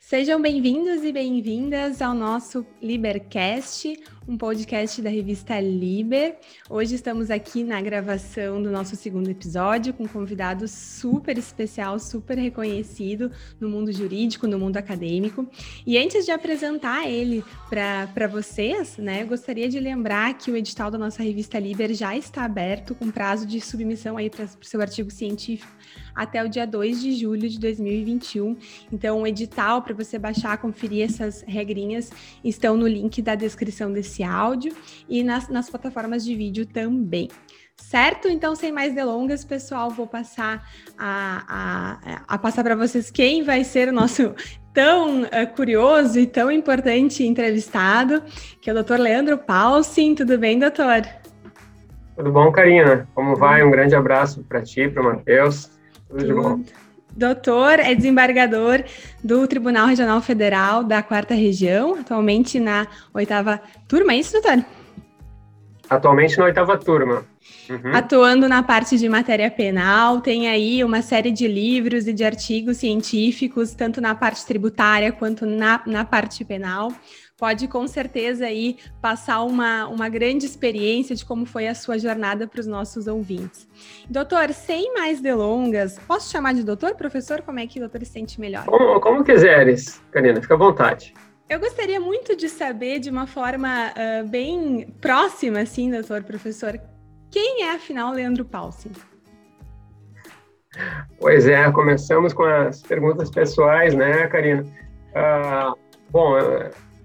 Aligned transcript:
Sejam 0.00 0.40
bem-vindos 0.40 1.02
e 1.02 1.10
bem-vindas 1.10 2.02
ao 2.02 2.14
nosso 2.14 2.66
Libercast, 2.82 3.98
um 4.26 4.38
podcast 4.38 5.02
da 5.02 5.10
revista 5.10 5.60
Liber. 5.60 6.36
Hoje 6.70 6.94
estamos 6.94 7.30
aqui 7.30 7.62
na 7.62 7.80
gravação 7.80 8.62
do 8.62 8.70
nosso 8.70 8.96
segundo 8.96 9.28
episódio 9.28 9.92
com 9.92 10.04
um 10.04 10.08
convidado 10.08 10.66
super 10.66 11.36
especial, 11.36 11.98
super 11.98 12.38
reconhecido 12.38 13.30
no 13.60 13.68
mundo 13.68 13.92
jurídico, 13.92 14.46
no 14.46 14.58
mundo 14.58 14.78
acadêmico. 14.78 15.46
E 15.86 15.98
antes 15.98 16.24
de 16.24 16.30
apresentar 16.30 17.06
ele 17.06 17.44
para 17.68 18.26
vocês, 18.26 18.96
né, 18.96 19.24
gostaria 19.24 19.68
de 19.68 19.78
lembrar 19.78 20.34
que 20.38 20.50
o 20.50 20.56
edital 20.56 20.90
da 20.90 20.98
nossa 20.98 21.22
revista 21.22 21.58
Liber 21.58 21.92
já 21.92 22.16
está 22.16 22.44
aberto 22.44 22.94
com 22.94 23.10
prazo 23.10 23.46
de 23.46 23.60
submissão 23.60 24.16
aí 24.16 24.30
para 24.30 24.44
o 24.44 24.64
seu 24.64 24.80
artigo 24.80 25.10
científico 25.10 25.70
até 26.14 26.42
o 26.44 26.48
dia 26.48 26.66
2 26.66 27.02
de 27.02 27.14
julho 27.14 27.48
de 27.48 27.58
2021. 27.58 28.56
Então, 28.92 29.22
o 29.22 29.26
edital 29.26 29.82
para 29.82 29.94
você 29.94 30.18
baixar, 30.18 30.56
conferir 30.58 31.04
essas 31.04 31.42
regrinhas 31.46 32.10
estão 32.42 32.76
no 32.76 32.86
link 32.86 33.20
da 33.20 33.34
descrição 33.34 33.92
desse 33.92 34.13
esse 34.14 34.22
áudio 34.22 34.72
e 35.08 35.24
nas, 35.24 35.48
nas 35.48 35.68
plataformas 35.68 36.24
de 36.24 36.34
vídeo 36.34 36.64
também. 36.64 37.28
Certo? 37.76 38.28
Então, 38.28 38.54
sem 38.54 38.70
mais 38.70 38.94
delongas, 38.94 39.44
pessoal, 39.44 39.90
vou 39.90 40.06
passar 40.06 40.64
a, 40.96 41.98
a, 42.08 42.22
a 42.28 42.38
passar 42.38 42.62
para 42.62 42.76
vocês 42.76 43.10
quem 43.10 43.42
vai 43.42 43.64
ser 43.64 43.88
o 43.88 43.92
nosso 43.92 44.32
tão 44.72 45.22
uh, 45.22 45.28
curioso 45.56 46.18
e 46.18 46.26
tão 46.26 46.50
importante 46.50 47.26
entrevistado, 47.26 48.22
que 48.60 48.70
é 48.70 48.72
o 48.72 48.82
Dr. 48.82 48.98
Leandro 48.98 49.38
Paulsin. 49.38 50.14
Tudo 50.14 50.38
bem, 50.38 50.58
doutor? 50.58 51.02
Tudo 52.16 52.30
bom, 52.30 52.52
Karina? 52.52 53.08
Como 53.12 53.34
vai? 53.34 53.64
Um 53.64 53.72
grande 53.72 53.96
abraço 53.96 54.44
para 54.44 54.62
ti, 54.62 54.88
para 54.88 55.02
o 55.02 55.06
Matheus. 55.06 55.70
Tudo, 56.08 56.20
Tudo 56.20 56.26
de 56.26 56.32
bom. 56.32 56.83
Doutor 57.16 57.78
é 57.78 57.94
desembargador 57.94 58.82
do 59.22 59.46
Tribunal 59.46 59.86
Regional 59.86 60.20
Federal 60.20 60.82
da 60.82 61.02
Quarta 61.02 61.32
Região, 61.32 61.94
atualmente 61.94 62.58
na 62.58 62.86
oitava 63.12 63.60
turma, 63.86 64.12
é 64.12 64.16
isso, 64.16 64.32
doutor? 64.32 64.64
Atualmente 65.88 66.36
na 66.38 66.46
oitava 66.46 66.76
turma. 66.76 67.24
Uhum. 67.68 67.94
Atuando 67.94 68.48
na 68.48 68.62
parte 68.62 68.98
de 68.98 69.08
matéria 69.08 69.50
penal, 69.50 70.20
tem 70.20 70.48
aí 70.48 70.82
uma 70.82 71.02
série 71.02 71.30
de 71.30 71.46
livros 71.46 72.06
e 72.06 72.12
de 72.12 72.24
artigos 72.24 72.78
científicos, 72.78 73.74
tanto 73.74 74.00
na 74.00 74.14
parte 74.14 74.44
tributária 74.44 75.12
quanto 75.12 75.46
na, 75.46 75.80
na 75.86 76.04
parte 76.04 76.44
penal 76.44 76.92
pode 77.36 77.66
com 77.68 77.86
certeza 77.86 78.46
aí 78.46 78.78
passar 79.00 79.42
uma, 79.42 79.86
uma 79.88 80.08
grande 80.08 80.46
experiência 80.46 81.14
de 81.14 81.24
como 81.24 81.44
foi 81.44 81.66
a 81.66 81.74
sua 81.74 81.98
jornada 81.98 82.46
para 82.46 82.60
os 82.60 82.66
nossos 82.66 83.06
ouvintes. 83.06 83.66
Doutor, 84.08 84.52
sem 84.52 84.94
mais 84.94 85.20
delongas, 85.20 85.98
posso 86.06 86.30
chamar 86.30 86.54
de 86.54 86.62
doutor, 86.62 86.94
professor? 86.94 87.42
Como 87.42 87.58
é 87.58 87.66
que 87.66 87.78
o 87.78 87.80
doutor 87.80 88.04
se 88.04 88.12
sente 88.12 88.40
melhor? 88.40 88.64
Como, 88.66 89.00
como 89.00 89.24
quiseres, 89.24 90.00
Karina, 90.10 90.40
fica 90.40 90.54
à 90.54 90.58
vontade. 90.58 91.14
Eu 91.48 91.60
gostaria 91.60 92.00
muito 92.00 92.34
de 92.34 92.48
saber, 92.48 93.00
de 93.00 93.10
uma 93.10 93.26
forma 93.26 93.90
uh, 93.90 94.26
bem 94.26 94.94
próxima, 95.00 95.60
assim, 95.60 95.90
doutor, 95.90 96.22
professor, 96.22 96.80
quem 97.30 97.64
é, 97.64 97.74
afinal, 97.74 98.12
Leandro 98.12 98.44
Paulsen? 98.44 98.92
Pois 101.20 101.46
é, 101.46 101.70
começamos 101.70 102.32
com 102.32 102.44
as 102.44 102.80
perguntas 102.82 103.30
pessoais, 103.30 103.94
né, 103.94 104.26
Karina? 104.28 104.62
Uh, 104.62 105.78
bom, 106.10 106.38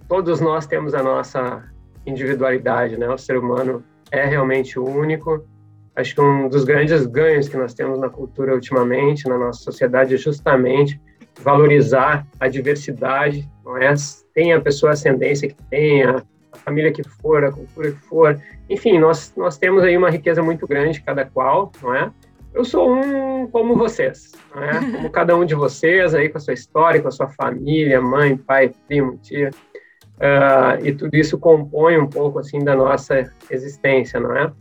todos 0.09 0.41
nós 0.41 0.65
temos 0.65 0.95
a 0.95 1.03
nossa 1.03 1.63
individualidade, 2.05 2.97
né? 2.97 3.07
O 3.07 3.17
ser 3.17 3.37
humano 3.37 3.83
é 4.11 4.25
realmente 4.25 4.79
único. 4.79 5.45
Acho 5.95 6.15
que 6.15 6.21
um 6.21 6.49
dos 6.49 6.63
grandes 6.63 7.05
ganhos 7.05 7.47
que 7.47 7.55
nós 7.55 7.75
temos 7.75 7.99
na 7.99 8.09
cultura 8.09 8.55
ultimamente, 8.55 9.29
na 9.29 9.37
nossa 9.37 9.61
sociedade, 9.61 10.15
é 10.15 10.17
justamente 10.17 10.99
valorizar 11.41 12.25
a 12.39 12.47
diversidade, 12.47 13.47
não 13.63 13.77
é? 13.77 13.93
Tem 14.33 14.51
a 14.51 14.59
pessoa 14.59 14.93
ascendência 14.93 15.47
que 15.47 15.63
tenha, 15.69 16.25
a 16.51 16.57
família 16.57 16.91
que 16.91 17.03
for, 17.03 17.43
a 17.43 17.51
cultura 17.51 17.91
que 17.91 17.99
for, 18.07 18.41
enfim, 18.67 18.97
nós 18.97 19.31
nós 19.37 19.57
temos 19.59 19.83
aí 19.83 19.95
uma 19.95 20.09
riqueza 20.09 20.41
muito 20.41 20.67
grande 20.67 21.01
cada 21.01 21.23
qual, 21.23 21.71
não 21.83 21.93
é? 21.93 22.11
Eu 22.51 22.65
sou 22.65 22.91
um 22.91 23.47
como 23.47 23.75
vocês, 23.75 24.31
não 24.55 24.63
é? 24.63 24.79
Como 24.91 25.09
cada 25.11 25.35
um 25.35 25.45
de 25.45 25.53
vocês 25.53 26.15
aí 26.15 26.29
com 26.29 26.39
a 26.39 26.41
sua 26.41 26.53
história, 26.53 26.99
com 26.99 27.07
a 27.07 27.11
sua 27.11 27.27
família, 27.27 28.01
mãe, 28.01 28.35
pai, 28.35 28.73
primo, 28.87 29.17
tia. 29.17 29.51
Uh, 30.19 30.85
e 30.85 30.93
tudo 30.93 31.15
isso 31.15 31.37
compõe 31.37 31.97
um 31.97 32.07
pouco 32.07 32.39
assim 32.39 32.59
da 32.59 32.75
nossa 32.75 33.31
existência, 33.49 34.19
não 34.19 34.35
é? 34.35 34.51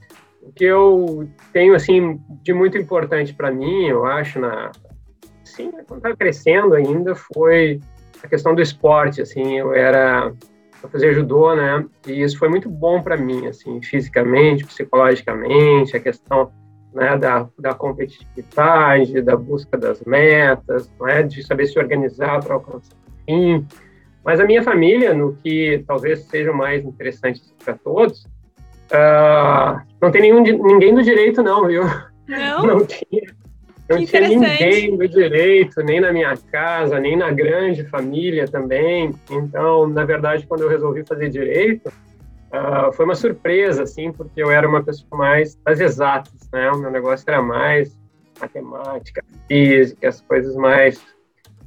O 0.41 0.53
que 0.53 0.65
eu 0.65 1.29
tenho 1.53 1.75
assim 1.75 2.21
de 2.43 2.55
muito 2.55 2.79
importante 2.79 3.35
para 3.35 3.51
mim, 3.51 3.87
eu 3.87 4.07
acho, 4.07 4.39
na 4.39 4.71
sim, 5.45 5.71
quando 5.87 5.99
estava 5.99 6.17
crescendo 6.17 6.75
ainda, 6.75 7.15
foi 7.15 7.81
a 8.23 8.29
questão 8.29 8.55
do 8.55 8.63
esporte. 8.63 9.21
Assim, 9.21 9.59
eu 9.59 9.75
era 9.75 10.33
eu 10.83 10.89
fazia 10.89 11.13
judô, 11.13 11.55
né? 11.55 11.85
E 12.07 12.23
isso 12.23 12.39
foi 12.39 12.49
muito 12.49 12.69
bom 12.69 13.03
para 13.03 13.17
mim, 13.17 13.47
assim, 13.47 13.83
fisicamente, 13.83 14.65
psicologicamente, 14.65 15.97
a 15.97 16.01
questão 16.01 16.53
né, 16.95 17.17
da, 17.17 17.49
da 17.59 17.75
competitividade, 17.75 19.21
da 19.21 19.37
busca 19.37 19.77
das 19.77 20.03
metas, 20.05 20.91
não 20.99 21.09
é? 21.09 21.23
De 21.23 21.43
saber 21.43 21.67
se 21.67 21.79
organizar 21.79 22.43
para 22.43 22.55
alcançar 22.55 22.95
o 22.95 23.25
fim. 23.25 23.67
Mas 24.25 24.41
a 24.41 24.45
minha 24.45 24.63
família, 24.63 25.15
no 25.15 25.37
que 25.37 25.83
talvez 25.87 26.21
seja 26.25 26.53
mais 26.53 26.85
interessante 26.85 27.41
para 27.65 27.75
todos, 27.75 28.25
uh, 28.93 29.81
não 30.01 30.11
tem 30.11 30.23
nenhum, 30.23 30.43
ninguém 30.43 30.95
do 30.95 31.03
direito, 31.03 31.43
não, 31.43 31.67
viu? 31.67 31.85
Não? 32.27 32.67
Não 32.67 32.85
tinha. 32.85 33.39
Não 33.89 34.05
tinha 34.05 34.29
ninguém 34.29 34.97
do 34.99 35.09
direito, 35.09 35.83
nem 35.83 35.99
na 35.99 36.13
minha 36.13 36.37
casa, 36.53 37.01
nem 37.01 37.17
na 37.17 37.31
grande 37.31 37.85
família 37.85 38.47
também. 38.47 39.15
Então, 39.31 39.87
na 39.87 40.05
verdade, 40.05 40.47
quando 40.47 40.61
eu 40.61 40.69
resolvi 40.69 41.07
fazer 41.07 41.31
direito, 41.31 41.89
uh, 41.89 42.93
foi 42.93 43.07
uma 43.07 43.15
surpresa, 43.15 43.85
assim, 43.85 44.13
porque 44.13 44.43
eu 44.43 44.51
era 44.51 44.69
uma 44.69 44.83
pessoa 44.83 45.17
mais 45.17 45.55
das 45.65 45.81
exatas, 45.81 46.51
né? 46.53 46.71
O 46.71 46.79
meu 46.79 46.91
negócio 46.91 47.25
era 47.27 47.41
mais 47.41 47.97
matemática, 48.39 49.25
física, 49.49 50.07
as 50.07 50.21
coisas 50.21 50.55
mais, 50.55 51.01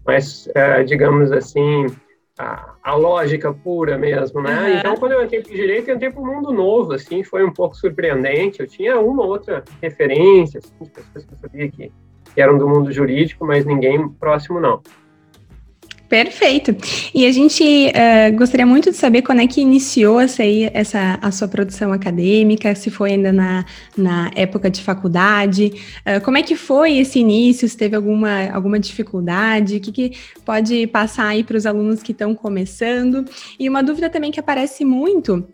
mais 0.06 0.47
uh, 0.47 0.85
digamos 0.85 1.31
assim, 1.31 1.88
a, 2.41 2.74
a, 2.84 2.96
lógica 2.96 3.53
pura 3.53 3.97
mesmo, 3.97 4.41
né? 4.41 4.59
Uhum. 4.59 4.78
Então, 4.79 4.96
quando 4.96 5.12
eu 5.12 5.24
entrei 5.24 5.41
para 5.41 5.52
o 5.52 5.56
direito, 5.56 5.90
eu 5.90 5.96
entrei 5.96 6.09
para 6.09 6.22
um 6.22 6.25
mundo 6.25 6.52
novo, 6.52 6.94
assim, 6.94 7.24
foi 7.24 7.44
um 7.44 7.53
pouco 7.53 7.75
surpreendente. 7.75 8.59
Eu 8.59 8.68
tinha 8.68 9.00
uma 9.00 9.24
outra 9.24 9.63
referência, 9.81 10.59
assim, 10.59 10.74
de 10.81 10.90
pessoas 10.90 11.25
que 11.25 11.34
eu 11.34 11.38
sabia 11.38 11.69
que, 11.69 11.91
que 12.34 12.41
eram 12.41 12.57
do 12.57 12.68
mundo 12.68 12.91
jurídico, 12.91 13.46
mas 13.46 13.66
ninguém 13.66 14.09
próximo, 14.09 14.59
não. 14.59 14.81
Perfeito. 16.11 16.75
E 17.16 17.25
a 17.25 17.31
gente 17.31 17.63
uh, 17.63 18.35
gostaria 18.35 18.66
muito 18.66 18.91
de 18.91 18.97
saber 18.97 19.22
quando 19.22 19.39
é 19.39 19.47
que 19.47 19.61
iniciou 19.61 20.19
essa, 20.19 20.44
aí, 20.44 20.69
essa 20.73 21.17
a 21.22 21.31
sua 21.31 21.47
produção 21.47 21.94
acadêmica, 21.94 22.75
se 22.75 22.91
foi 22.91 23.11
ainda 23.11 23.31
na, 23.31 23.63
na 23.95 24.29
época 24.35 24.69
de 24.69 24.81
faculdade, 24.81 25.71
uh, 26.05 26.19
como 26.21 26.38
é 26.38 26.44
que 26.44 26.53
foi 26.53 26.97
esse 26.97 27.17
início, 27.17 27.66
se 27.66 27.77
teve 27.77 27.95
alguma, 27.95 28.50
alguma 28.51 28.77
dificuldade, 28.77 29.77
o 29.77 29.79
que, 29.79 29.89
que 29.89 30.11
pode 30.44 30.85
passar 30.88 31.27
aí 31.27 31.45
para 31.45 31.55
os 31.55 31.66
alunos 31.66 32.03
que 32.03 32.11
estão 32.11 32.35
começando. 32.35 33.23
E 33.57 33.69
uma 33.69 33.81
dúvida 33.81 34.09
também 34.09 34.31
que 34.31 34.39
aparece 34.41 34.83
muito 34.83 35.47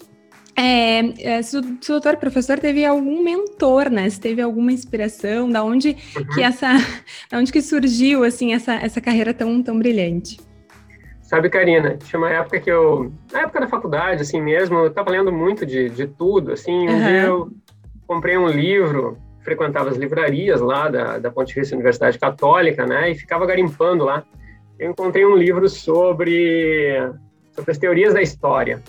é, 0.56 1.40
se, 1.44 1.56
o, 1.56 1.62
se, 1.80 1.92
o, 1.92 1.94
doutor 1.94 2.18
professor 2.18 2.58
teve 2.58 2.84
algum 2.84 3.24
mentor, 3.24 3.92
né? 3.92 4.10
Se 4.10 4.20
teve 4.20 4.42
alguma 4.42 4.72
inspiração, 4.72 5.48
da 5.48 5.64
onde 5.64 5.96
uhum. 6.16 6.26
que 6.34 6.42
essa, 6.42 6.68
da 7.30 7.38
onde 7.38 7.52
que 7.52 7.62
surgiu 7.62 8.24
assim 8.24 8.56
essa, 8.56 8.74
essa 8.74 9.00
carreira 9.00 9.36
tão, 9.36 9.62
tão 9.62 9.78
brilhante? 9.78 10.47
Sabe, 11.28 11.50
Karina, 11.50 11.98
tinha 11.98 12.18
uma 12.18 12.30
época 12.30 12.58
que 12.58 12.72
eu, 12.72 13.12
na 13.34 13.42
época 13.42 13.60
da 13.60 13.68
faculdade, 13.68 14.22
assim 14.22 14.42
mesmo, 14.42 14.78
eu 14.78 14.88
estava 14.88 15.12
lendo 15.12 15.30
muito 15.30 15.66
de, 15.66 15.90
de 15.90 16.08
tudo, 16.08 16.54
assim, 16.54 16.88
um 16.88 16.94
uhum. 16.94 16.98
dia 17.00 17.24
eu 17.24 17.52
comprei 18.08 18.38
um 18.38 18.48
livro, 18.48 19.18
frequentava 19.42 19.90
as 19.90 19.98
livrarias 19.98 20.62
lá 20.62 20.88
da, 20.88 21.20
da 21.20 21.30
Pontifícia 21.30 21.76
Universidade 21.76 22.18
Católica, 22.18 22.86
né, 22.86 23.12
e 23.12 23.16
ficava 23.16 23.46
garimpando 23.46 24.06
lá. 24.06 24.24
Eu 24.80 24.92
encontrei 24.92 25.26
um 25.26 25.36
livro 25.36 25.68
sobre, 25.68 26.96
sobre 27.52 27.72
as 27.72 27.78
teorias 27.78 28.14
da 28.14 28.22
história. 28.22 28.82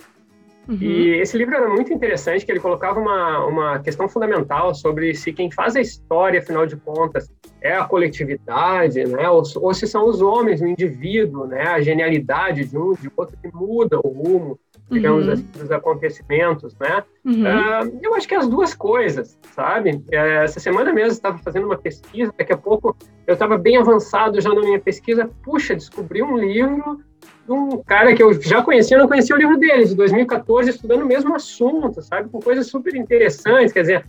Uhum. 0.68 0.76
E 0.80 1.20
esse 1.20 1.36
livro 1.38 1.54
era 1.54 1.66
muito 1.66 1.92
interessante, 1.92 2.44
que 2.44 2.52
ele 2.52 2.60
colocava 2.60 3.00
uma, 3.00 3.46
uma 3.46 3.78
questão 3.78 4.06
fundamental 4.06 4.74
sobre 4.74 5.14
se 5.14 5.32
quem 5.32 5.50
faz 5.50 5.74
a 5.74 5.80
história, 5.80 6.40
afinal 6.40 6.66
de 6.66 6.76
contas, 6.76 7.32
é 7.62 7.74
a 7.74 7.84
coletividade, 7.84 9.02
né? 9.04 9.30
ou, 9.30 9.42
ou 9.56 9.72
se 9.72 9.86
são 9.86 10.06
os 10.06 10.20
homens, 10.20 10.60
o 10.60 10.66
indivíduo, 10.66 11.46
né? 11.46 11.62
a 11.62 11.80
genialidade 11.80 12.66
de 12.66 12.76
um, 12.76 12.92
de 12.92 13.10
outro 13.16 13.36
que 13.42 13.48
muda 13.52 13.98
o 13.98 14.08
rumo, 14.08 14.60
digamos 14.90 15.26
uhum. 15.26 15.32
assim, 15.32 15.46
dos 15.56 15.70
acontecimentos, 15.70 16.74
né? 16.78 17.02
Uhum. 17.24 17.42
Uh, 17.42 18.00
eu 18.02 18.14
acho 18.14 18.26
que 18.26 18.34
é 18.34 18.38
as 18.38 18.48
duas 18.48 18.74
coisas, 18.74 19.38
sabe? 19.54 19.90
Uh, 19.90 20.42
essa 20.44 20.60
semana 20.60 20.92
mesmo 20.92 21.12
estava 21.12 21.38
fazendo 21.38 21.66
uma 21.66 21.76
pesquisa, 21.76 22.32
daqui 22.36 22.52
a 22.52 22.56
pouco 22.56 22.96
eu 23.26 23.34
estava 23.34 23.58
bem 23.58 23.76
avançado 23.76 24.40
já 24.40 24.48
na 24.48 24.60
minha 24.60 24.80
pesquisa, 24.80 25.30
puxa, 25.42 25.74
descobri 25.74 26.22
um 26.22 26.38
livro 26.38 27.00
um 27.48 27.82
cara 27.82 28.14
que 28.14 28.22
eu 28.22 28.32
já 28.40 28.62
conhecia, 28.62 28.98
não 28.98 29.08
conhecia 29.08 29.34
o 29.34 29.38
livro 29.38 29.56
dele, 29.56 29.84
de 29.84 29.94
2014, 29.94 30.70
estudando 30.70 31.02
o 31.02 31.06
mesmo 31.06 31.34
assunto, 31.34 32.02
sabe? 32.02 32.28
Com 32.28 32.40
coisas 32.40 32.66
super 32.66 32.94
interessantes, 32.94 33.72
quer 33.72 33.80
dizer, 33.80 34.06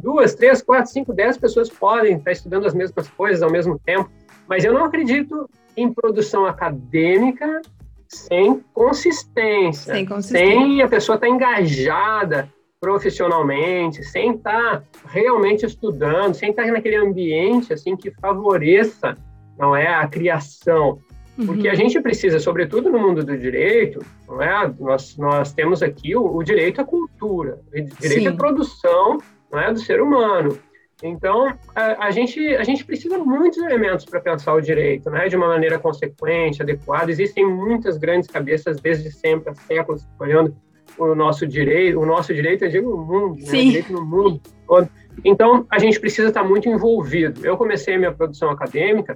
duas, 0.00 0.34
três, 0.34 0.62
quatro, 0.62 0.90
cinco, 0.90 1.12
dez 1.12 1.36
pessoas 1.38 1.68
podem 1.68 2.16
estar 2.16 2.32
estudando 2.32 2.66
as 2.66 2.74
mesmas 2.74 3.08
coisas 3.08 3.42
ao 3.42 3.50
mesmo 3.50 3.78
tempo, 3.78 4.10
mas 4.46 4.64
eu 4.64 4.72
não 4.72 4.84
acredito 4.84 5.48
em 5.76 5.92
produção 5.92 6.46
acadêmica 6.46 7.62
sem 8.08 8.60
consistência, 8.72 9.94
sem, 9.94 10.06
consistência. 10.06 10.46
sem 10.46 10.82
a 10.82 10.88
pessoa 10.88 11.16
estar 11.16 11.28
engajada 11.28 12.48
profissionalmente, 12.80 14.04
sem 14.04 14.34
estar 14.34 14.82
realmente 15.06 15.66
estudando, 15.66 16.34
sem 16.34 16.50
estar 16.50 16.66
naquele 16.66 16.96
ambiente 16.96 17.72
assim 17.72 17.96
que 17.96 18.10
favoreça, 18.12 19.16
não 19.58 19.76
é, 19.76 19.86
a 19.86 20.06
criação. 20.06 21.00
Porque 21.46 21.68
a 21.68 21.74
gente 21.74 22.00
precisa, 22.00 22.38
sobretudo 22.40 22.90
no 22.90 22.98
mundo 22.98 23.24
do 23.24 23.38
direito, 23.38 24.04
não 24.26 24.42
é? 24.42 24.72
Nós, 24.78 25.16
nós 25.16 25.52
temos 25.52 25.82
aqui 25.82 26.16
o, 26.16 26.36
o 26.36 26.42
direito 26.42 26.80
à 26.80 26.84
cultura, 26.84 27.60
o 27.68 27.80
direito 28.00 28.22
Sim. 28.22 28.28
à 28.28 28.32
produção 28.34 29.18
não 29.50 29.60
é, 29.60 29.72
do 29.72 29.78
ser 29.78 30.00
humano. 30.00 30.58
Então, 31.02 31.46
a, 31.76 32.06
a, 32.06 32.10
gente, 32.10 32.40
a 32.56 32.64
gente 32.64 32.84
precisa 32.84 33.16
de 33.16 33.24
muitos 33.24 33.58
elementos 33.58 34.04
para 34.04 34.20
pensar 34.20 34.52
o 34.54 34.60
direito, 34.60 35.08
né, 35.10 35.28
de 35.28 35.36
uma 35.36 35.46
maneira 35.46 35.78
consequente, 35.78 36.60
adequada. 36.60 37.10
Existem 37.10 37.46
muitas 37.46 37.96
grandes 37.96 38.28
cabeças 38.28 38.80
desde 38.80 39.12
sempre, 39.12 39.50
há 39.50 39.54
séculos, 39.54 40.04
olhando 40.18 40.56
o 40.98 41.14
nosso 41.14 41.46
direito, 41.46 42.00
o 42.00 42.06
nosso 42.06 42.34
direito, 42.34 42.64
eu 42.64 42.70
digo, 42.70 42.92
o 42.92 43.06
mundo, 43.06 43.36
né, 43.36 43.52
direito 43.52 43.92
no 43.92 44.04
mundo 44.04 44.40
todo. 44.66 44.88
Então, 45.24 45.64
a 45.70 45.78
gente 45.78 46.00
precisa 46.00 46.28
estar 46.28 46.42
muito 46.42 46.68
envolvido. 46.68 47.46
Eu 47.46 47.56
comecei 47.56 47.94
a 47.94 47.98
minha 47.98 48.12
produção 48.12 48.50
acadêmica 48.50 49.12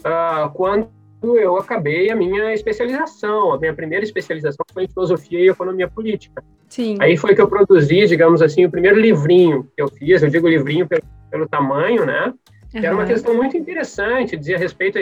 uh, 0.00 0.50
quando 0.52 0.90
eu 1.22 1.56
acabei 1.56 2.10
a 2.10 2.16
minha 2.16 2.52
especialização. 2.52 3.52
A 3.52 3.58
minha 3.58 3.74
primeira 3.74 4.04
especialização 4.04 4.64
foi 4.72 4.84
em 4.84 4.88
filosofia 4.88 5.40
e 5.40 5.48
economia 5.48 5.88
política. 5.88 6.42
Sim. 6.68 6.96
Aí 7.00 7.16
foi 7.16 7.34
que 7.34 7.40
eu 7.40 7.48
produzi, 7.48 8.06
digamos 8.06 8.42
assim, 8.42 8.64
o 8.64 8.70
primeiro 8.70 8.98
livrinho 8.98 9.68
que 9.76 9.82
eu 9.82 9.88
fiz. 9.88 10.22
Eu 10.22 10.30
digo 10.30 10.48
livrinho 10.48 10.86
pelo, 10.86 11.02
pelo 11.30 11.48
tamanho, 11.48 12.04
né? 12.06 12.26
Uhum. 12.26 12.80
Que 12.80 12.86
era 12.86 12.94
uma 12.94 13.06
questão 13.06 13.34
muito 13.34 13.56
interessante, 13.56 14.36
dizia 14.36 14.58
respeito 14.58 14.98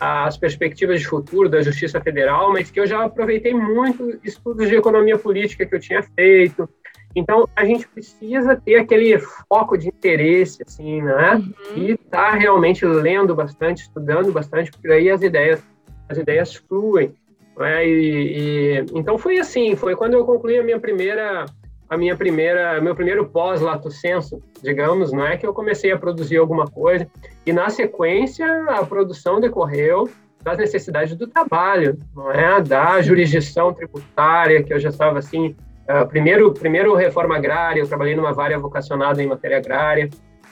às 0.00 0.36
perspectivas 0.36 1.00
de 1.00 1.06
futuro 1.06 1.48
da 1.48 1.62
Justiça 1.62 2.00
Federal, 2.00 2.52
mas 2.52 2.70
que 2.70 2.80
eu 2.80 2.86
já 2.86 3.04
aproveitei 3.04 3.54
muito 3.54 4.18
estudos 4.24 4.68
de 4.68 4.74
economia 4.74 5.16
política 5.16 5.64
que 5.64 5.74
eu 5.74 5.80
tinha 5.80 6.02
feito, 6.02 6.68
então, 7.14 7.48
a 7.54 7.64
gente 7.64 7.86
precisa 7.86 8.56
ter 8.56 8.76
aquele 8.76 9.18
foco 9.18 9.76
de 9.76 9.88
interesse, 9.88 10.62
assim, 10.66 11.02
né? 11.02 11.34
Uhum. 11.34 11.52
E 11.76 11.90
estar 11.92 12.32
tá 12.32 12.34
realmente 12.34 12.84
lendo 12.86 13.34
bastante, 13.34 13.82
estudando 13.82 14.32
bastante, 14.32 14.70
porque 14.70 14.88
aí 14.88 15.10
as 15.10 15.22
ideias, 15.22 15.62
as 16.08 16.18
ideias 16.18 16.54
fluem. 16.54 17.14
Né? 17.56 17.86
E, 17.86 18.38
e, 18.38 18.86
então, 18.94 19.18
foi 19.18 19.38
assim, 19.38 19.76
foi 19.76 19.94
quando 19.94 20.14
eu 20.14 20.24
concluí 20.24 20.58
a 20.58 20.64
minha 20.64 20.80
primeira, 20.80 21.44
a 21.88 21.96
minha 21.96 22.16
primeira, 22.16 22.80
meu 22.80 22.94
primeiro 22.94 23.26
pós-lato 23.26 23.90
senso, 23.90 24.42
digamos, 24.62 25.12
não 25.12 25.26
é 25.26 25.36
que 25.36 25.46
eu 25.46 25.52
comecei 25.52 25.92
a 25.92 25.98
produzir 25.98 26.38
alguma 26.38 26.66
coisa, 26.66 27.06
e 27.44 27.52
na 27.52 27.68
sequência 27.68 28.46
a 28.70 28.84
produção 28.86 29.38
decorreu 29.38 30.08
das 30.42 30.58
necessidades 30.58 31.14
do 31.14 31.26
trabalho, 31.26 31.98
não 32.14 32.30
é? 32.30 32.60
Da 32.60 33.00
jurisdição 33.00 33.72
tributária, 33.72 34.62
que 34.62 34.72
eu 34.72 34.80
já 34.80 34.88
estava, 34.88 35.18
assim, 35.18 35.54
Uh, 35.88 36.06
primeiro, 36.06 36.52
primeiro 36.52 36.94
reforma 36.94 37.36
agrária, 37.36 37.80
eu 37.80 37.88
trabalhei 37.88 38.14
numa 38.14 38.32
vária 38.32 38.58
vocacionada 38.58 39.22
em 39.22 39.26
matéria 39.26 39.58
agrária. 39.58 40.08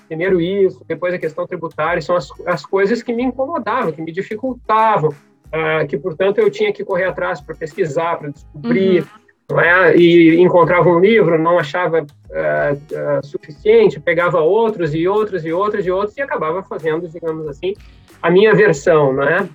Primeiro 0.09 0.41
isso, 0.41 0.85
depois 0.89 1.15
a 1.15 1.19
questão 1.19 1.47
tributária, 1.47 2.03
são 2.03 2.17
as, 2.17 2.29
as 2.45 2.67
coisas 2.67 3.03
que 3.03 3.13
me 3.13 3.23
incomodavam, 3.23 3.93
que 3.93 4.03
me 4.03 4.11
dificultavam, 4.11 5.11
uh, 5.11 5.87
que, 5.87 5.97
portanto, 5.97 6.39
eu 6.39 6.51
tinha 6.51 6.73
que 6.73 6.85
correr 6.85 7.05
atrás 7.05 7.41
para 7.41 7.55
pesquisar, 7.55 8.17
para 8.17 8.31
descobrir, 8.31 9.07
uhum. 9.51 9.61
é? 9.61 9.97
e 9.97 10.41
encontrava 10.41 10.89
um 10.89 10.99
livro, 10.99 11.39
não 11.39 11.59
achava 11.59 12.03
uh, 12.03 13.27
suficiente, 13.27 14.01
pegava 14.01 14.41
outros 14.41 14.95
e 14.95 15.07
outros 15.07 15.45
e 15.45 15.53
outros 15.53 15.87
e 15.87 15.91
outros 15.93 16.17
e 16.17 16.23
acabava 16.23 16.63
fazendo, 16.65 17.09
digamos 17.09 17.47
assim, 17.47 17.75
a 18.21 18.31
minha 18.31 18.53
versão, 18.53 19.13
não 19.13 19.23
é? 19.23 19.49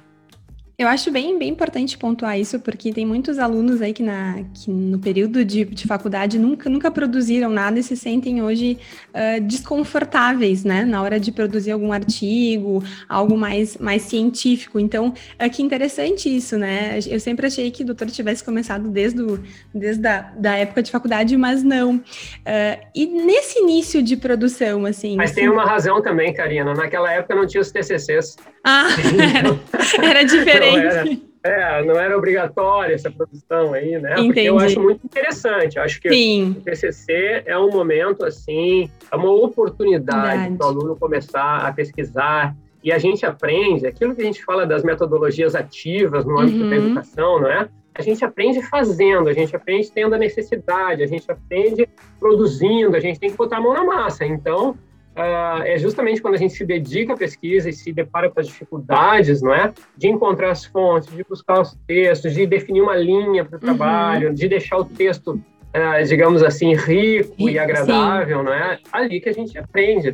Eu 0.77 0.89
acho 0.89 1.10
bem, 1.10 1.39
bem 1.39 1.50
importante 1.50 1.98
pontuar 1.98 2.38
isso, 2.38 2.60
porque 2.60 2.92
tem 2.92 3.06
muitos 3.06 3.39
alunos 3.39 3.81
aí 3.81 3.94
que, 3.94 4.04
na, 4.04 4.44
que 4.54 4.69
no 4.69 5.00
período 5.00 5.45
de, 5.45 5.63
de 5.63 5.88
faculdade 5.88 6.38
nunca, 6.38 6.69
nunca 6.69 6.92
produziram 6.92 7.50
nada 7.50 7.80
e 7.80 7.83
se 7.83 7.95
sentem 7.95 8.44
hoje 8.44 8.77
uh, 9.13 9.39
desconfortáveis, 9.39 10.66
né, 10.66 10.83
na 10.83 11.01
hora 11.01 11.18
de 11.18 11.31
produzir 11.31 11.72
algum 11.72 11.94
artigo, 11.94 12.83
algo 13.07 13.38
mais, 13.38 13.77
mais 13.77 14.01
científico. 14.01 14.77
Então, 14.77 15.13
uh, 15.42 15.50
que 15.50 15.63
interessante 15.63 16.36
isso, 16.36 16.57
né? 16.57 17.00
Eu 17.07 17.22
sempre 17.22 17.48
achei 17.48 17.72
que 17.72 17.83
o 17.83 17.86
doutor 17.86 18.07
tivesse 18.07 18.44
começado 18.44 18.89
desde, 18.89 19.22
o, 19.22 19.42
desde 19.74 20.06
a 20.06 20.24
da 20.38 20.57
época 20.57 20.83
de 20.83 20.92
faculdade, 20.92 21.38
mas 21.38 21.63
não. 21.63 21.95
Uh, 21.95 22.86
e 22.94 23.06
nesse 23.06 23.60
início 23.60 24.04
de 24.04 24.18
produção, 24.18 24.86
assim... 24.86 25.16
Mas 25.16 25.31
assim... 25.31 25.42
tem 25.42 25.50
uma 25.50 25.63
razão 25.63 26.01
também, 26.01 26.33
Karina. 26.33 26.74
Naquela 26.74 27.13
época 27.13 27.33
não 27.33 27.48
tinha 27.48 27.62
os 27.62 27.72
TCCs. 27.72 28.36
Ah, 28.62 28.88
era, 30.01 30.10
era 30.10 30.24
diferente 30.25 30.65
diferente. 30.72 31.24
Não 31.44 31.52
era, 31.52 31.80
é, 31.82 31.86
não 31.86 31.96
era 32.00 32.18
obrigatória 32.18 32.96
essa 32.96 33.12
produção 33.12 33.74
aí, 33.74 34.00
né? 34.00 34.14
Entendi. 34.14 34.28
Porque 34.28 34.40
eu 34.42 34.60
acho 34.60 34.82
muito 34.82 35.06
interessante. 35.06 35.78
Eu 35.78 35.84
acho 35.84 36.02
que 36.02 36.10
Sim. 36.10 36.56
o 36.58 36.62
TCC 36.62 37.44
é 37.46 37.58
um 37.58 37.70
momento, 37.70 38.26
assim, 38.26 38.90
é 39.12 39.16
uma 39.16 39.32
oportunidade 39.32 40.56
para 40.56 40.66
o 40.66 40.70
aluno 40.70 40.96
começar 40.96 41.58
a 41.66 41.72
pesquisar. 41.72 42.56
E 42.84 42.92
a 42.92 42.98
gente 42.98 43.26
aprende, 43.26 43.88
aquilo 43.88 44.16
que 44.16 44.22
a 44.22 44.26
gente 44.26 44.44
fala 44.44 44.66
das 44.66 44.84
metodologias 44.84 45.56
ativas 45.56 46.26
no 46.26 46.40
âmbito 46.40 46.64
uhum. 46.64 46.70
da 46.70 46.76
educação, 46.76 47.42
não 47.42 47.50
é? 47.50 47.68
A 47.98 48.02
gente 48.02 48.26
aprende 48.26 48.62
fazendo, 48.62 49.30
a 49.30 49.34
gente 49.34 49.56
aprende 49.56 49.90
tendo 49.90 50.16
a 50.16 50.18
necessidade, 50.18 51.02
a 51.02 51.08
gente 51.08 51.32
aprende 51.32 51.88
produzindo, 52.20 52.96
a 52.96 53.00
gente 53.00 53.20
tem 53.20 53.32
que 53.32 53.38
botar 53.38 53.58
a 53.58 53.62
mão 53.62 53.74
na 53.74 53.86
massa. 53.86 54.26
Então, 54.26 54.78
é 55.16 55.78
justamente 55.78 56.22
quando 56.22 56.36
a 56.36 56.38
gente 56.38 56.54
se 56.54 56.66
dedica 56.66 57.14
à 57.14 57.18
pesquisa 57.18 57.70
e 57.70 57.74
se 57.74 57.94
depara 57.94 58.30
com 58.30 58.40
as 58.40 58.48
dificuldades, 58.48 59.42
não 59.42 59.54
é? 59.54 59.74
De 59.98 60.08
encontrar 60.08 60.52
as 60.52 60.66
fontes, 60.66 61.14
de 61.16 61.24
buscar 61.24 61.62
os 61.62 61.78
textos, 61.88 62.34
de 62.34 62.46
definir 62.46 62.82
uma 62.82 62.96
linha 62.96 63.46
para 63.46 63.58
o 63.58 63.60
uhum. 63.60 63.66
trabalho, 63.66 64.34
de 64.34 64.48
deixar 64.48 64.78
o 64.78 64.86
texto, 64.86 65.32
uh, 65.32 66.06
digamos 66.06 66.44
assim, 66.44 66.76
rico 66.76 67.34
e 67.50 67.58
agradável, 67.58 68.40
Sim. 68.40 68.46
não 68.46 68.54
é? 68.54 68.80
Ali 68.92 69.22
que 69.22 69.30
a 69.30 69.34
gente 69.34 69.58
aprende. 69.58 70.14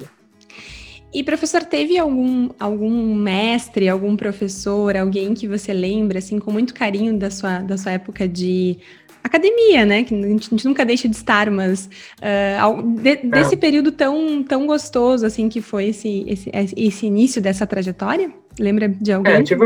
E 1.13 1.24
professor, 1.24 1.63
teve 1.63 1.97
algum, 1.97 2.50
algum 2.57 3.13
mestre, 3.13 3.89
algum 3.89 4.15
professor, 4.15 4.95
alguém 4.95 5.33
que 5.33 5.45
você 5.45 5.74
lembra 5.74 6.19
assim 6.19 6.39
com 6.39 6.51
muito 6.51 6.74
carinho 6.74 7.18
da 7.18 7.30
sua, 7.30 7.59
da 7.59 7.77
sua 7.77 7.92
época 7.92 8.25
de 8.30 8.77
academia, 9.23 9.85
né? 9.85 10.04
Que 10.04 10.16
a 10.16 10.28
gente 10.28 10.66
nunca 10.66 10.85
deixa 10.85 11.07
de 11.07 11.16
estar, 11.16 11.49
mas 11.49 11.90
uh, 12.19 12.83
de, 13.01 13.18
desse 13.18 13.56
período 13.56 13.92
tão, 13.92 14.44
tão 14.44 14.66
gostoso, 14.66 15.25
assim, 15.25 15.49
que 15.49 15.61
foi 15.61 15.87
esse, 15.87 16.25
esse, 16.28 16.51
esse 16.75 17.06
início 17.06 17.42
dessa 17.42 17.66
trajetória? 17.66 18.31
Lembra 18.59 18.90
de 18.90 19.11
alguém? 19.11 19.33
É, 19.33 19.44
tive 19.44 19.66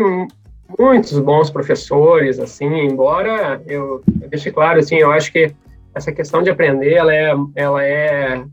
muitos 0.79 1.17
bons 1.19 1.49
professores, 1.49 2.39
assim, 2.39 2.65
embora 2.65 3.61
eu, 3.67 4.03
eu 4.21 4.29
deixe 4.29 4.51
claro, 4.51 4.79
assim, 4.79 4.95
eu 4.95 5.11
acho 5.11 5.31
que 5.31 5.51
essa 5.93 6.11
questão 6.11 6.43
de 6.43 6.49
aprender, 6.49 6.93
ela 6.93 7.13
é, 7.13 7.33
ela 7.55 7.83
é 7.83 8.43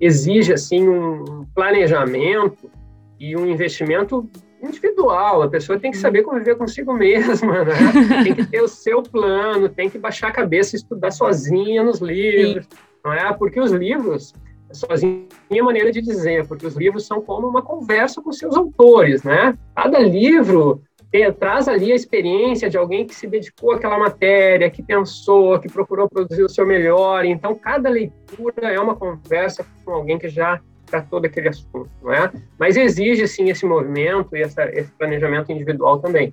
exige, 0.00 0.52
assim, 0.52 0.88
um 0.88 1.44
planejamento 1.54 2.70
e 3.18 3.36
um 3.36 3.46
investimento 3.46 4.28
individual, 4.66 5.42
a 5.42 5.48
pessoa 5.48 5.78
tem 5.78 5.90
que 5.90 5.96
saber 5.96 6.22
conviver 6.22 6.56
consigo 6.56 6.92
mesma, 6.94 7.64
né? 7.64 7.74
tem 8.22 8.34
que 8.34 8.46
ter 8.46 8.62
o 8.62 8.68
seu 8.68 9.02
plano, 9.02 9.68
tem 9.68 9.88
que 9.90 9.98
baixar 9.98 10.28
a 10.28 10.32
cabeça 10.32 10.74
e 10.74 10.78
estudar 10.78 11.10
sozinha 11.10 11.82
nos 11.82 12.00
livros, 12.00 12.64
Sim. 12.64 12.78
não 13.04 13.12
é? 13.12 13.32
Porque 13.32 13.60
os 13.60 13.72
livros, 13.72 14.34
sozinha 14.72 15.26
é 15.50 15.62
maneira 15.62 15.92
de 15.92 16.00
dizer, 16.00 16.46
porque 16.46 16.66
os 16.66 16.74
livros 16.74 17.06
são 17.06 17.20
como 17.20 17.46
uma 17.46 17.62
conversa 17.62 18.20
com 18.20 18.32
seus 18.32 18.56
autores, 18.56 19.22
né? 19.22 19.56
Cada 19.74 19.98
livro 19.98 20.82
tem, 21.14 21.32
traz 21.32 21.68
ali 21.68 21.92
a 21.92 21.94
experiência 21.94 22.68
de 22.68 22.76
alguém 22.76 23.06
que 23.06 23.14
se 23.14 23.28
dedicou 23.28 23.72
àquela 23.72 23.96
matéria, 23.96 24.68
que 24.68 24.82
pensou, 24.82 25.60
que 25.60 25.68
procurou 25.68 26.08
produzir 26.08 26.42
o 26.42 26.48
seu 26.48 26.66
melhor, 26.66 27.24
então 27.24 27.54
cada 27.54 27.88
leitura 27.88 28.72
é 28.72 28.80
uma 28.80 28.96
conversa 28.96 29.64
com 29.84 29.92
alguém 29.92 30.18
que 30.18 30.28
já 30.28 30.60
para 30.94 31.02
todo 31.02 31.24
aquele 31.24 31.48
assunto, 31.48 31.90
não 32.00 32.12
é? 32.12 32.30
Mas 32.56 32.76
exige, 32.76 33.26
sim, 33.26 33.48
esse 33.50 33.66
movimento 33.66 34.36
e 34.36 34.42
essa, 34.42 34.64
esse 34.66 34.92
planejamento 34.92 35.50
individual 35.50 35.98
também. 35.98 36.32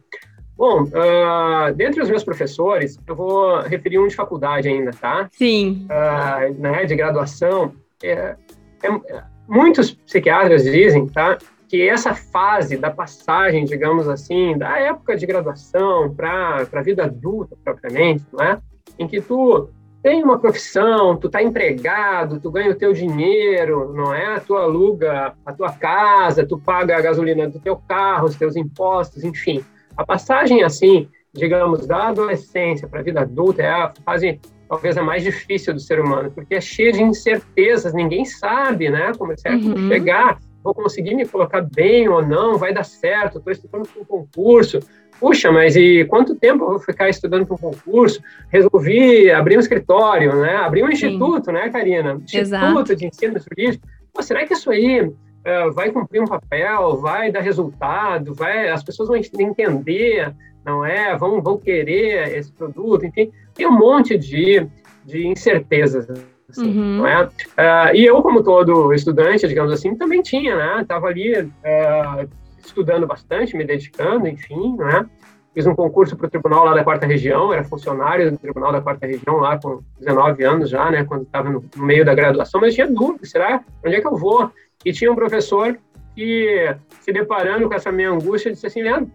Bom, 0.55 0.83
uh, 0.83 1.73
dentre 1.75 1.99
os 2.03 2.09
meus 2.09 2.23
professores, 2.23 2.99
eu 3.07 3.15
vou 3.15 3.61
referir 3.61 3.97
um 3.97 4.07
de 4.07 4.15
faculdade 4.15 4.67
ainda, 4.67 4.91
tá? 4.91 5.27
Sim. 5.31 5.87
Uh, 5.89 6.53
né, 6.61 6.85
de 6.85 6.95
graduação. 6.95 7.73
É, 8.03 8.35
é, 8.83 9.23
muitos 9.47 9.91
psiquiatras 9.91 10.63
dizem, 10.63 11.07
tá? 11.07 11.39
Que 11.67 11.89
essa 11.89 12.13
fase 12.13 12.77
da 12.77 12.91
passagem, 12.91 13.65
digamos 13.65 14.07
assim, 14.07 14.55
da 14.55 14.77
época 14.77 15.17
de 15.17 15.25
graduação 15.25 16.13
para 16.13 16.67
a 16.71 16.81
vida 16.83 17.05
adulta 17.05 17.57
propriamente, 17.63 18.23
não 18.31 18.43
é? 18.45 18.59
Em 18.99 19.07
que 19.07 19.19
tu 19.21 19.69
tem 20.01 20.24
uma 20.24 20.39
profissão, 20.39 21.15
tu 21.15 21.29
tá 21.29 21.43
empregado, 21.43 22.39
tu 22.39 22.50
ganha 22.50 22.72
o 22.72 22.75
teu 22.75 22.91
dinheiro, 22.93 23.93
não 23.93 24.13
é? 24.13 24.39
Tu 24.39 24.55
aluga 24.55 25.34
a 25.46 25.53
tua 25.53 25.72
casa, 25.72 26.46
tu 26.46 26.58
paga 26.58 26.98
a 26.98 27.01
gasolina 27.01 27.48
do 27.48 27.60
teu 27.60 27.75
carro, 27.75 28.27
os 28.27 28.36
teus 28.36 28.55
impostos, 28.55 29.24
enfim. 29.24 29.63
A 29.96 30.05
passagem 30.05 30.63
assim 30.63 31.08
digamos, 31.34 31.88
da 31.88 32.10
adolescência 32.10 32.88
para 32.88 33.00
a 33.00 33.03
vida 33.03 33.22
adulta 33.22 33.62
é 33.62 33.70
a 33.70 33.93
fase 34.05 34.39
talvez 34.67 34.98
a 34.98 35.03
mais 35.03 35.24
difícil 35.24 35.74
do 35.74 35.79
ser 35.79 36.00
humano, 36.00 36.31
porque 36.31 36.55
é 36.55 36.62
cheia 36.62 36.93
de 36.93 37.03
incertezas, 37.03 37.93
ninguém 37.93 38.24
sabe, 38.24 38.89
né, 38.89 39.12
como 39.17 39.34
é 39.34 39.36
que 39.36 39.50
uhum. 39.50 39.89
chegar, 39.89 40.39
vou 40.63 40.73
conseguir 40.73 41.15
me 41.15 41.25
colocar 41.25 41.61
bem 41.61 42.07
ou 42.07 42.25
não, 42.25 42.57
vai 42.57 42.73
dar 42.73 42.83
certo, 42.83 43.37
estou 43.37 43.51
estudando 43.51 43.87
para 43.87 44.01
um 44.01 44.05
concurso, 44.05 44.79
puxa, 45.19 45.51
mas 45.51 45.75
e 45.75 46.05
quanto 46.05 46.35
tempo 46.35 46.63
eu 46.63 46.69
vou 46.69 46.79
ficar 46.79 47.09
estudando 47.09 47.45
para 47.45 47.55
um 47.55 47.57
concurso? 47.57 48.21
Resolvi 48.49 49.29
abrir 49.31 49.57
um 49.57 49.59
escritório, 49.59 50.35
né, 50.41 50.55
abrir 50.55 50.83
um 50.83 50.87
Sim. 50.87 50.93
instituto, 50.93 51.51
né, 51.51 51.69
Karina? 51.69 52.13
Instituto 52.13 52.37
Exato. 52.37 52.95
de 52.95 53.05
ensino 53.05 53.39
jurídico. 53.39 53.87
Pô, 54.13 54.21
será 54.21 54.45
que 54.45 54.53
isso 54.53 54.69
aí 54.69 55.01
uh, 55.01 55.71
vai 55.73 55.91
cumprir 55.91 56.21
um 56.21 56.27
papel, 56.27 56.97
vai 56.97 57.31
dar 57.31 57.41
resultado, 57.41 58.33
vai, 58.33 58.69
as 58.69 58.83
pessoas 58.83 59.07
vão 59.09 59.17
entender, 59.17 60.33
não 60.65 60.85
é? 60.85 61.15
Vão, 61.15 61.41
vão 61.41 61.57
querer 61.57 62.37
esse 62.37 62.51
produto, 62.51 63.05
enfim, 63.05 63.31
tem 63.53 63.67
um 63.67 63.77
monte 63.77 64.17
de, 64.17 64.67
de 65.05 65.27
incertezas. 65.27 66.07
Assim, 66.51 66.67
uhum. 66.67 66.98
não 66.98 67.08
é? 67.08 67.24
Uh, 67.25 67.96
e 67.96 68.05
eu, 68.05 68.22
como 68.22 68.43
todo 68.43 68.93
estudante, 68.93 69.48
digamos 69.48 69.72
assim, 69.72 69.96
também 69.96 70.22
tinha, 70.22 70.55
né? 70.55 70.81
Estava 70.81 71.08
ali 71.08 71.41
uh, 71.41 72.29
estudando 72.63 73.08
bastante, 73.08 73.55
me 73.55 73.65
dedicando, 73.65 74.27
enfim, 74.27 74.75
né? 74.77 75.05
Fiz 75.53 75.67
um 75.67 75.75
concurso 75.75 76.15
para 76.15 76.27
o 76.27 76.29
tribunal 76.29 76.63
lá 76.63 76.74
da 76.74 76.84
quarta 76.84 77.05
região, 77.05 77.51
era 77.51 77.63
funcionário 77.63 78.31
do 78.31 78.38
tribunal 78.38 78.72
da 78.72 78.79
quarta 78.79 79.05
região 79.05 79.38
lá 79.38 79.60
com 79.60 79.81
19 80.00 80.43
anos 80.43 80.70
já, 80.70 80.89
né? 80.89 81.03
Quando 81.03 81.24
estava 81.24 81.50
no, 81.50 81.63
no, 81.75 81.86
meio 81.86 82.05
da 82.05 82.15
graduação, 82.15 82.62
mas 82.62 82.74
tinha 82.74 82.88
dúvida, 82.88 83.25
será? 83.25 83.62
Onde 83.86 83.96
é 83.96 84.01
que 84.01 84.08
eu 84.08 84.15
vou? 84.15 84.50
E 84.86 84.93
tinha 84.93 85.12
um 85.12 85.15
professor 85.15 85.77
que, 86.15 86.75
se 87.01 87.12
deparando 87.12 87.67
com 87.67 87.74
essa 87.74 87.91
minha 87.91 88.12
angústia, 88.12 88.51
disse 88.51 88.67
assim, 88.67 88.81
Leandro, 88.81 89.12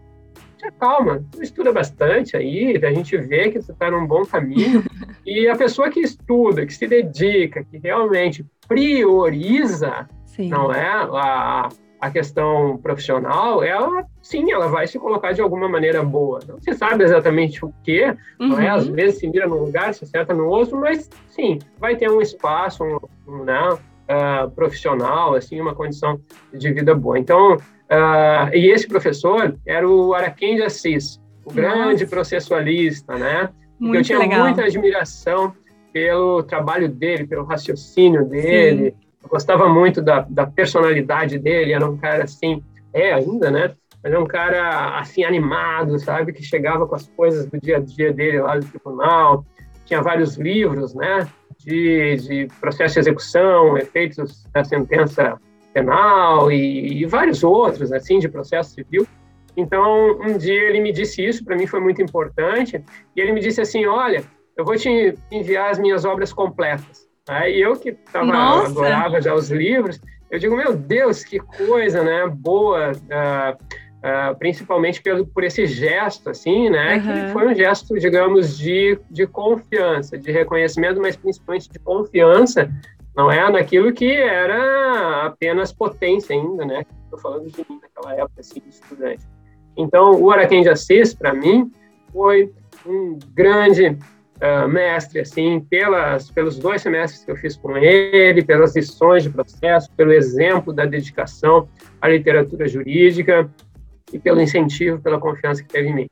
calma, 0.72 1.24
tu 1.30 1.42
estuda 1.42 1.72
bastante 1.72 2.36
aí, 2.36 2.76
a 2.82 2.92
gente 2.92 3.16
vê 3.16 3.50
que 3.50 3.60
tu 3.60 3.72
está 3.72 3.90
num 3.90 4.06
bom 4.06 4.24
caminho. 4.24 4.82
e 5.24 5.48
a 5.48 5.56
pessoa 5.56 5.90
que 5.90 6.00
estuda, 6.00 6.66
que 6.66 6.74
se 6.74 6.86
dedica, 6.86 7.64
que 7.64 7.78
realmente 7.78 8.44
prioriza, 8.68 10.08
sim. 10.24 10.48
não 10.48 10.72
é 10.72 10.86
a, 10.86 11.68
a 12.00 12.10
questão 12.10 12.78
profissional, 12.78 13.62
ela 13.62 14.04
sim, 14.22 14.50
ela 14.50 14.68
vai 14.68 14.86
se 14.86 14.98
colocar 14.98 15.32
de 15.32 15.40
alguma 15.40 15.68
maneira 15.68 16.02
boa. 16.02 16.40
Não 16.46 16.60
se 16.60 16.74
sabe 16.74 17.04
exatamente 17.04 17.64
o 17.64 17.72
que, 17.82 18.04
uhum. 18.40 18.48
não 18.48 18.60
é? 18.60 18.68
Às 18.68 18.86
uhum. 18.86 18.94
vezes 18.94 19.20
se 19.20 19.28
mira 19.28 19.46
num 19.46 19.58
lugar, 19.58 19.94
se 19.94 20.04
acerta 20.04 20.34
no 20.34 20.46
outro, 20.46 20.78
mas 20.78 21.08
sim, 21.28 21.58
vai 21.78 21.96
ter 21.96 22.10
um 22.10 22.20
espaço, 22.20 22.84
um, 22.84 22.98
um 23.26 23.44
né, 23.44 23.78
uh, 24.08 24.50
profissional, 24.50 25.34
assim, 25.34 25.60
uma 25.60 25.74
condição 25.74 26.20
de 26.52 26.72
vida 26.72 26.94
boa. 26.94 27.18
Então, 27.18 27.56
Uh, 27.86 28.50
e 28.52 28.70
esse 28.70 28.86
professor 28.88 29.56
era 29.64 29.88
o 29.88 30.12
Araquém 30.12 30.56
de 30.56 30.62
Assis, 30.62 31.20
o 31.44 31.54
Nossa. 31.54 31.54
grande 31.54 32.06
processualista, 32.06 33.16
né? 33.16 33.48
Muito 33.78 33.96
eu 33.98 34.02
tinha 34.02 34.18
legal. 34.18 34.44
muita 34.44 34.64
admiração 34.64 35.54
pelo 35.92 36.42
trabalho 36.42 36.88
dele, 36.88 37.26
pelo 37.26 37.44
raciocínio 37.44 38.24
dele. 38.24 38.90
Sim. 38.90 39.06
Eu 39.22 39.28
gostava 39.28 39.68
muito 39.68 40.02
da, 40.02 40.26
da 40.28 40.46
personalidade 40.46 41.38
dele. 41.38 41.72
Era 41.72 41.88
um 41.88 41.96
cara 41.96 42.24
assim, 42.24 42.62
é 42.92 43.12
ainda, 43.12 43.50
né? 43.50 43.72
Mas 44.02 44.12
é 44.12 44.18
um 44.18 44.26
cara 44.26 44.98
assim 44.98 45.22
animado, 45.24 45.98
sabe? 45.98 46.32
Que 46.32 46.42
chegava 46.42 46.86
com 46.86 46.94
as 46.94 47.08
coisas 47.08 47.46
do 47.46 47.58
dia 47.60 47.76
a 47.76 47.80
dia 47.80 48.12
dele 48.12 48.40
lá 48.40 48.58
do 48.58 48.66
tribunal. 48.66 49.44
Tinha 49.84 50.02
vários 50.02 50.36
livros, 50.36 50.94
né? 50.94 51.28
De, 51.66 52.16
de 52.16 52.48
processo 52.60 52.94
de 52.94 53.00
execução, 53.00 53.76
efeitos 53.76 54.46
da 54.54 54.62
sentença 54.62 55.36
penal 55.74 56.50
e, 56.50 57.02
e 57.02 57.06
vários 57.06 57.42
outros, 57.42 57.92
assim, 57.92 58.20
de 58.20 58.28
processo 58.28 58.70
civil. 58.70 59.04
Então, 59.56 60.18
um 60.20 60.38
dia 60.38 60.62
ele 60.68 60.80
me 60.80 60.92
disse 60.92 61.26
isso, 61.26 61.44
para 61.44 61.56
mim 61.56 61.66
foi 61.66 61.80
muito 61.80 62.00
importante, 62.00 62.80
e 63.16 63.20
ele 63.20 63.32
me 63.32 63.40
disse 63.40 63.60
assim, 63.60 63.84
olha, 63.84 64.22
eu 64.56 64.64
vou 64.64 64.76
te 64.76 65.14
enviar 65.32 65.70
as 65.70 65.78
minhas 65.78 66.04
obras 66.04 66.32
completas. 66.32 67.08
Aí 67.28 67.60
eu 67.60 67.74
que 67.74 67.92
tava, 67.92 68.66
adorava 68.66 69.20
já 69.20 69.34
os 69.34 69.50
livros, 69.50 70.00
eu 70.30 70.38
digo, 70.38 70.56
meu 70.56 70.72
Deus, 70.72 71.24
que 71.24 71.40
coisa, 71.40 72.02
né, 72.02 72.28
boa, 72.28 72.92
uh, 72.92 73.64
uh, 74.06 74.36
principalmente 74.38 75.02
pelo, 75.02 75.26
por 75.26 75.42
esse 75.42 75.66
gesto, 75.66 76.30
assim, 76.30 76.70
né, 76.70 76.96
uhum. 76.96 77.02
que 77.02 77.32
foi 77.32 77.48
um 77.48 77.54
gesto, 77.54 77.98
digamos, 77.98 78.56
de, 78.56 78.98
de 79.10 79.26
confiança, 79.26 80.16
de 80.16 80.30
reconhecimento, 80.30 81.00
mas 81.00 81.16
principalmente 81.16 81.68
de 81.70 81.78
confiança 81.80 82.70
não 83.16 83.30
é 83.30 83.50
naquilo 83.50 83.92
que 83.92 84.12
era 84.12 85.26
apenas 85.26 85.72
potência 85.72 86.36
ainda, 86.36 86.66
né? 86.66 86.84
Estou 87.04 87.18
falando 87.18 87.50
de 87.50 87.58
mim 87.68 87.80
naquela 87.80 88.14
época, 88.14 88.40
assim, 88.40 88.60
de 88.60 88.68
estudante. 88.68 89.24
Então, 89.74 90.20
o 90.20 90.30
Araquém 90.30 90.62
de 90.62 90.68
Assis, 90.68 91.14
para 91.14 91.32
mim, 91.32 91.70
foi 92.12 92.52
um 92.84 93.18
grande 93.34 93.86
uh, 93.88 94.68
mestre, 94.68 95.20
assim, 95.20 95.60
pelas, 95.60 96.30
pelos 96.30 96.58
dois 96.58 96.82
semestres 96.82 97.24
que 97.24 97.30
eu 97.30 97.36
fiz 97.36 97.56
com 97.56 97.74
ele, 97.78 98.44
pelas 98.44 98.76
lições 98.76 99.22
de 99.22 99.30
processo, 99.30 99.90
pelo 99.96 100.12
exemplo 100.12 100.72
da 100.72 100.84
dedicação 100.84 101.66
à 102.02 102.08
literatura 102.08 102.68
jurídica 102.68 103.50
e 104.12 104.18
pelo 104.18 104.40
incentivo, 104.40 105.00
pela 105.00 105.18
confiança 105.18 105.62
que 105.62 105.68
teve 105.68 105.88
em 105.88 105.94
mim. 105.94 106.06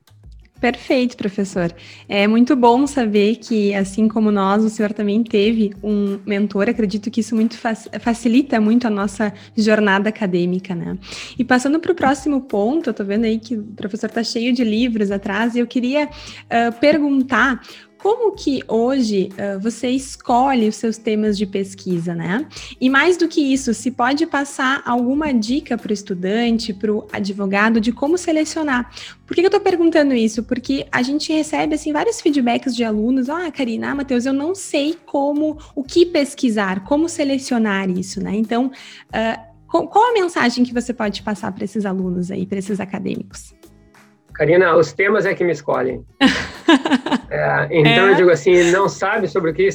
Perfeito, 0.59 1.17
professor. 1.17 1.71
É 2.07 2.25
muito 2.27 2.55
bom 2.55 2.87
saber 2.87 3.35
que, 3.35 3.73
assim 3.75 4.07
como 4.07 4.31
nós, 4.31 4.63
o 4.63 4.69
senhor 4.69 4.93
também 4.93 5.21
teve 5.21 5.73
um 5.83 6.17
mentor. 6.25 6.69
Acredito 6.69 7.11
que 7.11 7.19
isso 7.19 7.35
muito 7.35 7.57
facilita 7.99 8.59
muito 8.59 8.87
a 8.87 8.89
nossa 8.89 9.33
jornada 9.55 10.09
acadêmica, 10.09 10.73
né? 10.73 10.97
E 11.37 11.43
passando 11.43 11.77
para 11.79 11.91
o 11.91 11.95
próximo 11.95 12.41
ponto, 12.41 12.89
eu 12.89 12.91
estou 12.91 13.05
vendo 13.05 13.25
aí 13.25 13.37
que 13.37 13.57
o 13.57 13.63
professor 13.63 14.07
está 14.07 14.23
cheio 14.23 14.53
de 14.53 14.63
livros 14.63 15.11
atrás, 15.11 15.55
e 15.55 15.59
eu 15.59 15.67
queria 15.67 16.05
uh, 16.05 16.79
perguntar 16.79 17.61
como 18.05 18.33
que 18.33 18.61
hoje 18.67 19.29
uh, 19.31 19.59
você 19.59 19.87
escolhe 19.87 20.69
os 20.69 20.75
seus 20.75 20.95
temas 20.95 21.35
de 21.35 21.47
pesquisa, 21.47 22.13
né? 22.13 22.45
E 22.79 22.87
mais 22.87 23.17
do 23.17 23.27
que 23.27 23.41
isso, 23.41 23.73
se 23.73 23.89
pode 23.89 24.27
passar 24.27 24.83
alguma 24.85 25.33
dica 25.33 25.75
para 25.75 25.89
o 25.89 25.93
estudante, 25.93 26.71
para 26.71 26.93
o 26.93 27.07
advogado, 27.11 27.81
de 27.81 27.91
como 27.91 28.15
selecionar. 28.15 28.91
Por 29.25 29.33
que 29.33 29.41
eu 29.41 29.47
estou 29.47 29.59
perguntando 29.59 30.13
isso? 30.13 30.43
Porque 30.43 30.85
a 30.91 31.01
gente 31.01 31.33
recebe 31.33 31.73
assim 31.73 31.91
vários 31.91 32.21
feedbacks 32.21 32.75
de 32.75 32.83
alunos. 32.83 33.27
Ah, 33.27 33.49
Karina, 33.49 33.89
ah, 33.89 33.95
Matheus, 33.95 34.27
eu 34.27 34.33
não 34.33 34.53
sei 34.53 34.95
como, 35.07 35.57
o 35.75 35.83
que 35.83 36.05
pesquisar, 36.05 36.83
como 36.83 37.09
selecionar 37.09 37.89
isso, 37.89 38.23
né? 38.23 38.35
Então, 38.35 38.67
uh, 38.67 39.55
qual 39.67 40.11
a 40.11 40.13
mensagem 40.13 40.63
que 40.63 40.75
você 40.75 40.93
pode 40.93 41.23
passar 41.23 41.51
para 41.53 41.65
esses 41.65 41.87
alunos 41.87 42.29
aí, 42.29 42.45
para 42.45 42.59
esses 42.59 42.79
acadêmicos? 42.79 43.55
Karina, 44.31 44.75
os 44.75 44.93
temas 44.93 45.25
é 45.25 45.33
que 45.33 45.43
me 45.43 45.53
escolhem. 45.53 46.05
é, 47.29 47.67
então 47.71 48.07
é? 48.07 48.11
eu 48.11 48.15
digo 48.15 48.29
assim, 48.29 48.71
não 48.71 48.89
sabe 48.89 49.27
sobre 49.27 49.51
o 49.51 49.53
que 49.53 49.69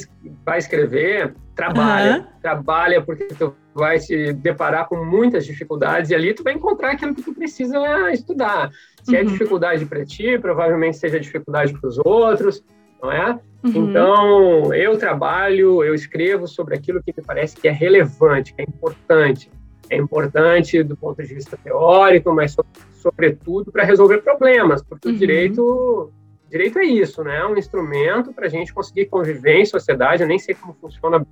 vai 0.45 0.59
escrever, 0.59 1.33
trabalha. 1.55 2.17
Uhum. 2.17 2.25
Trabalha 2.41 3.01
porque 3.01 3.25
tu 3.25 3.55
vai 3.73 3.99
se 3.99 4.33
deparar 4.33 4.87
com 4.87 5.03
muitas 5.03 5.45
dificuldades 5.45 6.11
e 6.11 6.15
ali 6.15 6.33
tu 6.33 6.43
vai 6.43 6.53
encontrar 6.53 6.91
aquilo 6.91 7.15
que 7.15 7.21
tu 7.21 7.33
precisa 7.33 7.79
estudar. 8.11 8.71
Se 9.03 9.15
é 9.15 9.21
uhum. 9.21 9.27
é 9.27 9.31
dificuldade 9.31 9.85
para 9.85 10.05
ti, 10.05 10.37
provavelmente 10.39 10.97
seja 10.97 11.19
dificuldade 11.19 11.73
para 11.73 11.87
os 11.87 11.97
outros, 11.99 12.63
não 13.01 13.11
é? 13.11 13.39
Uhum. 13.63 13.89
Então, 13.89 14.73
eu 14.73 14.97
trabalho, 14.97 15.83
eu 15.83 15.93
escrevo 15.93 16.47
sobre 16.47 16.75
aquilo 16.75 17.01
que 17.03 17.13
me 17.15 17.23
parece 17.23 17.55
que 17.55 17.67
é 17.67 17.71
relevante, 17.71 18.53
que 18.53 18.61
é 18.61 18.65
importante. 18.65 19.49
É 19.89 19.97
importante 19.97 20.81
do 20.83 20.95
ponto 20.95 21.21
de 21.21 21.33
vista 21.33 21.57
teórico, 21.61 22.33
mas 22.33 22.55
sobretudo 22.93 23.71
para 23.71 23.83
resolver 23.83 24.19
problemas, 24.19 24.81
porque 24.81 25.09
uhum. 25.09 25.13
o 25.13 25.17
direito 25.17 26.11
direito 26.51 26.77
é 26.77 26.85
isso, 26.85 27.23
né? 27.23 27.37
É 27.37 27.45
um 27.45 27.57
instrumento 27.57 28.33
para 28.33 28.45
a 28.45 28.49
gente 28.49 28.73
conseguir 28.73 29.05
conviver 29.05 29.61
em 29.61 29.65
sociedade. 29.65 30.21
Eu 30.21 30.27
nem 30.27 30.37
sei 30.37 30.53
como 30.53 30.75
funciona 30.79 31.25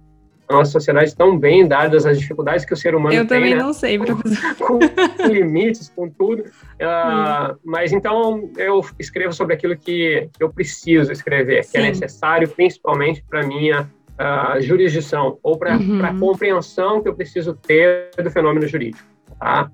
a 0.48 0.54
nossa 0.54 0.72
sociedade 0.72 1.16
tão 1.16 1.38
bem, 1.38 1.68
dadas 1.68 2.06
as 2.06 2.18
dificuldades 2.18 2.66
que 2.66 2.74
o 2.74 2.78
ser 2.78 2.96
humano 2.96 3.14
eu 3.14 3.28
tem. 3.28 3.38
Eu 3.38 3.42
também 3.42 3.56
né? 3.56 3.62
não 3.62 3.74
sei, 3.74 4.00
professor. 4.00 4.56
Com, 4.56 4.80
com 5.22 5.28
limites, 5.28 5.90
com 5.90 6.10
tudo. 6.10 6.44
Uh, 6.44 7.60
Mas 7.64 7.92
então 7.92 8.50
eu 8.58 8.84
escrevo 8.98 9.34
sobre 9.34 9.54
aquilo 9.54 9.78
que 9.78 10.28
eu 10.40 10.50
preciso 10.50 11.12
escrever, 11.12 11.64
Sim. 11.64 11.72
que 11.72 11.78
é 11.78 11.82
necessário, 11.82 12.48
principalmente 12.48 13.24
para 13.30 13.46
minha 13.46 13.82
uh, 13.82 14.60
jurisdição 14.62 15.38
ou 15.44 15.58
para 15.58 15.78
uhum. 15.78 16.04
a 16.04 16.18
compreensão 16.18 17.04
que 17.04 17.10
eu 17.10 17.14
preciso 17.14 17.54
ter 17.54 18.10
do 18.18 18.32
fenômeno 18.32 18.66
jurídico. 18.68 19.08
Tá? 19.40 19.70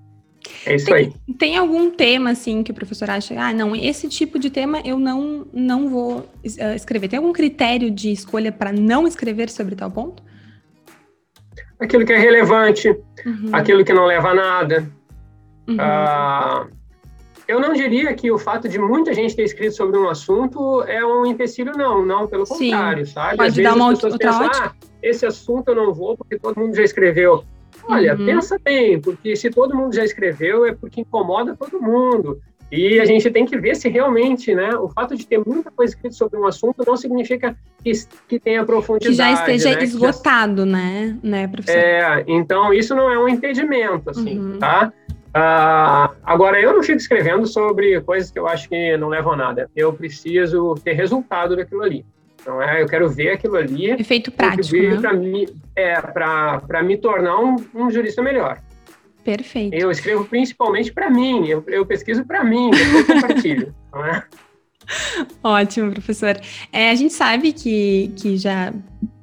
É 0.65 0.75
isso 0.75 0.85
tem, 0.85 0.95
aí. 0.95 1.13
Tem 1.37 1.57
algum 1.57 1.91
tema, 1.91 2.31
assim, 2.31 2.63
que 2.63 2.71
o 2.71 2.73
professor 2.73 3.09
acha, 3.09 3.39
ah, 3.39 3.53
não, 3.53 3.75
esse 3.75 4.07
tipo 4.07 4.39
de 4.39 4.49
tema 4.49 4.81
eu 4.83 4.97
não, 4.99 5.45
não 5.53 5.87
vou 5.87 6.17
uh, 6.19 6.75
escrever? 6.75 7.07
Tem 7.07 7.17
algum 7.17 7.33
critério 7.33 7.91
de 7.91 8.11
escolha 8.11 8.51
para 8.51 8.71
não 8.71 9.07
escrever 9.07 9.49
sobre 9.49 9.75
tal 9.75 9.91
ponto? 9.91 10.23
Aquilo 11.79 12.05
que 12.05 12.13
é 12.13 12.17
relevante, 12.17 12.89
uhum. 12.89 13.49
aquilo 13.51 13.83
que 13.83 13.93
não 13.93 14.05
leva 14.05 14.29
a 14.29 14.33
nada. 14.33 14.91
Uhum. 15.67 15.75
Uh, 15.75 16.69
eu 17.47 17.59
não 17.59 17.73
diria 17.73 18.13
que 18.13 18.31
o 18.31 18.37
fato 18.37 18.67
de 18.67 18.79
muita 18.79 19.13
gente 19.13 19.35
ter 19.35 19.43
escrito 19.43 19.75
sobre 19.75 19.97
um 19.99 20.09
assunto 20.09 20.81
é 20.83 21.05
um 21.05 21.25
empecilho, 21.25 21.73
não. 21.75 22.03
Não, 22.03 22.27
pelo 22.27 22.45
Sim. 22.45 22.71
contrário, 22.71 23.05
sabe? 23.05 23.37
Pode 23.37 23.59
Às 23.59 23.63
dar 23.63 23.75
uma 23.75 23.89
outra 23.89 24.17
pensam, 24.17 24.45
ótica. 24.45 24.65
Ah, 24.67 24.87
esse 25.01 25.25
assunto 25.25 25.69
eu 25.69 25.75
não 25.75 25.93
vou 25.93 26.17
porque 26.17 26.39
todo 26.39 26.59
mundo 26.59 26.75
já 26.75 26.83
escreveu. 26.83 27.43
Olha, 27.87 28.15
uhum. 28.15 28.25
pensa 28.25 28.59
bem, 28.63 28.99
porque 28.99 29.35
se 29.35 29.49
todo 29.49 29.75
mundo 29.75 29.93
já 29.93 30.03
escreveu 30.03 30.65
é 30.65 30.73
porque 30.73 31.01
incomoda 31.01 31.55
todo 31.55 31.81
mundo. 31.81 32.39
E 32.71 32.99
a 32.99 33.05
gente 33.05 33.29
tem 33.29 33.45
que 33.45 33.57
ver 33.57 33.75
se 33.75 33.87
realmente, 33.87 34.53
né, 34.55 34.75
o 34.75 34.89
fato 34.89 35.15
de 35.15 35.25
ter 35.25 35.37
muita 35.45 35.69
coisa 35.69 35.93
escrita 35.93 36.15
sobre 36.15 36.39
um 36.39 36.47
assunto 36.47 36.83
não 36.85 36.97
significa 36.97 37.55
que, 37.83 37.91
que 38.27 38.39
tenha 38.39 38.65
profundidade. 38.65 39.11
Que 39.11 39.17
já 39.17 39.31
esteja 39.31 39.75
né? 39.75 39.83
esgotado, 39.83 40.65
já... 40.65 40.71
né, 40.71 41.17
né, 41.21 41.47
professor? 41.47 41.77
É, 41.77 42.23
então 42.27 42.73
isso 42.73 42.95
não 42.95 43.09
é 43.09 43.19
um 43.19 43.29
impedimento, 43.29 44.09
assim, 44.09 44.39
uhum. 44.39 44.57
tá? 44.57 44.91
Uh, 45.35 46.15
agora, 46.23 46.61
eu 46.61 46.73
não 46.73 46.81
fico 46.81 46.97
escrevendo 46.97 47.45
sobre 47.45 47.99
coisas 48.01 48.31
que 48.31 48.39
eu 48.39 48.47
acho 48.47 48.69
que 48.69 48.97
não 48.97 49.09
levam 49.09 49.33
a 49.33 49.35
nada. 49.35 49.69
Eu 49.75 49.91
preciso 49.91 50.75
ter 50.75 50.93
resultado 50.93 51.57
daquilo 51.57 51.83
ali. 51.83 52.05
Então, 52.45 52.61
é, 52.61 52.79
eu 52.79 52.85
quero 52.85 53.09
ver 53.09 53.31
aquilo 53.31 53.55
ali. 53.55 53.89
Efeito 53.89 54.31
prático. 54.31 54.77
Né? 54.77 55.01
Para 55.01 55.13
me, 55.13 55.47
é, 55.75 56.83
me 56.83 56.95
tornar 56.95 57.39
um, 57.39 57.55
um 57.73 57.89
jurista 57.89 58.21
melhor. 58.21 58.61
Perfeito. 59.23 59.73
Eu 59.73 59.89
escrevo 59.89 60.23
principalmente 60.25 60.93
para 60.93 61.09
mim, 61.09 61.47
eu, 61.47 61.63
eu 61.65 61.83
pesquiso 61.87 62.23
para 62.23 62.43
mim, 62.43 62.69
depois 62.69 63.07
compartilho. 63.07 63.73
não 63.91 64.05
é? 64.05 64.23
Ótimo, 65.43 65.91
professor. 65.91 66.39
É, 66.71 66.91
a 66.91 66.95
gente 66.95 67.15
sabe 67.15 67.51
que, 67.51 68.13
que 68.15 68.37
já 68.37 68.71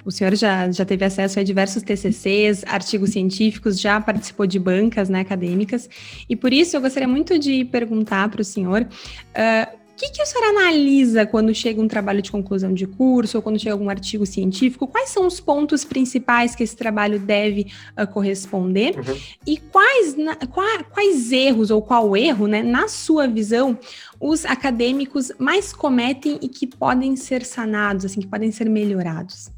o 0.04 0.10
senhor 0.10 0.34
já, 0.34 0.68
já 0.72 0.84
teve 0.84 1.04
acesso 1.04 1.38
a 1.38 1.44
diversos 1.44 1.84
TCCs, 1.84 2.64
artigos 2.66 3.10
científicos, 3.10 3.78
já 3.78 4.00
participou 4.00 4.48
de 4.48 4.58
bancas 4.58 5.08
né, 5.08 5.20
acadêmicas, 5.20 5.88
e 6.28 6.34
por 6.34 6.52
isso 6.52 6.76
eu 6.76 6.80
gostaria 6.80 7.06
muito 7.06 7.38
de 7.38 7.64
perguntar 7.66 8.28
para 8.28 8.40
o 8.40 8.44
senhor 8.44 8.82
uh, 8.82 9.81
que, 10.02 10.10
que 10.10 10.22
o 10.22 10.26
senhor 10.26 10.48
analisa 10.48 11.24
quando 11.24 11.54
chega 11.54 11.80
um 11.80 11.86
trabalho 11.86 12.20
de 12.20 12.30
conclusão 12.30 12.74
de 12.74 12.86
curso 12.86 13.38
ou 13.38 13.42
quando 13.42 13.58
chega 13.58 13.72
algum 13.72 13.88
artigo 13.88 14.26
científico? 14.26 14.86
Quais 14.86 15.10
são 15.10 15.26
os 15.26 15.38
pontos 15.38 15.84
principais 15.84 16.54
que 16.54 16.64
esse 16.64 16.74
trabalho 16.76 17.20
deve 17.20 17.68
uh, 17.96 18.06
corresponder? 18.06 18.96
Uhum. 18.96 19.16
E 19.46 19.56
quais, 19.58 20.16
na, 20.16 20.34
quais, 20.34 20.84
quais 20.90 21.30
erros 21.30 21.70
ou 21.70 21.80
qual 21.80 22.16
erro, 22.16 22.48
né, 22.48 22.62
na 22.62 22.88
sua 22.88 23.28
visão, 23.28 23.78
os 24.20 24.44
acadêmicos 24.44 25.30
mais 25.38 25.72
cometem 25.72 26.38
e 26.42 26.48
que 26.48 26.66
podem 26.66 27.14
ser 27.14 27.44
sanados, 27.44 28.04
assim, 28.04 28.20
que 28.20 28.26
podem 28.26 28.50
ser 28.50 28.68
melhorados? 28.68 29.50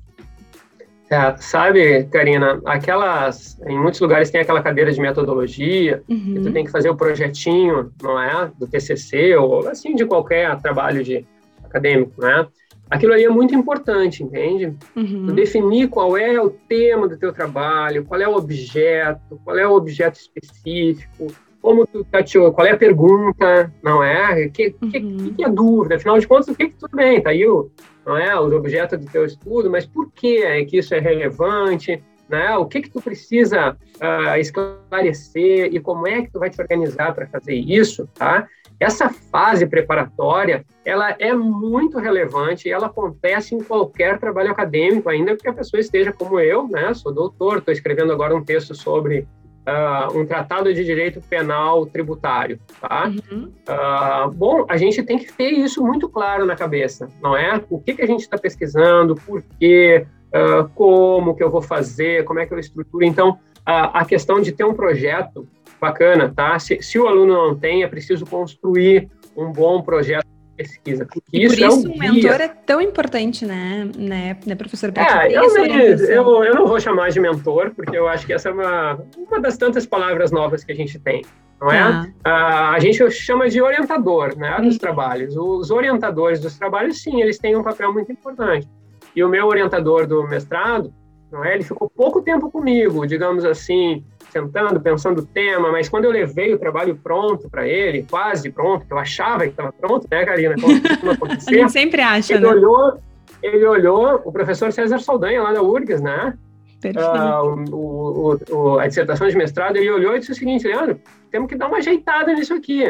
É, 1.14 1.37
sabe, 1.37 2.04
Karina, 2.06 2.61
aquelas. 2.66 3.56
Em 3.68 3.78
muitos 3.78 4.00
lugares 4.00 4.30
tem 4.30 4.40
aquela 4.40 4.61
cadeira 4.61 4.90
de 4.90 5.00
metodologia, 5.00 6.02
uhum. 6.09 6.35
que 6.35 6.40
tu 6.40 6.52
tem 6.52 6.64
que 6.64 6.73
fazer 6.73 6.90
o 6.90 6.97
projetinho, 6.97 7.92
não 8.02 8.21
é? 8.21 8.50
Do 8.59 8.66
TCC, 8.66 9.37
ou 9.37 9.68
assim, 9.68 9.94
de 9.94 10.04
qualquer 10.04 10.61
trabalho 10.61 11.04
de 11.04 11.25
acadêmico, 11.62 12.21
né? 12.21 12.49
Aquilo 12.90 13.12
ali 13.12 13.25
é 13.25 13.28
muito 13.28 13.54
importante, 13.54 14.25
entende? 14.25 14.76
Uhum. 14.97 15.26
Tu 15.26 15.33
definir 15.35 15.88
qual 15.88 16.16
é 16.16 16.40
o 16.40 16.50
tema 16.50 17.06
do 17.06 17.16
teu 17.16 17.33
trabalho, 17.33 18.04
qual 18.04 18.21
é 18.21 18.26
o 18.26 18.35
objeto, 18.35 19.40
qual 19.44 19.56
é 19.56 19.66
o 19.66 19.73
objeto 19.73 20.16
específico, 20.16 21.28
como 21.64 21.87
tu 21.87 22.04
tateou, 22.04 22.52
qual 22.52 22.66
é 22.66 22.73
a 22.73 22.76
pergunta, 22.76 23.73
não 23.83 24.04
é? 24.04 24.44
O 24.44 24.50
que, 24.50 24.76
uhum. 24.83 24.90
que, 24.90 25.00
que, 25.30 25.44
é 25.47 25.49
dúvida? 25.49 25.97
Afinal 25.97 26.18
de 26.18 26.28
contas, 26.28 26.49
o 26.49 26.54
que, 26.54 26.68
que 26.68 26.76
tudo 26.76 26.94
bem? 26.94 27.23
Tá 27.23 27.30
aí 27.30 27.47
o, 27.49 27.71
não 28.04 28.18
é, 28.18 28.38
os 28.38 28.52
objetos 28.52 29.00
do 29.00 29.11
teu 29.11 29.25
estudo, 29.25 29.71
mas 29.71 29.87
por 29.87 30.12
que 30.12 30.42
é 30.42 30.62
que 30.66 30.76
isso 30.76 30.94
é 30.94 30.99
relevante? 30.99 32.04
Né? 32.28 32.54
O 32.59 32.66
que 32.66 32.83
que 32.83 32.90
tu 32.90 33.00
precisa 33.00 33.71
uh, 33.73 34.38
esclarecer 34.38 35.75
e 35.75 35.80
como 35.80 36.06
é 36.06 36.21
que 36.21 36.30
tu 36.30 36.38
vai 36.38 36.50
te 36.50 36.61
organizar 36.61 37.14
para 37.14 37.26
fazer 37.28 37.54
isso, 37.54 38.06
tá? 38.14 38.47
Essa 38.78 39.09
fase 39.09 39.66
preparatória, 39.66 40.66
ela 40.85 41.16
é 41.18 41.33
muito 41.33 41.99
relevante 41.99 42.68
e 42.68 42.73
ela 42.73 42.88
acontece 42.88 43.54
em 43.54 43.62
qualquer 43.62 44.18
trabalho 44.18 44.50
acadêmico, 44.50 45.09
ainda 45.09 45.35
que 45.35 45.49
a 45.49 45.52
pessoa 45.52 45.80
esteja 45.80 46.12
como 46.12 46.38
eu, 46.38 46.68
né? 46.68 46.92
Sou 46.92 47.11
doutor, 47.11 47.59
estou 47.59 47.73
escrevendo 47.73 48.12
agora 48.12 48.37
um 48.37 48.44
texto 48.44 48.75
sobre 48.75 49.26
uh, 49.66 50.18
um 50.18 50.26
tratado 50.26 50.73
de 50.73 50.85
direito 50.85 51.21
penal 51.21 51.87
tributário, 51.87 52.59
tá? 52.80 53.12
Uhum. 53.30 53.52
Uh, 53.68 54.30
bom, 54.33 54.66
a 54.68 54.76
gente 54.76 55.02
tem 55.02 55.18
que 55.18 55.33
ter 55.33 55.50
isso 55.50 55.83
muito 55.85 56.09
claro 56.09 56.44
na 56.44 56.54
cabeça, 56.54 57.09
não 57.23 57.37
é? 57.37 57.62
O 57.68 57.80
que, 57.80 57.94
que 57.94 58.02
a 58.02 58.06
gente 58.06 58.21
está 58.21 58.38
pesquisando, 58.38 59.14
por 59.14 59.42
quê, 59.59 60.06
uh, 60.28 60.68
como 60.75 61.35
que 61.35 61.42
eu 61.42 61.50
vou 61.50 61.62
fazer, 61.62 62.24
como 62.24 62.40
é 62.40 62.46
que 62.46 62.55
eu 62.55 62.59
estruturo. 62.59 63.05
Então, 63.05 63.38
a 63.66 64.05
questão 64.05 64.42
de 64.42 64.53
ter 64.53 64.64
um 64.64 64.74
projeto 64.74 65.48
bacana, 65.81 66.31
tá? 66.35 66.59
Se, 66.59 66.83
se 66.83 66.98
o 66.98 67.09
aluno 67.09 67.33
não 67.33 67.57
tem, 67.57 67.83
é 67.83 67.88
preciso 67.88 68.27
construir 68.27 69.09
um 69.35 69.50
bom 69.50 69.81
projeto 69.81 70.27
pesquisa. 70.54 71.06
E 71.32 71.44
isso 71.44 71.54
por 71.54 71.62
isso 71.62 71.86
é 71.86 71.90
um 71.90 71.94
o 71.94 71.98
mentor 71.98 72.40
é 72.40 72.48
tão 72.48 72.80
importante, 72.80 73.44
né, 73.44 73.88
né, 73.96 74.36
né 74.46 74.54
professor? 74.54 74.92
É, 74.96 75.26
eu, 75.32 75.56
eu, 75.56 76.44
eu, 76.44 76.54
não 76.54 76.66
vou 76.66 76.80
chamar 76.80 77.10
de 77.10 77.20
mentor, 77.20 77.72
porque 77.74 77.96
eu 77.96 78.08
acho 78.08 78.26
que 78.26 78.32
essa 78.32 78.48
é 78.48 78.52
uma, 78.52 79.00
uma 79.16 79.40
das 79.40 79.56
tantas 79.56 79.86
palavras 79.86 80.30
novas 80.30 80.64
que 80.64 80.72
a 80.72 80.74
gente 80.74 80.98
tem, 80.98 81.24
não 81.60 81.70
é? 81.70 81.80
Ah. 81.80 82.06
Ah, 82.24 82.70
a 82.72 82.78
gente 82.78 83.10
chama 83.10 83.48
de 83.48 83.60
orientador, 83.60 84.36
né, 84.36 84.56
dos 84.60 84.76
hum. 84.76 84.78
trabalhos. 84.78 85.36
Os 85.36 85.70
orientadores 85.70 86.40
dos 86.40 86.58
trabalhos, 86.58 87.02
sim, 87.02 87.20
eles 87.20 87.38
têm 87.38 87.56
um 87.56 87.62
papel 87.62 87.92
muito 87.92 88.10
importante. 88.10 88.68
E 89.14 89.22
o 89.22 89.28
meu 89.28 89.46
orientador 89.46 90.06
do 90.06 90.26
mestrado, 90.26 90.92
não 91.30 91.44
é? 91.44 91.54
Ele 91.54 91.64
ficou 91.64 91.90
pouco 91.90 92.22
tempo 92.22 92.50
comigo, 92.50 93.06
digamos 93.06 93.44
assim, 93.44 94.04
sentando, 94.35 94.81
pensando 94.81 95.20
o 95.20 95.25
tema, 95.25 95.70
mas 95.70 95.88
quando 95.88 96.07
eu 96.07 96.11
levei 96.11 96.53
o 96.53 96.59
trabalho 96.59 96.99
pronto 97.01 97.49
para 97.49 97.68
ele, 97.68 98.05
quase 98.11 98.51
pronto, 98.51 98.85
que 98.85 98.92
eu 98.92 98.99
achava 98.99 99.44
que 99.44 99.51
estava 99.51 99.73
pronto, 99.73 100.09
né, 100.11 100.25
Karina? 100.25 100.57
Como 100.61 100.75
acontecer. 101.12 101.68
Sempre 101.68 102.03
acha, 102.03 102.35
ele 102.35 102.44
né? 102.44 102.49
Olhou, 102.49 102.99
ele 103.40 103.64
olhou, 103.64 104.23
o 104.25 104.33
professor 104.33 104.73
César 104.73 104.99
Saldanha, 104.99 105.40
lá 105.40 105.53
da 105.53 105.62
URGS, 105.62 106.01
né? 106.01 106.37
Uh, 106.85 107.75
o, 107.75 108.35
o, 108.35 108.55
o, 108.55 108.79
a 108.79 108.87
dissertação 108.87 109.29
de 109.29 109.37
mestrado, 109.37 109.77
ele 109.77 109.90
olhou 109.90 110.16
e 110.16 110.18
disse 110.18 110.33
o 110.33 110.35
seguinte, 110.35 110.66
Leandro, 110.66 111.01
temos 111.31 111.49
que 111.49 111.57
dar 111.57 111.68
uma 111.68 111.79
ajeitada 111.79 112.35
nisso 112.35 112.53
aqui. 112.53 112.83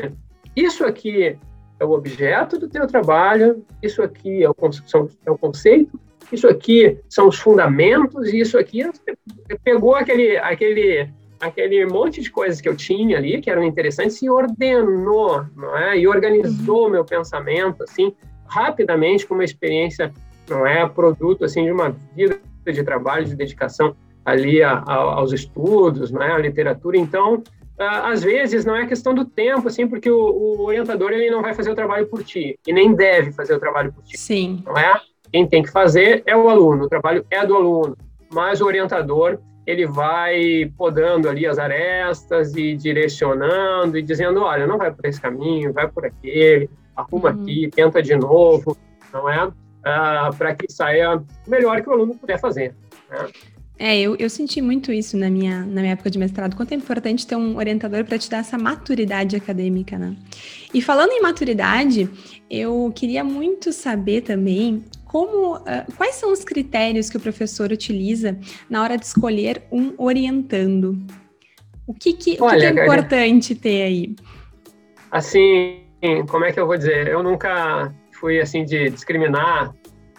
Isso 0.56 0.84
aqui 0.84 1.38
é 1.78 1.84
o 1.84 1.90
objeto 1.90 2.58
do 2.58 2.68
teu 2.68 2.86
trabalho, 2.86 3.64
isso 3.82 4.02
aqui 4.02 4.42
é 4.42 4.48
o, 4.48 4.56
é 5.26 5.30
o 5.30 5.38
conceito, 5.38 6.00
isso 6.32 6.48
aqui 6.48 6.98
são 7.08 7.28
os 7.28 7.38
fundamentos, 7.38 8.32
e 8.32 8.40
isso 8.40 8.58
aqui 8.58 8.82
pegou 9.62 9.94
aquele, 9.94 10.36
aquele 10.38 11.08
aquele 11.44 11.84
monte 11.86 12.20
de 12.20 12.30
coisas 12.30 12.60
que 12.60 12.68
eu 12.68 12.76
tinha 12.76 13.18
ali, 13.18 13.40
que 13.40 13.50
eram 13.50 13.62
interessantes, 13.62 14.20
e 14.22 14.30
ordenou, 14.30 15.44
não 15.56 15.76
é? 15.76 15.98
E 15.98 16.06
organizou 16.06 16.82
o 16.82 16.84
uhum. 16.84 16.90
meu 16.90 17.04
pensamento, 17.04 17.82
assim, 17.82 18.14
rapidamente, 18.46 19.26
com 19.26 19.34
uma 19.34 19.44
experiência, 19.44 20.12
não 20.48 20.66
é? 20.66 20.88
Produto, 20.88 21.44
assim, 21.44 21.64
de 21.64 21.72
uma 21.72 21.90
vida 22.14 22.40
de 22.64 22.82
trabalho, 22.82 23.26
de 23.26 23.36
dedicação 23.36 23.94
ali 24.24 24.62
a, 24.62 24.78
a, 24.78 24.94
aos 24.94 25.32
estudos, 25.32 26.10
não 26.10 26.22
é? 26.22 26.32
A 26.32 26.38
literatura. 26.38 26.96
Então, 26.96 27.42
às 27.78 28.22
vezes 28.22 28.64
não 28.64 28.76
é 28.76 28.86
questão 28.86 29.14
do 29.14 29.24
tempo, 29.24 29.68
assim, 29.68 29.86
porque 29.86 30.10
o, 30.10 30.18
o, 30.18 30.66
orientador 30.66 31.12
ele 31.12 31.30
não 31.30 31.42
vai 31.42 31.54
fazer 31.54 31.70
o 31.70 31.74
trabalho 31.74 32.06
por 32.06 32.22
ti 32.22 32.58
e 32.66 32.72
nem 32.72 32.94
deve 32.94 33.32
fazer 33.32 33.54
o 33.54 33.60
trabalho 33.60 33.92
por 33.92 34.02
ti. 34.04 34.16
Sim. 34.16 34.62
Não 34.64 34.76
é? 34.76 35.00
Quem 35.32 35.46
tem 35.46 35.62
que 35.62 35.70
fazer 35.70 36.22
é 36.26 36.36
o 36.36 36.48
aluno, 36.48 36.84
o 36.84 36.88
trabalho 36.88 37.26
é 37.30 37.44
do 37.44 37.56
aluno, 37.56 37.96
mas 38.32 38.60
o 38.60 38.66
orientador 38.66 39.38
ele 39.66 39.86
vai 39.86 40.70
podando 40.76 41.28
ali 41.28 41.46
as 41.46 41.58
arestas 41.58 42.54
e 42.54 42.76
direcionando 42.76 43.98
e 43.98 44.02
dizendo, 44.02 44.42
olha, 44.42 44.66
não 44.66 44.78
vai 44.78 44.92
por 44.92 45.06
esse 45.06 45.20
caminho, 45.20 45.72
vai 45.72 45.88
por 45.88 46.04
aquele, 46.04 46.68
arruma 46.94 47.30
uhum. 47.30 47.42
aqui, 47.42 47.70
tenta 47.74 48.02
de 48.02 48.14
novo, 48.14 48.76
não 49.12 49.28
é? 49.28 49.50
Ah, 49.84 50.30
para 50.36 50.54
que 50.54 50.70
saia 50.70 51.16
o 51.16 51.50
melhor 51.50 51.82
que 51.82 51.88
o 51.88 51.92
aluno 51.92 52.14
puder 52.14 52.38
fazer. 52.38 52.74
Né? 53.10 53.28
É, 53.78 54.00
eu, 54.00 54.14
eu 54.16 54.30
senti 54.30 54.62
muito 54.62 54.92
isso 54.92 55.16
na 55.16 55.28
minha, 55.28 55.64
na 55.64 55.80
minha 55.80 55.92
época 55.94 56.08
de 56.08 56.18
mestrado, 56.18 56.54
quanto 56.54 56.72
é 56.72 56.76
importante 56.76 57.26
ter 57.26 57.34
um 57.34 57.56
orientador 57.56 58.04
para 58.04 58.16
te 58.18 58.30
dar 58.30 58.38
essa 58.38 58.56
maturidade 58.56 59.34
acadêmica, 59.34 59.98
né? 59.98 60.14
E 60.72 60.80
falando 60.80 61.10
em 61.10 61.20
maturidade, 61.20 62.08
eu 62.48 62.92
queria 62.94 63.24
muito 63.24 63.72
saber 63.72 64.20
também 64.20 64.84
como, 65.14 65.58
uh, 65.58 65.62
quais 65.96 66.16
são 66.16 66.32
os 66.32 66.42
critérios 66.42 67.08
que 67.08 67.16
o 67.16 67.20
professor 67.20 67.70
utiliza 67.70 68.36
na 68.68 68.82
hora 68.82 68.98
de 68.98 69.06
escolher 69.06 69.62
um 69.70 69.94
orientando? 69.96 70.98
O 71.86 71.94
que, 71.94 72.14
que, 72.14 72.36
Olha, 72.40 72.56
o 72.56 72.60
que, 72.60 72.72
que 72.72 72.80
é 72.80 72.82
importante 72.82 73.54
ter 73.54 73.82
aí? 73.82 74.16
Assim, 75.12 75.82
como 76.28 76.44
é 76.44 76.50
que 76.50 76.58
eu 76.58 76.66
vou 76.66 76.76
dizer? 76.76 77.06
Eu 77.06 77.22
nunca 77.22 77.94
fui 78.18 78.40
assim 78.40 78.64
de 78.64 78.90
discriminar 78.90 79.72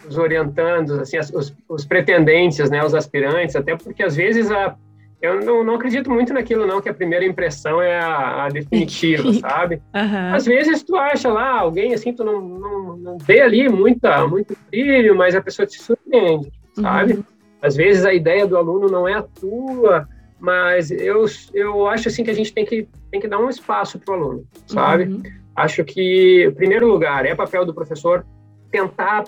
os 0.07 0.17
orientandos, 0.17 0.97
assim, 0.97 1.19
os, 1.19 1.53
os 1.67 1.83
pretendentes, 1.83 2.69
né, 2.69 2.81
os 2.81 2.95
aspirantes, 2.95 3.53
até 3.57 3.75
porque 3.75 4.01
às 4.01 4.15
vezes 4.15 4.49
a 4.49 4.77
eu 5.21 5.43
não, 5.43 5.63
não 5.63 5.75
acredito 5.75 6.09
muito 6.09 6.33
naquilo, 6.33 6.67
não, 6.67 6.81
que 6.81 6.89
a 6.89 6.93
primeira 6.93 7.25
impressão 7.25 7.81
é 7.81 7.99
a, 7.99 8.45
a 8.45 8.49
definitiva, 8.49 9.31
sabe? 9.39 9.81
Uhum. 9.93 10.35
Às 10.35 10.45
vezes 10.45 10.83
tu 10.83 10.95
acha 10.95 11.29
lá 11.29 11.59
alguém 11.59 11.93
assim, 11.93 12.13
tu 12.13 12.23
não, 12.23 12.41
não, 12.41 12.97
não 12.97 13.17
vê 13.17 13.41
ali 13.41 13.67
muita, 13.69 14.27
muito 14.27 14.55
brilho, 14.69 15.15
mas 15.15 15.35
a 15.35 15.41
pessoa 15.41 15.65
te 15.65 15.81
surpreende, 15.81 16.51
sabe? 16.73 17.13
Uhum. 17.13 17.23
Às 17.61 17.75
vezes 17.75 18.05
a 18.05 18.13
ideia 18.13 18.45
do 18.45 18.57
aluno 18.57 18.87
não 18.87 19.07
é 19.07 19.13
a 19.13 19.23
tua, 19.23 20.07
mas 20.39 20.91
eu, 20.91 21.25
eu 21.53 21.87
acho 21.87 22.09
assim 22.09 22.23
que 22.23 22.29
a 22.29 22.35
gente 22.35 22.53
tem 22.53 22.65
que, 22.65 22.87
tem 23.11 23.19
que 23.19 23.27
dar 23.27 23.39
um 23.39 23.49
espaço 23.49 23.97
para 23.99 24.13
o 24.13 24.17
aluno, 24.17 24.47
sabe? 24.67 25.05
Uhum. 25.05 25.23
Acho 25.55 25.83
que, 25.83 26.45
em 26.45 26.53
primeiro 26.53 26.87
lugar, 26.87 27.25
é 27.25 27.33
papel 27.33 27.65
do 27.65 27.73
professor 27.73 28.25
tentar 28.69 29.23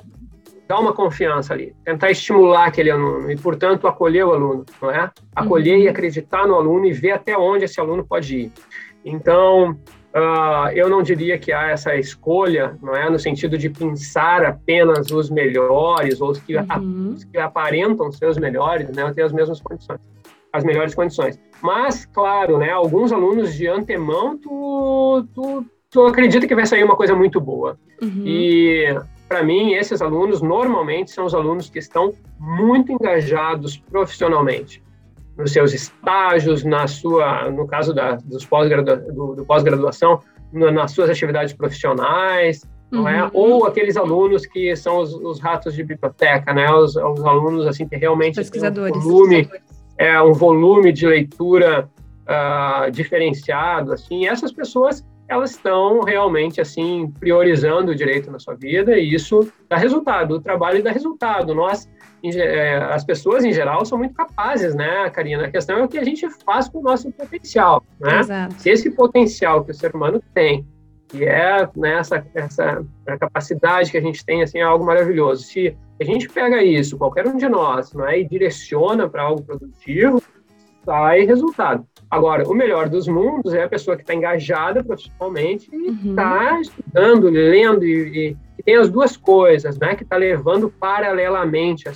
dar 0.67 0.79
uma 0.79 0.93
confiança 0.93 1.53
ali, 1.53 1.73
tentar 1.85 2.11
estimular 2.11 2.65
aquele 2.65 2.91
aluno 2.91 3.31
e, 3.31 3.37
portanto, 3.37 3.87
acolher 3.87 4.25
o 4.25 4.33
aluno, 4.33 4.65
não 4.81 4.91
é? 4.91 5.09
Acolher 5.35 5.77
uhum. 5.77 5.83
e 5.83 5.87
acreditar 5.87 6.45
no 6.45 6.55
aluno 6.55 6.85
e 6.85 6.91
ver 6.91 7.11
até 7.11 7.37
onde 7.37 7.65
esse 7.65 7.79
aluno 7.79 8.05
pode 8.05 8.35
ir. 8.35 8.51
Então, 9.03 9.77
Uh, 10.15 10.71
eu 10.73 10.89
não 10.89 11.03
diria 11.03 11.37
que 11.37 11.51
há 11.51 11.69
essa 11.69 11.95
escolha, 11.95 12.75
não 12.81 12.95
é, 12.95 13.07
no 13.07 13.19
sentido 13.19 13.55
de 13.55 13.69
pensar 13.69 14.43
apenas 14.43 15.11
os 15.11 15.29
melhores 15.29 16.19
ou 16.19 16.31
os 16.31 16.39
que, 16.39 16.55
uhum. 16.55 17.13
os 17.15 17.23
que 17.23 17.37
aparentam 17.37 18.11
ser 18.11 18.25
os 18.27 18.37
melhores, 18.37 18.89
né, 18.89 19.11
ter 19.13 19.21
as 19.21 19.31
mesmas 19.31 19.61
condições, 19.61 19.99
as 20.51 20.63
melhores 20.63 20.95
condições. 20.95 21.39
Mas, 21.61 22.05
claro, 22.05 22.57
né, 22.57 22.71
alguns 22.71 23.11
alunos 23.11 23.53
de 23.53 23.67
antemão, 23.67 24.35
tu, 24.39 25.27
tu, 25.35 25.65
tu 25.91 26.05
acredita 26.07 26.47
que 26.47 26.55
vai 26.55 26.65
sair 26.65 26.83
uma 26.83 26.95
coisa 26.95 27.13
muito 27.13 27.39
boa. 27.39 27.77
Uhum. 28.01 28.23
E 28.25 28.97
para 29.27 29.43
mim, 29.43 29.73
esses 29.73 30.01
alunos 30.01 30.41
normalmente 30.41 31.11
são 31.11 31.25
os 31.25 31.33
alunos 31.33 31.69
que 31.69 31.79
estão 31.79 32.13
muito 32.39 32.91
engajados 32.91 33.77
profissionalmente 33.77 34.81
nos 35.37 35.51
seus 35.51 35.73
estágios, 35.73 36.63
na 36.63 36.87
sua, 36.87 37.49
no 37.51 37.67
caso 37.67 37.93
da, 37.93 38.15
dos 38.15 38.45
pós 38.45 38.69
do, 38.69 39.35
do 39.35 39.45
pós-graduação, 39.45 40.19
nas 40.51 40.91
suas 40.91 41.09
atividades 41.09 41.53
profissionais, 41.53 42.61
uhum. 42.91 43.07
é? 43.07 43.23
Uhum. 43.25 43.29
Ou 43.33 43.65
aqueles 43.65 43.97
alunos 43.97 44.45
que 44.45 44.75
são 44.75 44.97
os, 44.97 45.13
os 45.13 45.39
ratos 45.39 45.75
de 45.75 45.83
biblioteca, 45.83 46.53
né? 46.53 46.71
Os, 46.71 46.95
os, 46.95 47.25
alunos 47.25 47.67
assim 47.67 47.87
que 47.87 47.95
realmente 47.95 48.35
pesquisadores, 48.35 48.97
um 48.97 49.01
volume, 49.01 49.49
é 49.97 50.19
um 50.21 50.33
volume 50.33 50.91
de 50.91 51.05
leitura 51.05 51.87
uh, 52.23 52.89
diferenciado, 52.89 53.93
assim. 53.93 54.25
Essas 54.25 54.51
pessoas 54.51 55.05
elas 55.27 55.51
estão 55.51 56.01
realmente 56.01 56.61
assim 56.61 57.11
priorizando 57.19 57.91
o 57.91 57.95
direito 57.95 58.31
na 58.31 58.39
sua 58.39 58.55
vida 58.55 58.97
e 58.97 59.13
isso 59.13 59.51
dá 59.69 59.75
resultado. 59.75 60.35
O 60.35 60.41
trabalho 60.41 60.83
dá 60.83 60.91
resultado. 60.91 61.53
Nós 61.53 61.89
é, 62.23 62.77
as 62.77 63.03
pessoas 63.03 63.45
em 63.45 63.53
geral 63.53 63.85
são 63.85 63.97
muito 63.97 64.13
capazes, 64.13 64.73
né, 64.73 65.09
Karina? 65.09 65.45
A 65.45 65.51
questão 65.51 65.77
é 65.77 65.83
o 65.83 65.87
que 65.87 65.97
a 65.97 66.03
gente 66.03 66.27
faz 66.43 66.67
com 66.67 66.79
o 66.79 66.83
nosso 66.83 67.11
potencial, 67.11 67.83
né? 67.99 68.19
Exato. 68.19 68.55
Se 68.55 68.69
esse 68.69 68.89
potencial 68.91 69.63
que 69.63 69.71
o 69.71 69.73
ser 69.73 69.95
humano 69.95 70.21
tem, 70.33 70.65
que 71.07 71.23
é 71.23 71.67
né, 71.75 71.99
essa, 71.99 72.25
essa 72.33 72.85
capacidade 73.19 73.91
que 73.91 73.97
a 73.97 74.01
gente 74.01 74.25
tem, 74.25 74.41
assim, 74.41 74.59
é 74.59 74.63
algo 74.63 74.85
maravilhoso. 74.85 75.43
Se 75.43 75.75
a 76.01 76.03
gente 76.03 76.27
pega 76.27 76.61
isso, 76.63 76.97
qualquer 76.97 77.27
um 77.27 77.37
de 77.37 77.47
nós, 77.47 77.93
não 77.93 78.05
é, 78.07 78.19
e 78.19 78.27
direciona 78.27 79.07
para 79.07 79.23
algo 79.23 79.43
produtivo, 79.43 80.21
sai 80.83 81.21
resultado. 81.21 81.85
Agora, 82.09 82.47
o 82.47 82.53
melhor 82.53 82.87
dos 82.87 83.07
mundos 83.07 83.53
é 83.53 83.63
a 83.63 83.69
pessoa 83.69 83.97
que 83.97 84.03
está 84.03 84.13
engajada 84.13 84.83
profissionalmente 84.83 85.69
e 85.73 86.09
está 86.09 86.53
uhum. 86.53 86.61
estudando, 86.61 87.29
lendo 87.29 87.85
e, 87.85 88.35
e 88.57 88.63
tem 88.63 88.75
as 88.75 88.89
duas 88.89 89.17
coisas, 89.17 89.77
né, 89.77 89.95
que 89.95 90.03
está 90.03 90.15
levando 90.15 90.69
paralelamente 90.69 91.89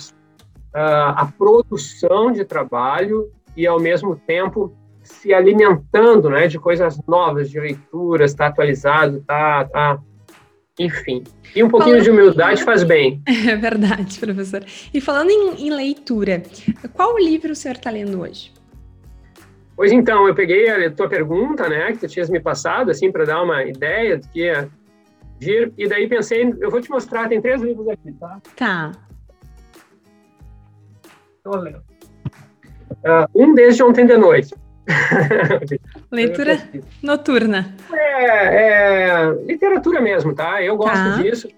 a, 0.74 1.22
a 1.22 1.26
produção 1.26 2.30
de 2.30 2.44
trabalho 2.44 3.30
e, 3.56 3.66
ao 3.66 3.80
mesmo 3.80 4.16
tempo, 4.26 4.76
se 5.02 5.32
alimentando, 5.32 6.28
né, 6.28 6.46
de 6.46 6.58
coisas 6.58 7.00
novas, 7.08 7.50
de 7.50 7.58
leituras, 7.58 8.32
está 8.32 8.46
atualizado, 8.46 9.18
está, 9.18 9.64
tá, 9.64 9.98
enfim. 10.78 11.24
E 11.54 11.62
um 11.62 11.68
pouquinho 11.68 11.96
falando 11.96 12.04
de 12.04 12.10
humildade 12.10 12.62
em... 12.62 12.64
faz 12.64 12.84
bem. 12.84 13.22
É 13.48 13.56
verdade, 13.56 14.18
professor. 14.18 14.62
E 14.92 15.00
falando 15.00 15.30
em, 15.30 15.66
em 15.66 15.70
leitura, 15.70 16.42
qual 16.94 17.18
livro 17.18 17.52
o 17.52 17.56
senhor 17.56 17.76
está 17.76 17.90
lendo 17.90 18.20
hoje? 18.20 18.52
Pois 19.82 19.90
então, 19.90 20.28
eu 20.28 20.32
peguei 20.32 20.70
a 20.70 20.92
tua 20.92 21.08
pergunta, 21.08 21.68
né, 21.68 21.90
que 21.90 21.98
tu 21.98 22.06
tinhas 22.06 22.30
me 22.30 22.38
passado, 22.38 22.92
assim, 22.92 23.10
para 23.10 23.24
dar 23.24 23.42
uma 23.42 23.64
ideia 23.64 24.16
do 24.16 24.28
que 24.28 24.48
vir. 25.40 25.72
E 25.76 25.88
daí 25.88 26.08
pensei, 26.08 26.54
eu 26.60 26.70
vou 26.70 26.80
te 26.80 26.88
mostrar, 26.88 27.28
tem 27.28 27.40
três 27.40 27.60
livros 27.60 27.88
aqui, 27.88 28.12
tá? 28.12 28.40
Tá. 28.54 28.92
Tô 31.42 31.56
lendo. 31.56 31.82
Uh, 32.90 33.26
um 33.34 33.54
desde 33.54 33.82
ontem 33.82 34.06
de 34.06 34.16
noite. 34.16 34.54
Leitura 36.12 36.58
noturna. 37.02 37.74
É, 37.92 39.16
é, 39.16 39.32
literatura 39.44 40.00
mesmo, 40.00 40.32
tá? 40.32 40.62
Eu 40.62 40.76
gosto 40.76 40.94
tá. 40.94 41.20
disso. 41.20 41.48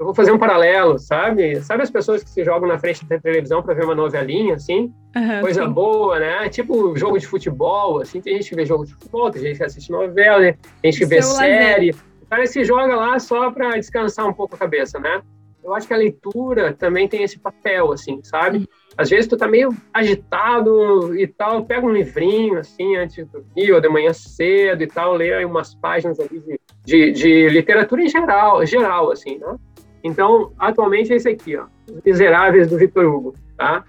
Eu 0.00 0.06
vou 0.06 0.14
fazer 0.14 0.32
um 0.32 0.38
paralelo, 0.38 0.98
sabe? 0.98 1.60
Sabe 1.60 1.82
as 1.82 1.90
pessoas 1.90 2.24
que 2.24 2.30
se 2.30 2.42
jogam 2.42 2.68
na 2.68 2.78
frente 2.78 3.04
da 3.04 3.18
televisão 3.18 3.62
para 3.62 3.74
ver 3.74 3.84
uma 3.84 3.94
novelinha, 3.94 4.54
assim? 4.54 4.92
Uhum, 5.14 5.40
Coisa 5.42 5.64
sim. 5.64 5.70
boa, 5.70 6.18
né? 6.18 6.48
Tipo 6.48 6.96
jogo 6.96 7.18
de 7.18 7.26
futebol, 7.26 8.00
assim. 8.00 8.20
Tem 8.20 8.34
gente 8.34 8.48
que 8.48 8.56
vê 8.56 8.64
jogo 8.64 8.84
de 8.84 8.94
futebol, 8.94 9.30
tem 9.30 9.42
gente 9.42 9.58
que 9.58 9.64
assiste 9.64 9.92
novela, 9.92 10.40
tem 10.80 10.90
gente 10.90 10.98
que 10.98 11.06
vê 11.06 11.22
série. 11.22 11.92
Lazer 11.92 12.10
cara 12.30 12.46
se 12.46 12.64
joga 12.64 12.94
lá 12.94 13.18
só 13.18 13.50
para 13.50 13.76
descansar 13.76 14.26
um 14.26 14.32
pouco 14.32 14.54
a 14.54 14.58
cabeça, 14.58 15.00
né? 15.00 15.20
Eu 15.62 15.74
acho 15.74 15.86
que 15.86 15.92
a 15.92 15.96
leitura 15.96 16.72
também 16.72 17.06
tem 17.06 17.22
esse 17.22 17.38
papel, 17.38 17.92
assim, 17.92 18.20
sabe? 18.22 18.66
Às 18.96 19.10
vezes 19.10 19.26
tu 19.26 19.36
tá 19.36 19.46
meio 19.46 19.70
agitado 19.92 21.14
e 21.18 21.26
tal, 21.26 21.64
pega 21.64 21.86
um 21.86 21.92
livrinho, 21.92 22.58
assim, 22.58 22.96
antes 22.96 23.16
de 23.16 23.24
dormir, 23.24 23.72
ou 23.72 23.80
de 23.80 23.88
manhã 23.88 24.12
cedo 24.12 24.82
e 24.82 24.86
tal, 24.86 25.14
lê 25.14 25.34
aí 25.34 25.44
umas 25.44 25.74
páginas 25.74 26.18
ali 26.18 26.40
de, 26.40 26.60
de, 26.84 27.12
de 27.12 27.48
literatura 27.50 28.02
em 28.02 28.08
geral, 28.08 28.64
geral, 28.64 29.10
assim, 29.10 29.36
né? 29.38 29.56
Então, 30.02 30.52
atualmente 30.58 31.12
é 31.12 31.16
esse 31.16 31.28
aqui, 31.28 31.56
ó, 31.56 31.66
Os 31.88 32.02
Miseráveis 32.04 32.68
do 32.68 32.78
Victor 32.78 33.04
Hugo, 33.04 33.34
tá? 33.56 33.84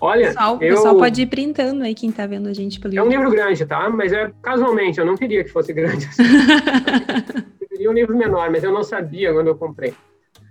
Olha, 0.00 0.28
pessoal, 0.28 0.54
eu... 0.54 0.76
pessoal 0.76 0.96
pode 0.96 1.22
ir 1.22 1.26
printando 1.26 1.82
aí 1.82 1.94
quem 1.94 2.10
tá 2.10 2.26
vendo 2.26 2.48
a 2.48 2.52
gente 2.54 2.80
pelo 2.80 2.96
É 2.96 3.02
um 3.02 3.08
livro 3.08 3.30
grande, 3.30 3.66
tá? 3.66 3.90
Mas 3.90 4.12
é 4.12 4.32
casualmente, 4.40 4.98
eu 4.98 5.04
não 5.04 5.16
queria 5.16 5.44
que 5.44 5.50
fosse 5.50 5.72
grande 5.72 6.06
assim. 6.06 6.22
queria 7.68 7.90
um 7.90 7.94
livro 7.94 8.16
menor, 8.16 8.50
mas 8.50 8.62
eu 8.62 8.72
não 8.72 8.82
sabia 8.82 9.32
quando 9.32 9.46
eu 9.46 9.56
comprei. 9.56 9.94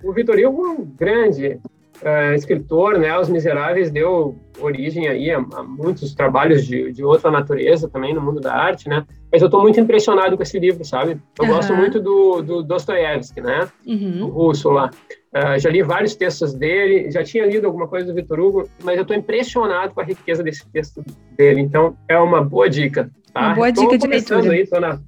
O 0.03 0.11
Vitor 0.11 0.35
Hugo 0.37 0.65
é 0.65 0.69
um 0.69 0.85
grande 0.85 1.59
uh, 2.01 2.33
escritor, 2.33 2.97
né? 2.97 3.17
Os 3.17 3.29
Miseráveis 3.29 3.91
deu 3.91 4.37
origem 4.59 5.07
aí 5.07 5.31
a, 5.31 5.37
a 5.37 5.63
muitos 5.63 6.13
trabalhos 6.13 6.65
de, 6.65 6.91
de, 6.91 7.03
outra 7.03 7.31
natureza 7.31 7.87
também 7.87 8.13
no 8.13 8.21
mundo 8.21 8.39
da 8.39 8.53
arte, 8.53 8.89
né? 8.89 9.05
Mas 9.31 9.41
eu 9.41 9.47
estou 9.47 9.61
muito 9.61 9.79
impressionado 9.79 10.35
com 10.35 10.43
esse 10.43 10.59
livro, 10.59 10.83
sabe? 10.83 11.19
Eu 11.39 11.45
uhum. 11.45 11.55
gosto 11.55 11.73
muito 11.75 11.99
do, 11.99 12.41
do 12.41 12.63
Dostoiévski, 12.63 13.41
né? 13.41 13.67
Uhum. 13.85 14.25
O 14.25 14.27
russo 14.27 14.69
lá. 14.69 14.89
Uh, 15.33 15.59
já 15.59 15.69
li 15.69 15.83
vários 15.83 16.15
textos 16.15 16.53
dele, 16.53 17.11
já 17.11 17.23
tinha 17.23 17.45
lido 17.45 17.67
alguma 17.67 17.87
coisa 17.87 18.07
do 18.07 18.13
Vitor 18.13 18.39
Hugo, 18.39 18.69
mas 18.83 18.95
eu 18.95 19.03
estou 19.03 19.15
impressionado 19.15 19.93
com 19.93 20.01
a 20.01 20.03
riqueza 20.03 20.41
desse 20.41 20.67
texto 20.69 21.03
dele. 21.37 21.61
Então, 21.61 21.95
é 22.07 22.17
uma 22.17 22.43
boa 22.43 22.69
dica. 22.69 23.11
Tá? 23.33 23.47
Uma 23.47 23.55
boa 23.55 23.71
dica 23.71 23.97
de 23.97 24.07
leitura. 24.07 24.51
Aí, 24.51 24.65
tô 24.65 24.79
na 24.79 24.99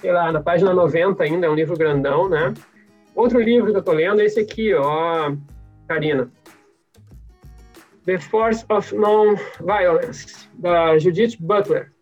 sei 0.00 0.12
lá, 0.12 0.32
na 0.32 0.40
página 0.40 0.72
90 0.72 1.22
ainda, 1.22 1.46
é 1.46 1.50
um 1.50 1.54
livro 1.54 1.76
grandão, 1.76 2.28
né? 2.28 2.54
Outro 3.14 3.40
livro 3.40 3.70
que 3.70 3.78
eu 3.78 3.82
tô 3.82 3.92
lendo 3.92 4.20
é 4.20 4.24
esse 4.24 4.40
aqui, 4.40 4.74
ó, 4.74 5.32
Karina. 5.90 6.30
The 8.06 8.18
Force 8.18 8.64
of 8.68 8.94
Non-Violence, 8.94 10.48
da 10.54 10.96
Judith 10.98 11.36
Butler. 11.40 11.92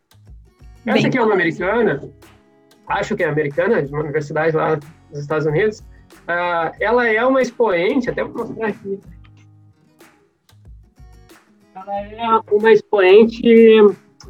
Essa 0.84 0.98
Bem, 0.98 1.06
aqui 1.06 1.16
é 1.16 1.22
uma 1.22 1.32
americana, 1.32 2.02
acho 2.86 3.16
que 3.16 3.22
é 3.22 3.28
americana, 3.28 3.82
de 3.82 3.90
uma 3.90 4.00
universidade 4.00 4.54
lá 4.54 4.78
nos 5.10 5.20
Estados 5.20 5.46
Unidos. 5.46 5.80
Uh, 6.28 6.70
ela 6.78 7.08
é 7.08 7.24
uma 7.24 7.40
expoente, 7.40 8.10
até 8.10 8.22
vou 8.22 8.46
mostrar 8.46 8.68
aqui. 8.68 9.00
Ela 11.74 12.00
é 12.02 12.40
uma 12.52 12.70
expoente 12.70 13.42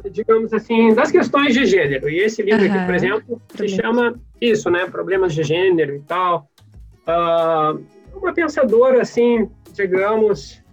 digamos 0.09 0.53
assim, 0.53 0.93
das 0.93 1.11
questões 1.11 1.53
de 1.53 1.65
gênero. 1.65 2.09
E 2.09 2.19
esse 2.19 2.41
livro 2.41 2.65
uhum. 2.65 2.73
aqui, 2.73 2.85
por 2.85 2.95
exemplo, 2.95 3.41
se 3.53 3.67
chama 3.67 4.17
isso, 4.39 4.69
né? 4.69 4.85
Problemas 4.85 5.33
de 5.33 5.43
gênero 5.43 5.97
e 5.97 5.99
tal. 5.99 6.49
Uh, 7.05 7.83
uma 8.21 8.33
pensadora, 8.33 9.01
assim, 9.01 9.49
digamos, 9.73 10.63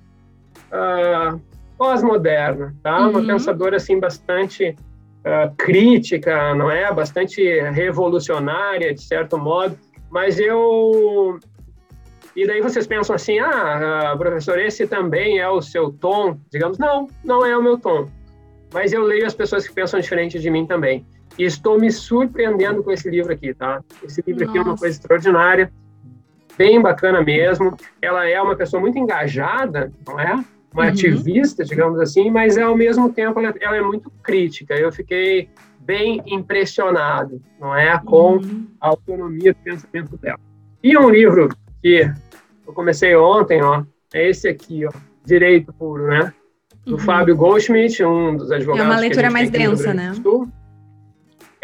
uh, 0.72 1.40
pós-moderna, 1.76 2.74
tá? 2.82 3.00
Uhum. 3.00 3.10
Uma 3.10 3.26
pensadora, 3.26 3.76
assim, 3.76 3.98
bastante 3.98 4.76
uh, 5.24 5.54
crítica, 5.56 6.54
não 6.54 6.70
é? 6.70 6.92
Bastante 6.92 7.42
revolucionária, 7.70 8.94
de 8.94 9.02
certo 9.02 9.38
modo. 9.38 9.78
Mas 10.10 10.38
eu... 10.38 11.38
E 12.34 12.46
daí 12.46 12.60
vocês 12.60 12.86
pensam 12.86 13.16
assim, 13.16 13.38
ah, 13.38 14.14
professor, 14.18 14.58
esse 14.58 14.86
também 14.86 15.38
é 15.38 15.48
o 15.48 15.62
seu 15.62 15.90
tom? 15.90 16.38
Digamos, 16.52 16.76
não, 16.76 17.08
não 17.24 17.46
é 17.46 17.56
o 17.56 17.62
meu 17.62 17.78
tom 17.78 18.10
mas 18.72 18.92
eu 18.92 19.02
leio 19.02 19.26
as 19.26 19.34
pessoas 19.34 19.66
que 19.66 19.72
pensam 19.72 20.00
diferente 20.00 20.38
de 20.38 20.50
mim 20.50 20.66
também. 20.66 21.04
E 21.38 21.44
estou 21.44 21.78
me 21.78 21.90
surpreendendo 21.90 22.82
com 22.82 22.90
esse 22.90 23.08
livro 23.08 23.32
aqui, 23.32 23.54
tá? 23.54 23.82
Esse 24.02 24.22
livro 24.26 24.44
Nossa. 24.44 24.50
aqui 24.50 24.58
é 24.58 24.62
uma 24.62 24.76
coisa 24.76 24.96
extraordinária, 24.96 25.72
bem 26.56 26.80
bacana 26.80 27.22
mesmo. 27.22 27.76
Ela 28.00 28.28
é 28.28 28.40
uma 28.40 28.56
pessoa 28.56 28.80
muito 28.80 28.98
engajada, 28.98 29.92
não 30.06 30.18
é? 30.18 30.34
Uma 30.72 30.84
uhum. 30.84 30.88
ativista, 30.90 31.64
digamos 31.64 31.98
assim, 32.00 32.30
mas 32.30 32.58
ao 32.58 32.76
mesmo 32.76 33.12
tempo 33.12 33.40
ela, 33.40 33.54
ela, 33.60 33.76
é 33.76 33.82
muito 33.82 34.10
crítica. 34.22 34.74
Eu 34.74 34.92
fiquei 34.92 35.48
bem 35.80 36.22
impressionado, 36.26 37.40
não 37.58 37.74
é? 37.74 37.98
Com 38.04 38.36
uhum. 38.36 38.66
a 38.80 38.88
autonomia 38.88 39.52
do 39.52 39.58
pensamento 39.60 40.16
dela. 40.18 40.40
E 40.82 40.96
um 40.96 41.08
livro 41.08 41.48
que 41.82 42.10
eu 42.66 42.72
comecei 42.72 43.16
ontem, 43.16 43.62
ó, 43.62 43.84
é 44.12 44.28
esse 44.28 44.48
aqui, 44.48 44.84
ó, 44.86 44.90
Direito 45.24 45.72
Puro, 45.72 46.08
né? 46.08 46.32
do 46.86 46.92
uhum. 46.92 46.98
Fábio 47.00 47.36
Goldschmidt, 47.36 48.02
um 48.04 48.36
dos 48.36 48.50
advogados. 48.52 48.88
É 48.88 48.94
uma 48.94 49.00
leitura 49.00 49.28
mais 49.28 49.50
densa, 49.50 49.92
né? 49.92 50.12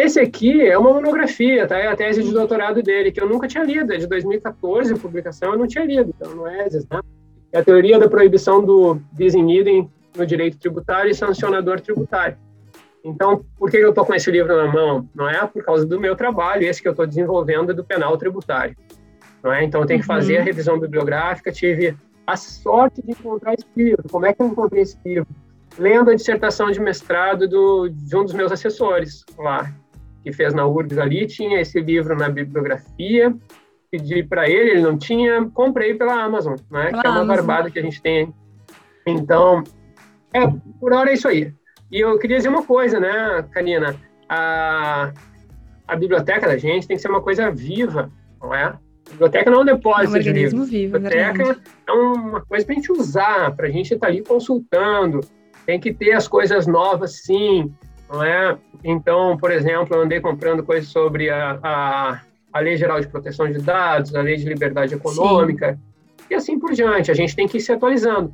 Esse 0.03 0.19
aqui 0.19 0.61
é 0.61 0.77
uma 0.77 0.93
monografia, 0.93 1.65
tá? 1.65 1.79
É 1.79 1.87
a 1.87 1.95
tese 1.95 2.25
de 2.25 2.33
doutorado 2.33 2.83
dele, 2.83 3.13
que 3.13 3.23
eu 3.23 3.29
nunca 3.29 3.47
tinha 3.47 3.63
lido, 3.63 3.93
é 3.93 3.99
de 3.99 4.09
2014, 4.09 4.95
a 4.95 4.97
publicação 4.97 5.53
eu 5.53 5.59
não 5.59 5.69
tinha 5.69 5.85
lido, 5.85 6.13
então 6.17 6.35
não 6.35 6.49
é, 6.49 6.69
né? 6.69 7.01
É 7.53 7.61
a 7.61 7.65
teoria 7.65 8.01
da 8.01 8.09
proibição 8.09 8.65
do 8.65 9.01
bis 9.13 9.33
in 9.33 9.49
idem 9.49 9.89
no 10.17 10.27
direito 10.27 10.59
tributário 10.59 11.09
e 11.09 11.15
sancionador 11.15 11.81
tributário. 11.81 12.37
Então, 13.05 13.45
por 13.57 13.71
que 13.71 13.77
eu 13.77 13.91
estou 13.91 14.05
com 14.05 14.13
esse 14.13 14.29
livro 14.29 14.57
na 14.57 14.73
mão? 14.73 15.09
Não 15.15 15.31
é 15.31 15.47
por 15.47 15.65
causa 15.65 15.87
do 15.87 16.01
meu 16.01 16.17
trabalho, 16.17 16.65
esse 16.65 16.83
que 16.83 16.89
eu 16.89 16.93
estou 16.93 17.07
desenvolvendo 17.07 17.73
do 17.73 17.85
penal 17.85 18.19
tributário. 18.19 18.77
Não 19.41 19.53
é? 19.53 19.63
Então, 19.63 19.83
eu 19.83 19.87
tenho 19.87 20.01
que 20.01 20.07
fazer 20.07 20.39
a 20.39 20.41
uhum. 20.41 20.47
revisão 20.47 20.81
bibliográfica. 20.81 21.53
Tive 21.53 21.97
a 22.27 22.37
sorte 22.37 23.01
de 23.03 23.13
encontrar 23.13 23.55
esse 23.55 23.67
livro. 23.77 24.03
Como 24.11 24.27
é 24.27 24.33
que 24.33 24.43
eu 24.43 24.47
encontrei 24.49 24.83
esse 24.83 24.99
livro? 25.05 25.29
Lendo 25.79 26.11
a 26.11 26.15
dissertação 26.15 26.73
de 26.73 26.81
mestrado 26.81 27.49
do, 27.49 27.89
de 27.89 28.17
um 28.17 28.25
dos 28.25 28.35
meus 28.35 28.51
assessores 28.51 29.25
lá, 29.39 29.73
que 30.23 30.33
fez 30.33 30.55
na 30.55 30.67
URGS 30.67 30.99
ali, 30.99 31.27
tinha 31.27 31.61
esse 31.61 31.81
livro 31.81 32.17
na 32.17 32.29
bibliografia, 32.29 33.35
pedi 33.91 34.23
para 34.23 34.49
ele, 34.49 34.71
ele 34.71 34.83
não 34.83 34.97
tinha, 34.97 35.45
comprei 35.53 35.95
pela 35.95 36.23
Amazon, 36.23 36.57
né? 36.71 36.91
Pela 36.91 37.03
que 37.03 37.07
é 37.07 37.11
uma 37.11 37.21
Amazon. 37.21 37.37
barbada 37.37 37.71
que 37.71 37.79
a 37.79 37.83
gente 37.83 38.01
tem. 38.01 38.33
Então, 39.07 39.63
é, 40.33 40.41
por 40.81 40.93
hora 40.93 41.11
é 41.11 41.15
isso 41.15 41.29
aí. 41.29 41.53
E 41.91 42.01
eu 42.01 42.19
queria 42.19 42.39
dizer 42.39 42.49
uma 42.49 42.65
coisa, 42.65 42.99
né, 42.99 43.45
Karina? 43.51 43.95
A, 44.29 45.13
a 45.87 45.97
biblioteca 45.97 46.47
da 46.47 46.57
gente 46.57 46.87
tem 46.87 46.97
que 46.97 47.03
ser 47.03 47.11
uma 47.11 47.21
coisa 47.21 47.51
viva, 47.51 48.11
não 48.41 48.55
é? 48.55 48.65
A 48.65 48.79
biblioteca 49.11 49.51
não 49.51 49.59
é 49.59 49.63
um 49.63 49.67
depósito 49.67 50.17
é 50.17 50.21
um 50.21 50.23
de 50.23 50.33
livros. 50.33 50.71
Vivo, 50.71 50.97
a 50.97 50.99
biblioteca 50.99 51.61
é, 51.87 51.93
uma 51.93 52.41
coisa 52.41 52.65
para 52.65 52.73
a 52.73 52.77
gente 52.77 52.93
usar, 52.93 53.55
para 53.55 53.67
a 53.67 53.71
gente 53.71 53.93
estar 53.93 54.07
tá 54.07 54.13
ali 54.13 54.23
consultando. 54.23 55.21
Tem 55.67 55.79
que 55.79 55.93
ter 55.93 56.13
as 56.13 56.27
coisas 56.27 56.67
novas, 56.67 57.23
sim, 57.23 57.73
não 58.13 58.23
é? 58.23 58.57
Então, 58.85 59.37
por 59.37 59.51
exemplo, 59.51 59.97
eu 59.97 60.03
andei 60.03 60.21
comprando 60.21 60.63
coisas 60.63 60.89
sobre 60.89 61.31
a, 61.31 61.59
a, 61.63 62.21
a 62.53 62.61
Lei 62.61 62.77
Geral 62.77 63.01
de 63.01 63.09
Proteção 63.09 63.51
de 63.51 63.59
Dados, 63.59 64.15
a 64.15 64.21
Lei 64.21 64.37
de 64.37 64.45
Liberdade 64.45 64.95
Econômica, 64.95 65.73
sim. 65.73 66.27
e 66.31 66.35
assim 66.35 66.59
por 66.59 66.73
diante. 66.73 67.11
A 67.11 67.15
gente 67.15 67.35
tem 67.35 67.49
que 67.49 67.59
ir 67.59 67.61
se 67.61 67.73
atualizando 67.73 68.33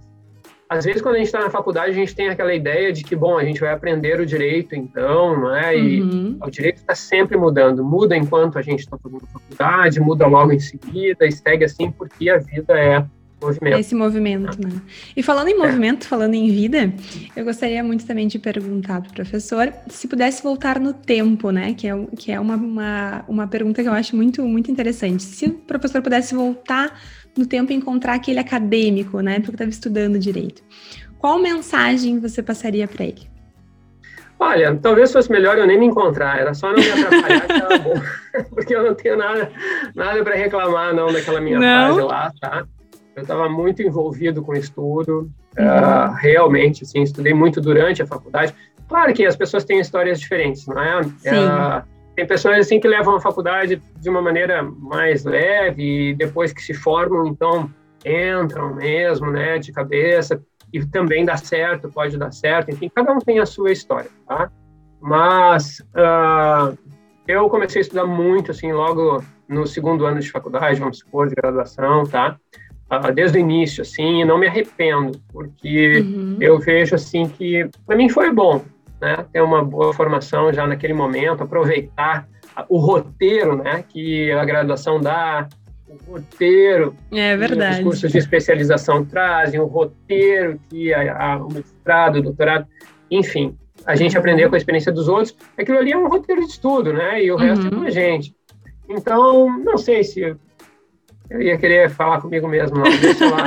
às 0.69 0.85
vezes 0.85 1.01
quando 1.01 1.15
a 1.15 1.19
gente 1.19 1.29
está 1.29 1.41
na 1.41 1.51
faculdade 1.51 1.93
a 1.93 1.95
gente 1.95 2.15
tem 2.15 2.29
aquela 2.29 2.55
ideia 2.55 2.93
de 2.93 3.03
que 3.03 3.17
bom 3.17 3.39
a 3.39 3.45
gente 3.45 3.61
vai 3.61 3.73
aprender 3.73 4.21
o 4.21 4.27
direito 4.27 4.77
então 4.77 5.41
não 5.41 5.57
é 5.57 5.77
e 5.77 6.03
uhum. 6.03 6.39
o 6.43 6.51
direito 6.51 6.77
está 6.77 6.95
sempre 6.95 7.37
mudando 7.37 7.83
muda 7.83 8.17
enquanto 8.17 8.59
a 8.59 8.63
gente 8.63 8.81
está 8.81 8.99
fazendo 8.99 9.27
faculdade 9.27 9.99
muda 10.01 10.27
logo 10.27 10.53
em 10.53 10.59
seguida 10.59 11.27
e 11.27 11.33
segue 11.33 11.65
assim 11.65 11.91
porque 11.91 12.29
a 12.29 12.37
vida 12.37 12.79
é 12.79 13.05
movimento. 13.41 13.79
Esse 13.79 13.95
movimento, 13.95 14.61
né? 14.61 14.81
E 15.17 15.23
falando 15.23 15.49
em 15.49 15.55
é. 15.55 15.57
movimento, 15.57 16.05
é. 16.05 16.09
falando 16.09 16.35
em 16.35 16.51
vida, 16.51 16.93
eu 17.37 17.45
gostaria 17.45 17.83
muito 17.83 18.07
também 18.07 18.27
de 18.27 18.39
perguntar 18.39 19.01
para 19.01 19.11
o 19.11 19.15
professor 19.15 19.73
se 19.89 20.09
pudesse 20.09 20.43
voltar 20.43 20.81
no 20.81 20.93
tempo, 20.93 21.51
né? 21.51 21.75
Que 21.75 21.89
é, 21.89 22.07
que 22.17 22.33
é 22.33 22.41
uma, 22.41 22.57
uma, 22.57 23.25
uma 23.29 23.47
pergunta 23.47 23.83
que 23.83 23.89
eu 23.89 23.93
acho 23.93 24.17
muito, 24.17 24.43
muito 24.45 24.71
interessante. 24.71 25.23
Se 25.23 25.47
o 25.47 25.55
professor 25.55 26.03
pudesse 26.03 26.35
voltar 26.35 26.99
no 27.37 27.47
tempo 27.47 27.73
encontrar 27.73 28.15
aquele 28.15 28.41
acadêmico, 28.41 29.21
né, 29.21 29.37
porque 29.37 29.53
estava 29.53 29.71
estudando 29.71 30.19
direito. 30.19 30.63
Qual 31.19 31.39
mensagem 31.39 32.19
você 32.19 32.43
passaria 32.43 32.87
para 32.89 33.05
ele? 33.05 33.29
Olha, 34.41 34.77
talvez 34.77 35.13
fosse 35.13 35.31
melhor 35.31 35.59
eu 35.59 35.67
nem 35.67 35.79
me 35.79 35.87
encontrar, 35.87 36.39
era 36.39 36.55
só 36.55 36.69
não 36.69 36.79
me 36.79 36.91
atrapalhar 36.91 37.47
que 37.47 37.53
era 37.53 37.79
bom, 37.79 37.95
porque 38.55 38.75
eu 38.75 38.85
não 38.85 38.95
tenho 38.95 39.17
nada, 39.17 39.51
nada 39.97 40.23
para 40.23 40.37
reclamar 40.37 40.95
não 40.95 41.13
daquela 41.13 41.41
minha 41.41 41.59
não. 41.59 41.89
fase 41.89 42.07
lá, 42.07 42.33
tá? 42.41 42.67
Eu 43.19 43.23
estava 43.23 43.49
muito 43.49 43.83
envolvido 43.83 44.43
com 44.43 44.53
o 44.53 44.57
estudo, 44.57 45.31
uhum. 45.59 45.65
uh, 45.65 46.15
realmente, 46.15 46.85
assim, 46.85 47.03
estudei 47.03 47.35
muito 47.35 47.61
durante 47.61 48.01
a 48.01 48.07
faculdade. 48.07 48.55
Claro 48.89 49.13
que 49.13 49.27
as 49.27 49.37
pessoas 49.37 49.65
têm 49.65 49.81
histórias 49.81 50.21
diferentes, 50.21 50.67
não 50.67 50.81
é? 50.81 51.01
Uh, 51.01 51.83
tem 52.15 52.27
pessoas 52.27 52.59
assim 52.59 52.81
que 52.81 52.89
levam 52.89 53.17
a 53.17 53.21
faculdade 53.21 53.83
de 53.97 54.09
uma 54.09 54.23
maneira 54.23 54.63
mais 54.63 55.25
leve 55.25 56.11
e 56.11 56.15
depois 56.15 56.53
que 56.53 56.63
se 56.63 56.75
formam, 56.75 57.27
então 57.27 57.71
entram 58.05 58.75
mesmo, 58.75 59.31
né, 59.31 59.59
de 59.59 59.73
cabeça 59.73 60.41
e 60.73 60.85
também 60.87 61.25
dá 61.25 61.37
certo, 61.37 61.91
pode 61.91 62.17
dar 62.17 62.33
certo, 62.33 62.71
enfim, 62.71 62.91
cada 62.95 63.13
um 63.13 63.19
tem 63.19 63.41
a 63.41 63.47
sua 63.47 63.73
história, 63.73 64.11
tá? 64.27 64.51
Mas 65.01 65.81
uh, 65.81 66.77
eu 67.27 67.49
comecei 67.49 67.81
a 67.81 67.83
estudar 67.83 68.07
muito, 68.07 68.51
assim, 68.53 68.73
logo 68.73 69.23
no 69.49 69.67
segundo 69.67 70.05
ano 70.05 70.21
de 70.21 70.31
faculdade, 70.31 70.79
vamos 70.79 70.99
supor, 70.99 71.29
de 71.29 71.35
graduação, 71.35 72.05
tá? 72.05 72.37
Desde 73.15 73.37
o 73.37 73.41
início, 73.41 73.83
assim, 73.83 74.23
e 74.23 74.25
não 74.25 74.39
me 74.39 74.47
arrependo, 74.47 75.21
porque 75.31 76.01
uhum. 76.01 76.37
eu 76.41 76.59
vejo, 76.59 76.95
assim, 76.95 77.29
que 77.29 77.69
para 77.87 77.97
mim 77.97 78.09
foi 78.09 78.33
bom, 78.33 78.65
né, 78.99 79.27
ter 79.31 79.43
uma 79.43 79.63
boa 79.63 79.93
formação 79.93 80.51
já 80.53 80.67
naquele 80.67 80.95
momento, 80.95 81.43
aproveitar 81.43 82.27
o 82.69 82.79
roteiro 82.79 83.57
né, 83.57 83.85
que 83.87 84.33
a 84.33 84.45
graduação 84.45 85.01
dá, 85.01 85.47
o 85.87 86.13
roteiro 86.13 86.95
é 87.13 87.37
verdade. 87.37 87.77
que 87.77 87.81
os 87.81 87.85
cursos 87.85 88.13
de 88.13 88.19
especialização 88.19 89.05
trazem, 89.05 89.61
o 89.61 89.67
roteiro 89.67 90.59
que 90.69 90.93
a, 90.93 91.35
a, 91.35 91.37
o 91.37 91.53
mestrado, 91.53 92.17
o 92.17 92.23
doutorado, 92.23 92.67
enfim, 93.11 93.57
a 93.87 93.95
gente 93.95 94.15
uhum. 94.15 94.21
aprender 94.21 94.49
com 94.49 94.55
a 94.55 94.59
experiência 94.59 94.93
dos 94.93 95.09
outros, 95.09 95.37
aquilo 95.57 95.79
ali 95.79 95.93
é 95.93 95.99
um 95.99 96.09
roteiro 96.09 96.43
de 96.43 96.49
estudo, 96.49 96.93
né? 96.93 97.23
E 97.23 97.31
o 97.31 97.37
resto 97.37 97.67
é 97.67 97.71
com 97.71 97.77
a 97.77 97.81
uhum. 97.81 97.91
gente. 97.91 98.35
Então, 98.89 99.59
não 99.59 99.79
sei 99.79 100.03
se 100.03 100.37
eu 101.31 101.43
ia 101.43 101.59
querer 101.59 101.91
falar 101.91 102.21
comigo 102.21 102.49
mesmo, 102.49 102.79
não. 102.79 102.85
Deixa 102.85 103.29
lá. 103.29 103.45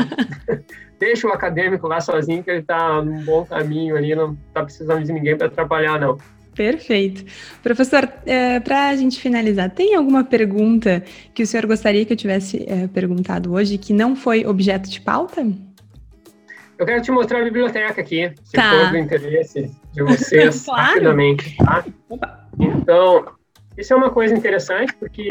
deixa 0.99 1.27
o 1.27 1.31
acadêmico 1.31 1.87
lá 1.87 1.99
sozinho, 1.99 2.43
que 2.43 2.51
ele 2.51 2.59
está 2.59 3.01
num 3.01 3.23
bom 3.23 3.43
caminho 3.43 3.97
ali, 3.97 4.13
não 4.13 4.37
está 4.47 4.63
precisando 4.63 5.03
de 5.03 5.11
ninguém 5.11 5.35
para 5.35 5.47
atrapalhar, 5.47 5.99
não. 5.99 6.17
Perfeito. 6.55 7.25
Professor, 7.63 8.07
é, 8.25 8.59
para 8.59 8.89
a 8.89 8.95
gente 8.95 9.19
finalizar, 9.19 9.69
tem 9.71 9.95
alguma 9.95 10.23
pergunta 10.23 11.03
que 11.33 11.41
o 11.41 11.47
senhor 11.47 11.65
gostaria 11.65 12.05
que 12.05 12.13
eu 12.13 12.17
tivesse 12.17 12.65
é, 12.67 12.87
perguntado 12.87 13.53
hoje 13.53 13.77
que 13.77 13.93
não 13.93 14.15
foi 14.15 14.45
objeto 14.45 14.89
de 14.89 15.01
pauta? 15.01 15.41
Eu 16.77 16.85
quero 16.85 17.01
te 17.01 17.11
mostrar 17.11 17.41
a 17.41 17.43
biblioteca 17.43 18.01
aqui, 18.01 18.31
se 18.43 18.53
tá. 18.53 18.71
for 18.71 18.91
do 18.91 18.97
interesse 18.97 19.71
de 19.93 20.03
vocês, 20.03 20.65
claro. 20.65 20.81
rapidamente. 20.81 21.55
Tá? 21.57 21.85
Então, 22.59 23.25
isso 23.77 23.93
é 23.93 23.95
uma 23.95 24.09
coisa 24.09 24.35
interessante, 24.35 24.93
porque, 24.95 25.29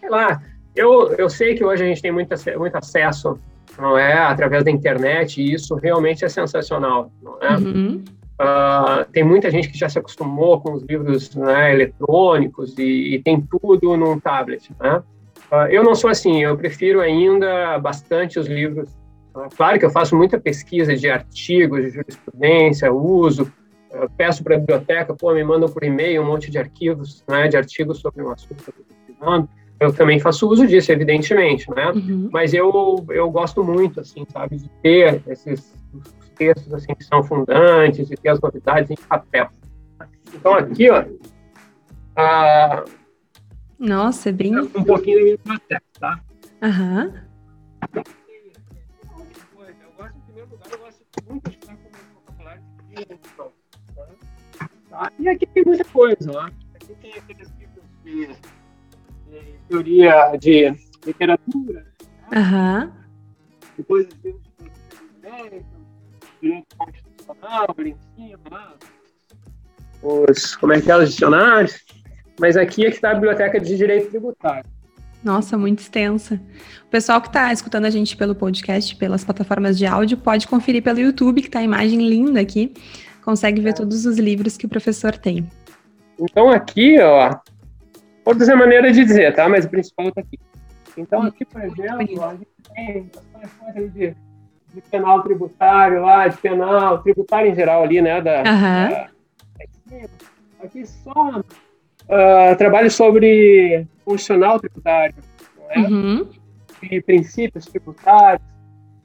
sei 0.00 0.08
lá, 0.08 0.40
eu, 0.74 1.12
eu 1.14 1.28
sei 1.28 1.54
que 1.54 1.64
hoje 1.64 1.84
a 1.84 1.86
gente 1.86 2.02
tem 2.02 2.12
muito, 2.12 2.34
muito 2.58 2.76
acesso 2.76 3.38
não 3.78 3.98
é? 3.98 4.14
Através 4.18 4.64
da 4.64 4.70
internet, 4.70 5.40
e 5.40 5.52
isso 5.52 5.74
realmente 5.74 6.24
é 6.24 6.28
sensacional, 6.28 7.10
não 7.22 7.38
é? 7.40 7.56
Uhum. 7.56 8.04
Uh, 8.34 9.04
tem 9.12 9.22
muita 9.22 9.50
gente 9.50 9.68
que 9.68 9.78
já 9.78 9.88
se 9.88 9.98
acostumou 9.98 10.60
com 10.60 10.72
os 10.72 10.82
livros 10.82 11.34
né, 11.36 11.72
eletrônicos 11.72 12.76
e, 12.78 13.14
e, 13.14 13.22
tem 13.22 13.40
tudo 13.40 13.96
num 13.96 14.18
tablet, 14.18 14.70
né? 14.80 15.02
Uh, 15.52 15.68
eu 15.70 15.84
não 15.84 15.94
sou 15.94 16.10
assim, 16.10 16.42
eu 16.42 16.56
prefiro 16.56 17.00
ainda 17.00 17.78
bastante 17.78 18.38
os 18.38 18.48
livros. 18.48 18.88
Uh, 19.34 19.48
claro 19.56 19.78
que 19.78 19.84
eu 19.84 19.90
faço 19.90 20.16
muita 20.16 20.38
pesquisa 20.38 20.96
de 20.96 21.08
artigos 21.08 21.82
de 21.82 21.90
jurisprudência, 21.90 22.92
uso, 22.92 23.52
peço 24.16 24.42
para 24.42 24.56
a 24.56 24.58
biblioteca, 24.58 25.14
pô, 25.14 25.32
me 25.32 25.44
mandam 25.44 25.68
por 25.68 25.84
e-mail 25.84 26.20
um 26.20 26.26
monte 26.26 26.50
de 26.50 26.58
arquivos, 26.58 27.22
né, 27.28 27.46
de 27.46 27.56
artigos 27.56 28.00
sobre 28.00 28.24
um 28.24 28.32
assunto 28.32 28.64
que 28.64 28.70
eu 28.70 28.74
estou 28.80 28.84
pesquisando 28.84 29.48
eu 29.80 29.92
também 29.92 30.20
faço 30.20 30.48
uso 30.48 30.66
disso, 30.66 30.92
evidentemente, 30.92 31.70
né? 31.70 31.90
Uhum. 31.90 32.28
Mas 32.32 32.54
eu, 32.54 33.04
eu 33.10 33.30
gosto 33.30 33.62
muito, 33.64 34.00
assim, 34.00 34.24
sabe, 34.32 34.56
de 34.56 34.68
ter 34.82 35.22
esses 35.26 35.74
textos, 36.36 36.72
assim, 36.72 36.94
que 36.94 37.04
são 37.04 37.22
fundantes, 37.22 38.08
de 38.08 38.16
ter 38.16 38.28
as 38.30 38.40
novidades 38.40 38.90
em 38.90 38.96
papel. 38.96 39.48
Então, 40.32 40.54
aqui, 40.54 40.90
ó, 40.90 41.04
a... 42.16 42.84
Nossa, 43.78 44.28
é 44.28 44.32
bem... 44.32 44.58
Um 44.58 44.66
pouquinho 44.66 45.18
da 45.18 45.24
minha 45.24 45.36
biblioteca, 45.36 45.84
tá? 45.98 46.20
Aham. 46.62 47.12
Uhum. 47.94 48.04
Eu 49.56 49.92
gosto, 49.96 50.16
em 50.16 50.20
primeiro 50.20 50.50
lugar, 50.50 50.72
eu 50.72 50.78
gosto 50.78 51.04
muito 51.28 51.50
de 51.50 51.56
estar 51.56 51.76
com 51.76 51.88
o 51.88 52.20
vocabulário 52.20 52.62
de 52.88 53.06
tá? 54.88 55.12
E 55.18 55.28
aqui 55.28 55.46
tem 55.46 55.64
muita 55.64 55.84
coisa, 55.84 56.30
ó. 56.32 56.46
Aqui 56.74 56.94
tem 57.00 57.14
aqueles 57.14 57.52
livros 58.04 58.38
teoria 59.68 60.36
de 60.38 60.74
literatura. 61.04 61.86
Né? 62.30 62.92
Depois 63.76 64.08
direito 65.22 65.64
direito 66.40 66.76
constitucional, 66.76 67.74
em 67.78 67.96
cima, 68.16 68.38
né? 68.50 68.66
os, 70.02 70.54
como 70.56 70.72
é 70.72 70.80
que 70.80 70.90
é, 70.90 70.96
os 70.96 71.10
dicionários. 71.10 71.82
Mas 72.38 72.56
aqui 72.56 72.84
é 72.84 72.90
que 72.90 72.96
está 72.96 73.12
a 73.12 73.14
biblioteca 73.14 73.60
de 73.60 73.76
direito 73.76 74.10
tributário. 74.10 74.68
Nossa, 75.22 75.56
muito 75.56 75.78
extensa. 75.78 76.38
O 76.84 76.90
pessoal 76.90 77.20
que 77.20 77.28
está 77.28 77.50
escutando 77.52 77.86
a 77.86 77.90
gente 77.90 78.14
pelo 78.16 78.34
podcast, 78.34 78.94
pelas 78.96 79.24
plataformas 79.24 79.78
de 79.78 79.86
áudio, 79.86 80.18
pode 80.18 80.46
conferir 80.46 80.82
pelo 80.82 81.00
YouTube, 81.00 81.40
que 81.40 81.48
está 81.48 81.60
a 81.60 81.62
imagem 81.62 82.06
linda 82.06 82.40
aqui. 82.40 82.74
Consegue 83.24 83.60
ver 83.62 83.70
é. 83.70 83.72
todos 83.72 84.04
os 84.04 84.18
livros 84.18 84.56
que 84.58 84.66
o 84.66 84.68
professor 84.68 85.16
tem. 85.16 85.48
Então 86.20 86.50
aqui, 86.50 87.00
ó, 87.00 87.34
Outras 88.24 88.48
é 88.48 88.54
maneira 88.54 88.90
de 88.92 89.04
dizer, 89.04 89.34
tá? 89.34 89.48
Mas 89.48 89.64
o 89.64 89.68
principal 89.68 90.08
está 90.08 90.20
aqui. 90.20 90.38
Então, 90.96 91.22
aqui, 91.22 91.44
por 91.44 91.60
exemplo, 91.62 92.24
a 92.24 92.34
gente 92.34 92.46
tem 92.74 93.10
as 93.42 93.52
coisas 93.52 93.92
de, 93.92 94.16
de 94.72 94.80
penal 94.90 95.22
tributário 95.22 96.00
lá, 96.02 96.28
de 96.28 96.36
penal 96.38 97.02
tributário 97.02 97.50
em 97.50 97.54
geral 97.54 97.82
ali, 97.82 98.00
né? 98.00 98.20
Da, 98.20 98.38
uhum. 98.38 98.90
da 98.90 99.10
aqui 100.62 100.86
só 100.86 101.40
uh, 101.40 102.56
trabalho 102.56 102.90
sobre 102.90 103.86
funcional 104.04 104.58
tributário, 104.58 105.14
não 105.58 105.70
é? 105.70 105.78
Uhum. 105.88 106.30
E 106.82 107.00
princípios 107.00 107.66
tributários. 107.66 108.46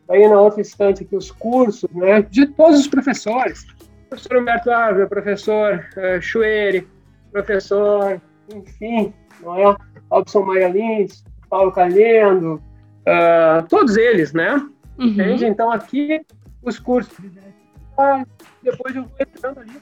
Aí, 0.10 0.28
na 0.28 0.40
outra 0.40 0.62
instante, 0.62 1.04
aqui, 1.04 1.16
os 1.16 1.32
cursos, 1.32 1.90
né? 1.92 2.22
De 2.22 2.48
todos 2.48 2.80
os 2.80 2.88
professores. 2.88 3.66
professor 4.10 4.38
Humberto 4.38 4.72
Árvore, 4.72 5.08
professor 5.08 5.86
uh, 5.98 6.22
Chueri, 6.22 6.88
professor, 7.32 8.22
enfim, 8.54 9.14
não 9.42 9.56
é? 9.56 9.76
Albson 10.10 10.44
Maia 10.44 10.70
Lins, 10.70 11.24
Paulo 11.50 11.72
Calhendo, 11.72 12.56
uh, 12.56 13.68
todos 13.68 13.98
eles, 13.98 14.34
né? 14.34 14.56
Uhum. 14.98 15.08
Entende? 15.08 15.46
Então, 15.46 15.72
aqui, 15.72 16.22
os 16.64 16.80
cursos 16.80 17.16
de 17.18 17.30
depois 18.64 18.96
eu 18.96 19.04
vou 19.04 19.12
entrando 19.20 19.60
ali 19.60 19.82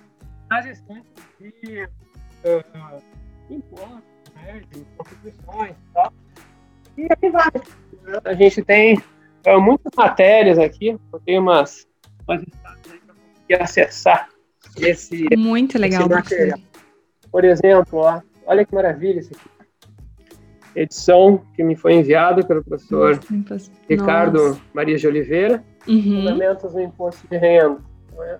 nas 0.50 0.66
estantes 0.66 1.12
de 1.40 1.84
uh, 1.84 3.02
impostos, 3.50 4.02
né, 4.36 4.62
de 4.72 4.86
contribuições 4.98 5.72
e 5.72 5.94
tal. 5.94 6.14
E 6.98 7.08
aqui 7.12 7.30
vai. 7.30 7.52
A 8.26 8.34
gente 8.34 8.64
tem 8.64 8.98
uh, 8.98 9.62
muitas 9.62 9.92
matérias 9.96 10.58
aqui, 10.58 10.98
eu 11.14 11.20
tenho 11.26 11.42
umas, 11.42 11.88
umas 12.28 12.42
aí 12.42 13.00
para 13.00 13.14
conseguir 13.14 13.62
acessar 13.62 14.30
esse, 14.78 15.26
Muito 15.36 15.78
legal, 15.78 16.02
esse 16.02 16.10
material. 16.10 16.60
Por 17.32 17.44
exemplo, 17.44 18.00
ó, 18.00 18.22
olha 18.48 18.66
que 18.66 18.74
maravilha 18.74 19.20
isso 19.20 19.32
aqui. 19.34 19.50
Edição 20.76 21.44
que 21.56 21.64
me 21.64 21.76
foi 21.76 21.94
enviada 21.94 22.46
pelo 22.46 22.64
professor 22.64 23.20
Nossa. 23.50 23.72
Ricardo 23.90 24.60
Maria 24.74 24.96
de 24.96 25.08
Oliveira, 25.08 25.64
uhum. 25.88 26.02
Fundamentos 26.02 26.74
do 26.74 26.82
Imposto 26.82 27.28
de 27.28 27.38
Renda. 27.38 27.78
É? 28.20 28.38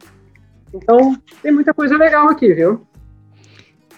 Então, 0.74 1.16
tem 1.42 1.52
muita 1.52 1.74
coisa 1.74 1.98
legal 1.98 2.30
aqui, 2.30 2.54
viu? 2.54 2.86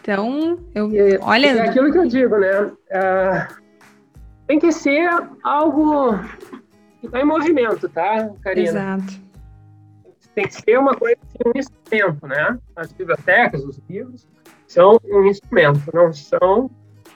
Então, 0.02 0.58
eu, 0.74 0.92
e, 0.92 1.18
olha... 1.20 1.48
É 1.48 1.70
aquilo 1.70 1.92
que 1.92 1.98
eu 1.98 2.08
digo, 2.08 2.38
né? 2.38 2.72
É, 2.90 3.48
tem 4.48 4.60
que 4.60 4.72
ser 4.72 5.10
algo 5.44 6.18
que 7.00 7.08
está 7.08 7.20
em 7.20 7.26
movimento, 7.26 7.88
tá, 7.90 8.30
Karina? 8.42 8.70
Exato. 8.70 9.30
Tem 10.34 10.48
que 10.48 10.54
ser 10.54 10.80
uma 10.80 10.96
coisa, 10.96 11.18
assim, 11.24 11.50
um 11.54 11.60
instrumento, 11.60 12.28
né? 12.28 12.58
As 12.76 12.92
bibliotecas, 12.94 13.64
os 13.64 13.80
livros, 13.90 14.28
são 14.70 15.00
um 15.04 15.26
instrumento, 15.26 15.90
não 15.94 16.14
são 16.14 16.70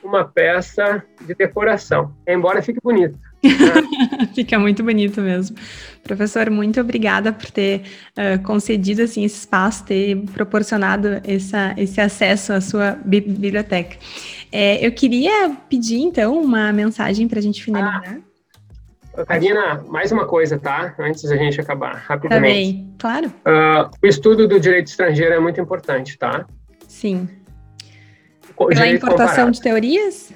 uma 0.03 0.25
peça 0.25 1.01
de 1.25 1.33
decoração, 1.33 2.13
embora 2.27 2.61
fique 2.61 2.79
bonito. 2.83 3.17
Fica 4.33 4.57
muito 4.57 4.83
bonito 4.83 5.21
mesmo. 5.21 5.55
Professor, 6.01 6.49
muito 6.49 6.79
obrigada 6.79 7.31
por 7.31 7.51
ter 7.51 7.83
uh, 8.17 8.41
concedido 8.43 9.01
assim, 9.01 9.23
esse 9.23 9.39
espaço, 9.39 9.85
ter 9.85 10.17
proporcionado 10.33 11.21
essa, 11.25 11.73
esse 11.77 12.01
acesso 12.01 12.53
à 12.53 12.61
sua 12.61 12.97
biblioteca. 13.05 13.97
É, 14.51 14.85
eu 14.85 14.91
queria 14.91 15.55
pedir, 15.69 15.99
então, 15.99 16.41
uma 16.41 16.71
mensagem 16.71 17.27
para 17.27 17.39
a 17.39 17.41
gente 17.41 17.63
finalizar. 17.63 18.19
Ah, 19.15 19.25
Karina, 19.25 19.83
mais 19.87 20.11
uma 20.11 20.25
coisa, 20.25 20.57
tá? 20.57 20.95
Antes 20.97 21.23
da 21.23 21.35
gente 21.35 21.59
acabar, 21.61 21.95
rapidamente. 21.95 22.41
Tá 22.41 22.53
bem, 22.53 22.95
claro. 22.97 23.27
Uh, 23.27 23.91
o 24.01 24.07
estudo 24.07 24.47
do 24.47 24.59
direito 24.59 24.87
estrangeiro 24.87 25.33
é 25.35 25.39
muito 25.39 25.61
importante, 25.61 26.17
tá? 26.17 26.45
Sim. 26.87 27.27
Pela 28.57 28.87
importação 28.87 29.51
de 29.51 29.61
teorias? 29.61 30.33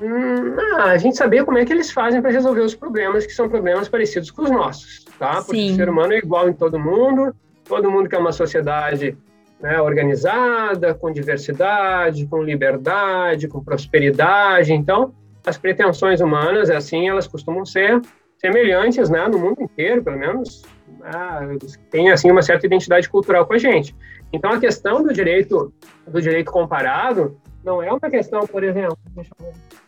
Hum, 0.00 0.56
ah, 0.76 0.90
a 0.90 0.98
gente 0.98 1.16
saber 1.16 1.44
como 1.44 1.58
é 1.58 1.64
que 1.64 1.72
eles 1.72 1.90
fazem 1.90 2.20
para 2.20 2.30
resolver 2.30 2.60
os 2.60 2.74
problemas 2.74 3.26
que 3.26 3.32
são 3.32 3.48
problemas 3.48 3.88
parecidos 3.88 4.30
com 4.30 4.42
os 4.42 4.50
nossos, 4.50 5.04
tá? 5.18 5.42
Porque 5.42 5.56
Sim. 5.56 5.72
o 5.72 5.76
ser 5.76 5.88
humano 5.88 6.12
é 6.12 6.18
igual 6.18 6.48
em 6.48 6.52
todo 6.52 6.78
mundo, 6.78 7.34
todo 7.64 7.90
mundo 7.90 8.08
quer 8.08 8.18
uma 8.18 8.32
sociedade 8.32 9.16
né, 9.60 9.80
organizada, 9.80 10.94
com 10.94 11.12
diversidade, 11.12 12.26
com 12.26 12.42
liberdade, 12.42 13.48
com 13.48 13.62
prosperidade. 13.62 14.72
Então, 14.72 15.12
as 15.44 15.58
pretensões 15.58 16.20
humanas, 16.20 16.70
assim, 16.70 17.08
elas 17.08 17.26
costumam 17.26 17.64
ser 17.64 18.00
semelhantes, 18.36 19.10
né, 19.10 19.26
no 19.26 19.38
mundo 19.38 19.62
inteiro, 19.62 20.02
pelo 20.02 20.18
menos, 20.18 20.62
né, 21.08 21.58
tem 21.90 22.10
assim 22.10 22.30
uma 22.30 22.42
certa 22.42 22.66
identidade 22.66 23.08
cultural 23.08 23.46
com 23.46 23.54
a 23.54 23.58
gente. 23.58 23.94
Então, 24.32 24.52
a 24.52 24.60
questão 24.60 25.02
do 25.02 25.12
direito 25.12 25.72
do 26.06 26.20
direito 26.20 26.50
comparado 26.50 27.40
não 27.64 27.82
é 27.82 27.90
uma 27.90 28.10
questão, 28.10 28.46
por 28.46 28.62
exemplo, 28.62 28.98
deixa 29.14 29.30
eu 29.40 29.46
ver 29.46 29.78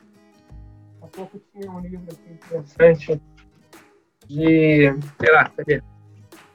pouco 1.11 1.41
tinha 1.53 1.71
um 1.71 1.81
livro 1.81 2.07
aqui 2.11 2.33
interessante 2.33 3.21
de, 4.27 4.95
sei 5.19 5.33
lá, 5.33 5.51
cadê? 5.57 5.83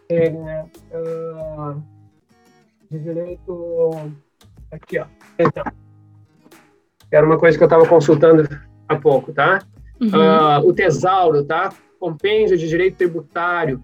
Ele, 0.10 0.38
né? 0.38 0.66
Uh, 0.92 1.84
de 2.90 3.00
direito. 3.00 3.92
Aqui, 4.72 5.00
ó. 5.00 5.06
Então. 5.38 5.64
Era 7.12 7.26
uma 7.26 7.38
coisa 7.38 7.58
que 7.58 7.64
eu 7.64 7.68
estava 7.68 7.88
consultando 7.88 8.48
há 8.88 8.96
pouco, 8.96 9.34
tá? 9.34 9.60
Uhum. 10.02 10.10
Uh, 10.10 10.68
o 10.68 10.74
Tesauro, 10.74 11.44
tá? 11.44 11.74
Compêndio 12.00 12.58
de 12.58 12.68
Direito 12.68 12.98
Tributário, 12.98 13.82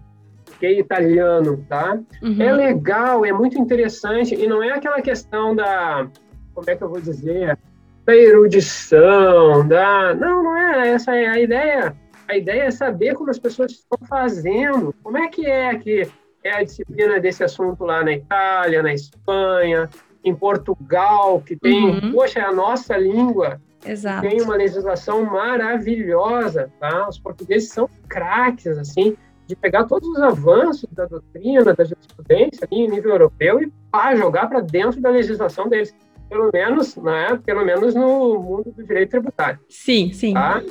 é 0.66 0.78
italiano, 0.78 1.64
tá? 1.68 1.98
Uhum. 2.22 2.40
É 2.40 2.52
legal, 2.52 3.24
é 3.24 3.32
muito 3.32 3.58
interessante, 3.58 4.34
e 4.34 4.46
não 4.46 4.62
é 4.62 4.70
aquela 4.70 5.00
questão 5.00 5.54
da. 5.54 6.08
Como 6.54 6.68
é 6.68 6.76
que 6.76 6.82
eu 6.82 6.88
vou 6.88 7.00
dizer? 7.00 7.58
da 8.04 8.16
erudição, 8.16 9.66
da 9.66 10.14
não, 10.14 10.42
não 10.42 10.56
é 10.56 10.90
essa 10.90 11.14
é 11.14 11.26
a 11.26 11.40
ideia. 11.40 11.96
A 12.28 12.36
ideia 12.36 12.64
é 12.64 12.70
saber 12.70 13.14
como 13.14 13.30
as 13.30 13.38
pessoas 13.38 13.72
estão 13.72 13.98
fazendo, 14.08 14.94
como 15.02 15.18
é 15.18 15.28
que 15.28 15.46
é 15.46 15.74
que 15.76 16.08
é 16.44 16.52
a 16.52 16.62
disciplina 16.62 17.20
desse 17.20 17.44
assunto 17.44 17.84
lá 17.84 18.02
na 18.02 18.12
Itália, 18.12 18.82
na 18.82 18.92
Espanha, 18.92 19.88
em 20.24 20.34
Portugal, 20.34 21.40
que 21.40 21.56
tem, 21.56 21.90
uhum. 21.90 22.12
poxa, 22.12 22.40
é 22.40 22.42
a 22.42 22.52
nossa 22.52 22.96
língua, 22.96 23.60
Exato. 23.84 24.28
tem 24.28 24.40
uma 24.40 24.56
legislação 24.56 25.24
maravilhosa, 25.24 26.70
tá? 26.80 27.08
Os 27.08 27.18
portugueses 27.18 27.70
são 27.70 27.88
craques, 28.08 28.78
assim, 28.78 29.16
de 29.46 29.56
pegar 29.56 29.84
todos 29.84 30.08
os 30.08 30.20
avanços 30.20 30.88
da 30.92 31.04
doutrina, 31.04 31.74
da 31.74 31.84
jurisprudência 31.84 32.66
em 32.70 32.88
nível 32.88 33.12
europeu 33.12 33.62
e 33.62 33.72
pá, 33.90 34.14
jogar 34.14 34.46
para 34.48 34.60
dentro 34.60 35.00
da 35.00 35.10
legislação 35.10 35.68
deles 35.68 35.94
pelo 36.32 36.50
menos, 36.50 36.96
né, 36.96 37.38
pelo 37.44 37.62
menos 37.62 37.94
no 37.94 38.38
mundo 38.38 38.72
do 38.72 38.82
direito 38.82 39.10
tributário. 39.10 39.58
Sim, 39.68 40.12
sim. 40.14 40.32
Tá? 40.32 40.62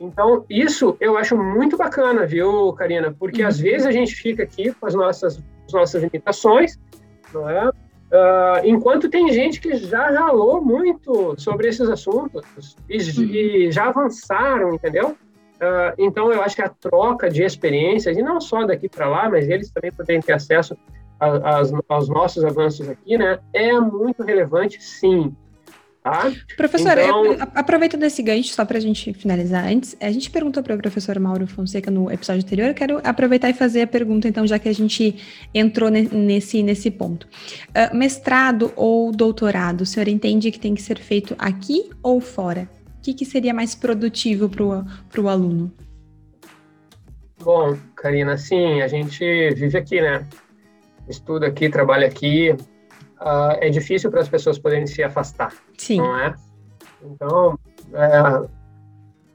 Então, 0.00 0.46
isso 0.48 0.96
eu 1.00 1.18
acho 1.18 1.36
muito 1.36 1.76
bacana, 1.76 2.24
viu, 2.24 2.72
Karina? 2.74 3.14
Porque 3.18 3.42
uhum. 3.42 3.48
às 3.48 3.58
vezes 3.58 3.86
a 3.86 3.92
gente 3.92 4.14
fica 4.14 4.44
aqui 4.44 4.72
com 4.72 4.86
as 4.86 4.94
nossas, 4.94 5.42
as 5.66 5.72
nossas 5.72 6.02
limitações, 6.02 6.78
não 7.34 7.50
é? 7.50 7.68
Uh, 7.68 8.64
enquanto 8.64 9.08
tem 9.08 9.32
gente 9.32 9.60
que 9.60 9.76
já 9.76 10.10
ralou 10.10 10.64
muito 10.64 11.34
sobre 11.38 11.68
esses 11.68 11.88
assuntos 11.88 12.76
e, 12.88 12.96
uhum. 12.96 13.24
e 13.24 13.72
já 13.72 13.88
avançaram, 13.88 14.74
entendeu? 14.74 15.16
Uh, 15.60 15.94
então, 15.98 16.32
eu 16.32 16.42
acho 16.42 16.56
que 16.56 16.62
a 16.62 16.70
troca 16.70 17.28
de 17.28 17.42
experiências, 17.42 18.16
e 18.16 18.22
não 18.22 18.40
só 18.40 18.64
daqui 18.64 18.88
para 18.88 19.06
lá, 19.06 19.28
mas 19.28 19.46
eles 19.48 19.70
também 19.70 19.92
podem 19.92 20.20
ter 20.20 20.32
acesso 20.32 20.74
as, 21.20 21.70
aos 21.86 22.08
nossos 22.08 22.44
avanços 22.44 22.88
aqui, 22.88 23.18
né, 23.18 23.38
é 23.52 23.78
muito 23.78 24.22
relevante, 24.22 24.82
sim. 24.82 25.34
Tá? 26.02 26.32
Professor, 26.56 26.96
então... 26.96 27.36
aproveitando 27.54 28.04
esse 28.04 28.22
gancho, 28.22 28.54
só 28.54 28.64
para 28.64 28.78
a 28.78 28.80
gente 28.80 29.12
finalizar 29.12 29.66
antes, 29.66 29.94
a 30.00 30.10
gente 30.10 30.30
perguntou 30.30 30.62
para 30.62 30.74
o 30.74 30.78
professor 30.78 31.18
Mauro 31.18 31.46
Fonseca 31.46 31.90
no 31.90 32.10
episódio 32.10 32.42
anterior, 32.42 32.68
eu 32.68 32.74
quero 32.74 33.00
aproveitar 33.04 33.50
e 33.50 33.52
fazer 33.52 33.82
a 33.82 33.86
pergunta, 33.86 34.26
então, 34.26 34.46
já 34.46 34.58
que 34.58 34.66
a 34.66 34.72
gente 34.72 35.16
entrou 35.52 35.90
nesse, 35.90 36.62
nesse 36.62 36.90
ponto. 36.90 37.28
Uh, 37.68 37.94
mestrado 37.94 38.72
ou 38.76 39.12
doutorado, 39.12 39.82
o 39.82 39.86
senhor 39.86 40.08
entende 40.08 40.50
que 40.50 40.58
tem 40.58 40.74
que 40.74 40.80
ser 40.80 40.98
feito 40.98 41.34
aqui 41.38 41.90
ou 42.02 42.18
fora? 42.18 42.66
O 43.00 43.02
que, 43.02 43.14
que 43.14 43.24
seria 43.24 43.54
mais 43.54 43.74
produtivo 43.74 44.46
para 44.46 45.20
o 45.20 45.28
aluno? 45.28 45.72
Bom, 47.42 47.74
Karina, 47.96 48.36
sim, 48.36 48.82
a 48.82 48.88
gente 48.88 49.24
vive 49.54 49.78
aqui, 49.78 50.02
né? 50.02 50.28
estuda 51.10 51.46
aqui, 51.46 51.68
trabalha 51.68 52.06
aqui, 52.06 52.52
uh, 53.20 53.56
é 53.60 53.68
difícil 53.68 54.10
para 54.10 54.20
as 54.20 54.28
pessoas 54.28 54.58
poderem 54.58 54.86
se 54.86 55.02
afastar. 55.02 55.52
Sim. 55.76 55.98
Não 55.98 56.18
é? 56.18 56.34
Então, 57.02 57.58
é, 57.94 58.48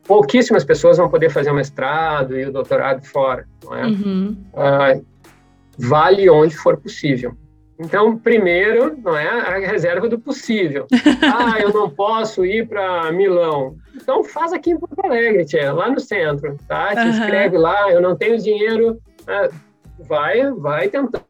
pouquíssimas 0.04 0.64
pessoas 0.64 0.98
vão 0.98 1.10
poder 1.10 1.30
fazer 1.30 1.52
o 1.52 1.56
mestrado 1.56 2.38
e 2.38 2.46
o 2.46 2.52
doutorado 2.52 3.04
fora, 3.06 3.48
não 3.64 3.76
é? 3.76 3.86
Uhum. 3.88 4.38
Uh, 4.54 5.06
vale 5.78 6.30
onde 6.30 6.56
for 6.56 6.78
possível. 6.78 7.36
Então, 7.78 8.18
primeiro, 8.18 8.98
não 9.04 9.18
é 9.18 9.28
a 9.28 9.58
reserva 9.60 10.08
do 10.08 10.18
possível. 10.18 10.88
ah, 11.22 11.60
eu 11.60 11.74
não 11.74 11.90
posso 11.90 12.46
ir 12.46 12.68
para 12.68 13.12
Milão. 13.12 13.76
Então, 13.96 14.24
faz 14.24 14.54
aqui 14.54 14.72
em 14.72 14.78
Porto 14.78 15.06
Alegre, 15.06 15.46
tia, 15.46 15.74
lá 15.74 15.90
no 15.90 16.00
centro, 16.00 16.58
tá? 16.68 16.96
Te 16.96 17.08
inscreve 17.08 17.58
lá. 17.58 17.92
Eu 17.92 18.02
não 18.02 18.16
tenho 18.16 18.38
dinheiro. 18.38 18.98
Uh, 19.24 19.54
vai, 20.00 20.52
vai 20.52 20.88
tentando 20.88 21.26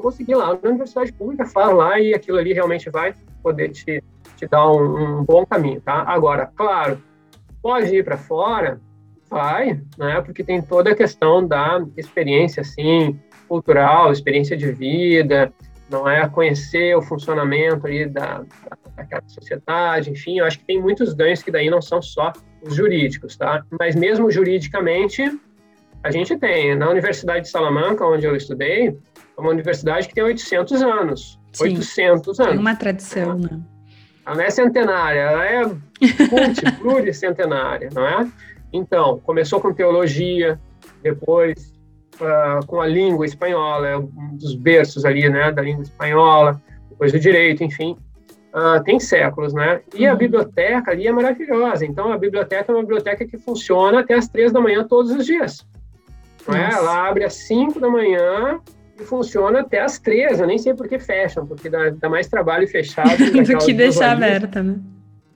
conseguir 0.00 0.34
lá 0.34 0.58
na 0.62 0.70
universidade 0.70 1.12
pública, 1.12 1.46
faz 1.46 1.74
lá 1.74 1.98
e 1.98 2.14
aquilo 2.14 2.38
ali 2.38 2.52
realmente 2.52 2.90
vai 2.90 3.14
poder 3.42 3.70
te, 3.70 4.02
te 4.36 4.46
dar 4.46 4.70
um, 4.70 5.20
um 5.20 5.24
bom 5.24 5.44
caminho, 5.44 5.80
tá? 5.80 6.02
Agora, 6.06 6.50
claro, 6.54 7.02
pode 7.62 7.94
ir 7.94 8.04
para 8.04 8.16
fora, 8.16 8.80
vai, 9.28 9.80
né? 9.98 10.20
Porque 10.20 10.44
tem 10.44 10.60
toda 10.60 10.90
a 10.90 10.94
questão 10.94 11.46
da 11.46 11.82
experiência, 11.96 12.60
assim, 12.60 13.18
cultural, 13.48 14.12
experiência 14.12 14.56
de 14.56 14.70
vida, 14.70 15.52
não 15.90 16.08
é 16.08 16.28
conhecer 16.28 16.96
o 16.96 17.02
funcionamento 17.02 17.86
ali 17.86 18.06
da, 18.06 18.44
daquela 18.96 19.22
sociedade, 19.26 20.10
enfim, 20.10 20.38
eu 20.38 20.44
acho 20.44 20.58
que 20.58 20.64
tem 20.64 20.80
muitos 20.80 21.12
ganhos 21.12 21.42
que 21.42 21.50
daí 21.50 21.68
não 21.68 21.82
são 21.82 22.00
só 22.00 22.32
os 22.62 22.74
jurídicos, 22.74 23.36
tá? 23.36 23.64
Mas 23.78 23.96
mesmo 23.96 24.30
juridicamente, 24.30 25.22
a 26.02 26.10
gente 26.10 26.36
tem. 26.38 26.74
Na 26.76 26.88
Universidade 26.88 27.46
de 27.46 27.50
Salamanca, 27.50 28.04
onde 28.06 28.24
eu 28.24 28.36
estudei, 28.36 28.88
é 28.88 29.40
uma 29.40 29.50
universidade 29.50 30.08
que 30.08 30.14
tem 30.14 30.22
800 30.24 30.82
anos. 30.82 31.38
Sim, 31.52 31.76
800 31.76 32.40
anos. 32.40 32.52
Tem 32.52 32.60
uma 32.60 32.76
tradição, 32.76 33.38
né? 33.38 33.60
Ela 34.24 34.36
não 34.36 34.44
é 34.44 34.50
centenária, 34.50 35.18
ela 35.18 35.44
é 35.44 35.62
pluricentenária, 36.78 37.88
não 37.92 38.06
é? 38.06 38.30
Então, 38.72 39.18
começou 39.20 39.60
com 39.60 39.74
teologia, 39.74 40.60
depois 41.02 41.79
uh, 42.20 42.66
com 42.66 42.80
a 42.80 42.86
língua 42.86 43.24
espanhola, 43.24 43.88
é 43.88 43.96
um 43.96 44.36
dos 44.36 44.54
berços 44.54 45.04
ali, 45.04 45.28
né, 45.28 45.50
da 45.50 45.62
língua 45.62 45.82
espanhola, 45.82 46.60
depois 46.88 47.12
o 47.12 47.18
direito, 47.18 47.64
enfim. 47.64 47.96
Uh, 48.54 48.82
tem 48.82 48.98
séculos, 48.98 49.54
né? 49.54 49.80
E 49.94 50.04
a 50.06 50.12
uhum. 50.12 50.18
biblioteca 50.18 50.90
ali 50.90 51.06
é 51.06 51.12
maravilhosa. 51.12 51.86
Então, 51.86 52.12
a 52.12 52.18
biblioteca 52.18 52.72
é 52.72 52.74
uma 52.74 52.82
biblioteca 52.82 53.24
que 53.24 53.38
funciona 53.38 54.00
até 54.00 54.14
as 54.14 54.28
três 54.28 54.52
da 54.52 54.60
manhã 54.60 54.84
todos 54.84 55.12
os 55.12 55.24
dias. 55.24 55.64
Não 56.48 56.56
é? 56.56 56.70
Ela 56.72 57.08
abre 57.08 57.24
às 57.24 57.34
cinco 57.34 57.78
da 57.78 57.88
manhã 57.88 58.58
e 59.00 59.04
funciona 59.04 59.60
até 59.60 59.80
as 59.80 60.00
três. 60.00 60.40
Eu 60.40 60.48
nem 60.48 60.58
sei 60.58 60.74
por 60.74 60.88
que 60.88 60.98
fecham, 60.98 61.46
porque 61.46 61.70
dá, 61.70 61.90
dá 61.90 62.08
mais 62.08 62.26
trabalho 62.26 62.66
fechado 62.66 63.18
do 63.30 63.58
que 63.58 63.72
deixar 63.72 64.12
aberta, 64.12 64.62
né? 64.62 64.80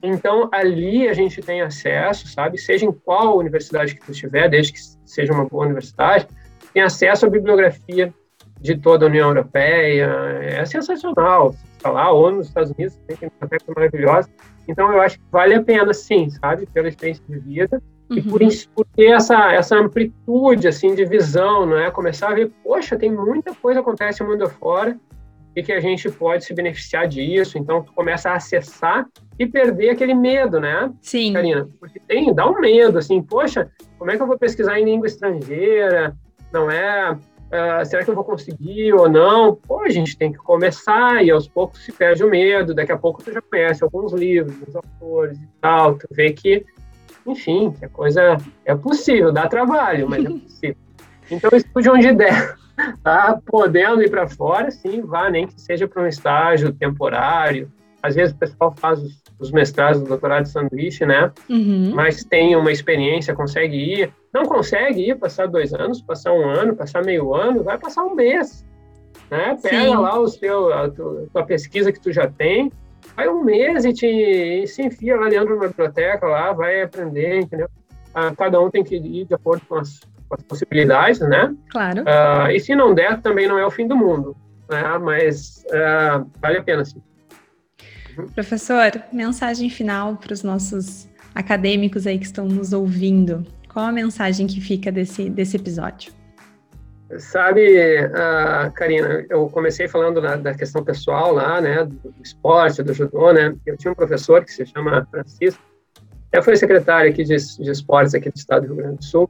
Então, 0.03 0.49
ali 0.51 1.07
a 1.07 1.13
gente 1.13 1.41
tem 1.41 1.61
acesso, 1.61 2.27
sabe? 2.27 2.57
Seja 2.57 2.85
em 2.85 2.91
qual 2.91 3.37
universidade 3.37 3.95
que 3.95 4.05
tu 4.05 4.11
estiver, 4.11 4.49
desde 4.49 4.73
que 4.73 4.79
seja 5.05 5.33
uma 5.33 5.45
boa 5.45 5.65
universidade, 5.65 6.27
tem 6.75 6.83
acesso 6.83 7.25
à 7.25 7.29
bibliografia 7.29 8.13
de 8.59 8.77
toda 8.77 9.05
a 9.05 9.09
União 9.09 9.29
Europeia. 9.29 10.07
É 10.41 10.65
sensacional. 10.65 11.55
Está 11.77 11.89
lá, 11.89 12.11
ou 12.11 12.29
nos 12.29 12.47
Estados 12.47 12.71
Unidos, 12.71 12.99
tem 13.07 13.15
bibliotecas 13.15 13.73
maravilhosas. 13.73 14.31
Então, 14.67 14.91
eu 14.91 14.99
acho 14.99 15.17
que 15.17 15.23
vale 15.31 15.53
a 15.53 15.63
pena, 15.63 15.93
sim, 15.93 16.29
sabe? 16.29 16.65
Pela 16.65 16.89
experiência 16.89 17.23
de 17.29 17.39
vida 17.39 17.81
uhum. 18.09 18.17
e 18.17 18.21
por, 18.21 18.41
uhum. 18.41 18.49
por 18.75 18.85
ter 18.93 19.11
essa, 19.11 19.53
essa 19.53 19.77
amplitude, 19.77 20.67
assim, 20.67 20.93
de 20.93 21.05
visão, 21.05 21.65
não 21.65 21.77
é? 21.77 21.89
Começar 21.89 22.31
a 22.31 22.33
ver, 22.33 22.51
poxa, 22.61 22.97
tem 22.97 23.09
muita 23.09 23.55
coisa 23.55 23.81
que 23.81 23.87
acontece 23.87 24.21
no 24.21 24.29
mundo 24.29 24.43
afora 24.43 24.97
e 25.55 25.63
que 25.63 25.71
a 25.71 25.79
gente 25.79 26.11
pode 26.11 26.43
se 26.43 26.53
beneficiar 26.53 27.07
disso. 27.07 27.57
Então, 27.57 27.83
tu 27.83 27.93
começa 27.93 28.31
a 28.31 28.35
acessar 28.35 29.05
e 29.39 29.45
perder 29.45 29.91
aquele 29.91 30.13
medo, 30.13 30.59
né? 30.59 30.91
Sim. 30.99 31.31
Karina? 31.31 31.69
Porque 31.79 32.01
tem, 32.01 32.33
dá 32.33 32.49
um 32.49 32.59
medo, 32.59 32.97
assim, 32.97 33.21
poxa, 33.21 33.71
como 33.97 34.11
é 34.11 34.17
que 34.17 34.21
eu 34.21 34.27
vou 34.27 34.37
pesquisar 34.37 34.77
em 34.77 34.83
língua 34.83 35.07
estrangeira? 35.07 36.13
Não 36.55 36.71
é? 36.71 37.11
Uh, 37.11 37.85
será 37.85 38.01
que 38.01 38.09
eu 38.09 38.15
vou 38.15 38.23
conseguir 38.23 38.93
ou 38.93 39.09
não? 39.09 39.55
Pô, 39.55 39.81
a 39.81 39.89
gente 39.89 40.17
tem 40.17 40.31
que 40.31 40.37
começar 40.37 41.21
e 41.21 41.29
aos 41.29 41.49
poucos 41.49 41.83
se 41.83 41.91
perde 41.91 42.23
o 42.23 42.29
medo. 42.29 42.73
Daqui 42.73 42.93
a 42.93 42.97
pouco 42.97 43.21
tu 43.21 43.33
já 43.33 43.41
conhece 43.41 43.83
alguns 43.83 44.13
livros, 44.13 44.55
os 44.65 44.73
autores 44.73 45.37
e 45.37 45.47
tal. 45.59 45.95
Tu 45.95 46.07
vê 46.11 46.31
que, 46.31 46.65
enfim, 47.27 47.71
que 47.71 47.83
a 47.83 47.89
coisa 47.89 48.37
é 48.63 48.73
possível, 48.73 49.33
dá 49.33 49.49
trabalho, 49.49 50.07
mas 50.09 50.23
é 50.23 50.29
possível. 50.39 50.77
Então, 51.29 51.49
estude 51.53 51.89
onde 51.89 52.13
der 52.13 52.55
tá 53.03 53.37
podendo 53.45 54.01
ir 54.01 54.09
para 54.09 54.29
fora, 54.29 54.71
sim, 54.71 55.01
vá, 55.01 55.29
nem 55.29 55.45
que 55.45 55.59
seja 55.59 55.89
para 55.89 56.03
um 56.03 56.07
estágio 56.07 56.71
temporário. 56.71 57.69
Às 58.01 58.15
vezes 58.15 58.33
o 58.33 58.37
pessoal 58.37 58.73
faz 58.77 59.03
os, 59.03 59.21
os 59.39 59.51
mestrados, 59.51 60.01
o 60.01 60.05
doutorado 60.05 60.43
de 60.43 60.49
sanduíche, 60.49 61.05
né? 61.05 61.31
Uhum. 61.49 61.91
Mas 61.93 62.23
tem 62.23 62.55
uma 62.55 62.71
experiência, 62.71 63.35
consegue 63.35 63.75
ir. 63.75 64.13
Não 64.33 64.45
consegue 64.45 65.09
ir, 65.09 65.15
passar 65.15 65.47
dois 65.47 65.73
anos, 65.73 66.01
passar 66.01 66.33
um 66.33 66.47
ano, 66.47 66.75
passar 66.75 67.03
meio 67.03 67.33
ano, 67.33 67.63
vai 67.63 67.77
passar 67.77 68.03
um 68.03 68.15
mês. 68.15 68.65
Né? 69.29 69.57
Pega 69.61 69.83
sim. 69.83 69.95
lá 69.95 70.19
o 70.19 70.27
seu, 70.27 70.73
a 70.73 70.89
tua, 70.89 71.45
pesquisa 71.45 71.91
que 71.91 71.99
tu 71.99 72.11
já 72.11 72.27
tem, 72.27 72.71
vai 73.15 73.27
um 73.27 73.43
mês 73.43 73.85
e, 73.85 73.93
te, 73.93 74.07
e 74.07 74.67
se 74.67 74.83
enfia 74.83 75.15
lá 75.15 75.29
dentro 75.29 75.59
da 75.59 75.67
biblioteca, 75.67 76.27
lá, 76.27 76.53
vai 76.53 76.81
aprender, 76.81 77.41
entendeu? 77.41 77.67
Ah, 78.13 78.33
cada 78.35 78.61
um 78.61 78.69
tem 78.69 78.83
que 78.83 78.95
ir 78.95 79.25
de 79.25 79.33
acordo 79.33 79.65
com 79.67 79.75
as 79.75 79.99
com 80.27 80.35
as 80.35 80.43
possibilidades, 80.43 81.19
né? 81.19 81.55
Claro. 81.69 82.01
Uh, 82.01 82.51
e 82.51 82.59
se 82.59 82.75
não 82.75 82.93
der, 82.93 83.21
também 83.21 83.47
não 83.47 83.57
é 83.57 83.65
o 83.65 83.71
fim 83.71 83.87
do 83.87 83.95
mundo, 83.95 84.35
né? 84.69 84.97
Mas 84.97 85.63
uh, 85.67 86.29
vale 86.41 86.57
a 86.57 86.63
pena, 86.63 86.83
sim. 86.83 87.01
Professor, 88.33 88.91
mensagem 89.11 89.69
final 89.69 90.15
para 90.17 90.33
os 90.33 90.43
nossos 90.43 91.07
acadêmicos 91.33 92.07
aí 92.07 92.17
que 92.17 92.25
estão 92.25 92.45
nos 92.45 92.73
ouvindo. 92.73 93.45
Qual 93.71 93.85
a 93.85 93.91
mensagem 93.91 94.47
que 94.47 94.61
fica 94.61 94.91
desse, 94.91 95.29
desse 95.29 95.57
episódio? 95.57 96.13
Sabe, 97.19 98.05
uh, 98.05 98.71
Karina, 98.73 99.25
eu 99.29 99.47
comecei 99.49 99.87
falando 99.87 100.21
na, 100.21 100.35
da 100.37 100.53
questão 100.55 100.83
pessoal 100.83 101.33
lá, 101.33 101.61
né, 101.61 101.85
do 101.85 102.13
esporte, 102.23 102.81
do 102.81 102.93
judô, 102.93 103.31
né? 103.31 103.55
Eu 103.65 103.77
tinha 103.77 103.91
um 103.91 103.95
professor 103.95 104.43
que 104.43 104.51
se 104.51 104.65
chama 104.65 105.07
Francisco, 105.11 105.61
até 106.29 106.41
foi 106.41 106.55
secretário 106.55 107.11
aqui 107.11 107.23
de, 107.23 107.35
de 107.35 107.69
esportes 107.69 108.15
aqui 108.15 108.29
do 108.29 108.35
estado 108.35 108.67
do 108.67 108.73
Rio 108.73 108.83
Grande 108.83 108.97
do 108.97 109.03
Sul, 109.05 109.29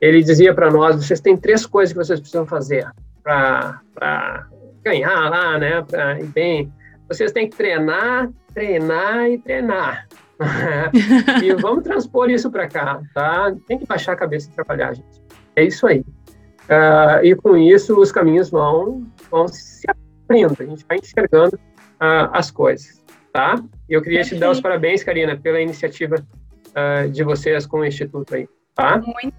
ele 0.00 0.22
dizia 0.22 0.54
para 0.54 0.70
nós: 0.70 0.96
vocês 0.96 1.20
têm 1.20 1.36
três 1.36 1.66
coisas 1.66 1.92
que 1.92 1.98
vocês 1.98 2.20
precisam 2.20 2.46
fazer 2.46 2.86
para 3.22 4.46
ganhar 4.84 5.30
lá, 5.30 5.58
né? 5.58 5.82
Para 5.82 6.20
ir 6.20 6.26
bem. 6.26 6.72
Vocês 7.08 7.32
têm 7.32 7.48
que 7.48 7.56
treinar, 7.56 8.30
treinar 8.52 9.30
e 9.30 9.38
treinar. 9.38 10.08
e 11.42 11.54
vamos 11.54 11.84
transpor 11.84 12.30
isso 12.30 12.50
para 12.50 12.68
cá, 12.68 13.00
tá? 13.14 13.54
Tem 13.66 13.78
que 13.78 13.86
baixar 13.86 14.12
a 14.12 14.16
cabeça 14.16 14.50
e 14.50 14.54
trabalhar, 14.54 14.94
gente. 14.94 15.22
É 15.54 15.64
isso 15.64 15.86
aí. 15.86 16.00
Uh, 16.00 17.24
e 17.24 17.34
com 17.36 17.56
isso 17.56 17.98
os 17.98 18.10
caminhos 18.10 18.50
vão, 18.50 19.06
vão 19.30 19.46
se 19.48 19.86
abrindo, 19.88 20.56
a 20.58 20.64
gente 20.64 20.84
vai 20.88 20.98
enxergando 20.98 21.56
uh, 21.56 22.28
as 22.32 22.50
coisas, 22.50 23.02
tá? 23.32 23.54
E 23.88 23.94
eu 23.94 24.02
queria 24.02 24.22
te 24.22 24.34
dar 24.34 24.50
os 24.50 24.60
parabéns, 24.60 25.04
Karina, 25.04 25.36
pela 25.36 25.60
iniciativa 25.60 26.16
uh, 26.16 27.08
de 27.08 27.22
vocês 27.22 27.66
com 27.66 27.78
o 27.78 27.84
Instituto 27.84 28.34
aí, 28.34 28.48
tá? 28.74 28.98
Muito 28.98 29.34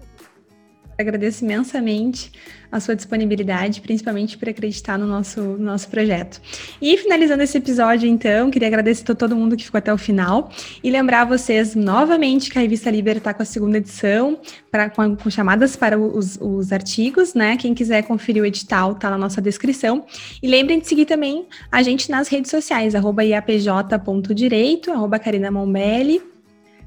agradeço 0.98 1.44
imensamente 1.44 2.32
a 2.70 2.80
sua 2.80 2.94
disponibilidade, 2.94 3.80
principalmente 3.80 4.36
por 4.36 4.48
acreditar 4.48 4.98
no 4.98 5.06
nosso, 5.06 5.40
no 5.40 5.58
nosso 5.58 5.88
projeto. 5.88 6.40
E 6.82 6.96
finalizando 6.98 7.42
esse 7.42 7.56
episódio, 7.56 8.08
então, 8.08 8.50
queria 8.50 8.68
agradecer 8.68 9.10
a 9.10 9.14
todo 9.14 9.36
mundo 9.36 9.56
que 9.56 9.64
ficou 9.64 9.78
até 9.78 9.94
o 9.94 9.96
final 9.96 10.50
e 10.82 10.90
lembrar 10.90 11.24
vocês 11.24 11.74
novamente 11.74 12.50
que 12.50 12.58
a 12.58 12.60
revista 12.60 12.90
Liber 12.90 13.18
está 13.18 13.32
com 13.32 13.42
a 13.42 13.46
segunda 13.46 13.78
edição, 13.78 14.40
pra, 14.70 14.90
com, 14.90 15.16
com 15.16 15.30
chamadas 15.30 15.76
para 15.76 15.98
os, 15.98 16.36
os, 16.40 16.72
artigos, 16.72 17.32
né? 17.32 17.56
Quem 17.56 17.74
quiser 17.74 18.02
conferir 18.02 18.42
o 18.42 18.46
edital, 18.46 18.96
tá 18.96 19.08
na 19.08 19.16
nossa 19.16 19.40
descrição. 19.40 20.04
E 20.42 20.48
lembrem 20.48 20.80
de 20.80 20.88
seguir 20.88 21.06
também 21.06 21.46
a 21.70 21.82
gente 21.82 22.10
nas 22.10 22.28
redes 22.28 22.50
sociais, 22.50 22.94
arroba 22.94 23.24
iapj.direito, 23.24 24.90
arroba 24.90 25.20
Mombelli 25.52 26.20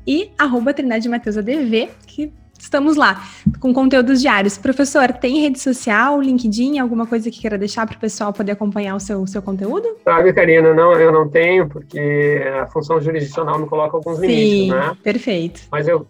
e 0.05 0.31
arroba 0.37 0.73
Trindade 0.73 1.07
Mateus 1.07 1.37
ADV, 1.37 1.89
que 2.05 2.33
estamos 2.61 2.95
lá 2.95 3.23
com 3.59 3.73
conteúdos 3.73 4.21
diários. 4.21 4.57
Professor, 4.57 5.11
tem 5.13 5.41
rede 5.41 5.59
social, 5.59 6.21
LinkedIn, 6.21 6.79
alguma 6.79 7.05
coisa 7.05 7.29
que 7.31 7.39
queira 7.41 7.57
deixar 7.57 7.85
para 7.85 7.97
o 7.97 7.99
pessoal 7.99 8.31
poder 8.31 8.53
acompanhar 8.53 8.95
o 8.95 8.99
seu, 8.99 9.25
seu 9.27 9.41
conteúdo? 9.41 9.97
Sabe, 10.03 10.31
Karina, 10.33 10.73
não, 10.73 10.93
eu 10.93 11.11
não 11.11 11.27
tenho, 11.27 11.67
porque 11.67 12.41
a 12.61 12.67
função 12.67 13.01
jurisdicional 13.01 13.59
me 13.59 13.67
coloca 13.67 13.97
alguns 13.97 14.19
Sim, 14.19 14.27
limites, 14.27 14.69
né? 14.69 14.97
perfeito. 15.03 15.61
Mas 15.71 15.87
eu, 15.87 16.07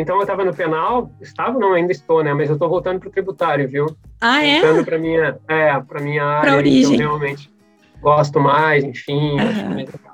então 0.00 0.16
eu 0.16 0.22
estava 0.22 0.44
no 0.44 0.54
penal, 0.54 1.10
estava, 1.20 1.58
não, 1.58 1.72
ainda 1.72 1.92
estou, 1.92 2.22
né? 2.22 2.34
Mas 2.34 2.48
eu 2.48 2.54
estou 2.54 2.68
voltando 2.68 3.00
para 3.00 3.08
o 3.08 3.12
tributário, 3.12 3.68
viu? 3.68 3.86
Ah, 4.20 4.44
é? 4.44 4.60
Voltando 4.60 4.84
para 4.84 4.98
minha, 4.98 5.38
é, 5.48 5.80
para 5.80 6.00
minha 6.00 6.24
área, 6.24 6.50
pra 6.50 6.56
origem. 6.58 6.96
que 6.96 7.02
eu 7.02 7.08
realmente 7.08 7.50
gosto 8.00 8.40
mais, 8.40 8.84
enfim, 8.84 9.32
uhum. 9.32 9.38
acho 9.38 9.64
mais 9.64 9.76
legal. 9.76 10.12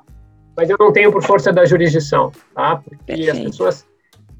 Mas 0.55 0.69
eu 0.69 0.77
não 0.77 0.91
tenho 0.91 1.11
por 1.11 1.23
força 1.23 1.53
da 1.53 1.65
jurisdição, 1.65 2.31
tá? 2.53 2.77
Porque 2.77 2.97
perfeito. 3.05 3.31
as 3.31 3.39
pessoas 3.39 3.88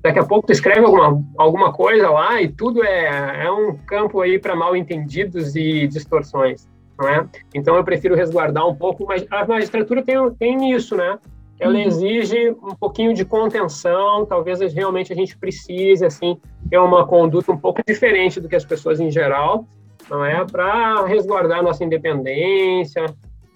daqui 0.01 0.19
a 0.19 0.25
pouco 0.25 0.47
tu 0.47 0.53
escreve 0.53 0.85
alguma, 0.85 1.23
alguma 1.37 1.73
coisa 1.73 2.09
lá 2.09 2.41
e 2.41 2.47
tudo 2.47 2.83
é, 2.83 3.45
é 3.45 3.51
um 3.51 3.75
campo 3.77 4.21
aí 4.21 4.39
para 4.39 4.55
mal 4.55 4.75
entendidos 4.75 5.55
e 5.55 5.87
distorções, 5.87 6.67
não 6.97 7.07
é? 7.07 7.25
Então 7.53 7.75
eu 7.75 7.83
prefiro 7.83 8.15
resguardar 8.15 8.67
um 8.67 8.75
pouco, 8.75 9.05
mas 9.05 9.25
a 9.29 9.45
magistratura 9.45 10.03
tem, 10.03 10.15
tem 10.33 10.71
isso, 10.71 10.95
né? 10.95 11.19
Ela 11.59 11.73
uhum. 11.73 11.81
exige 11.81 12.51
um 12.51 12.73
pouquinho 12.73 13.13
de 13.13 13.25
contenção, 13.25 14.25
talvez 14.25 14.59
realmente 14.73 15.11
a 15.11 15.15
gente 15.15 15.37
precise, 15.37 16.05
assim, 16.05 16.39
ter 16.69 16.77
uma 16.77 17.05
conduta 17.05 17.51
um 17.51 17.57
pouco 17.57 17.81
diferente 17.85 18.39
do 18.39 18.47
que 18.47 18.55
as 18.55 18.63
pessoas 18.63 19.01
em 19.01 19.11
geral, 19.11 19.67
não 20.09 20.23
é? 20.23 20.45
Para 20.45 21.05
resguardar 21.05 21.59
a 21.59 21.63
nossa 21.63 21.83
independência, 21.83 23.05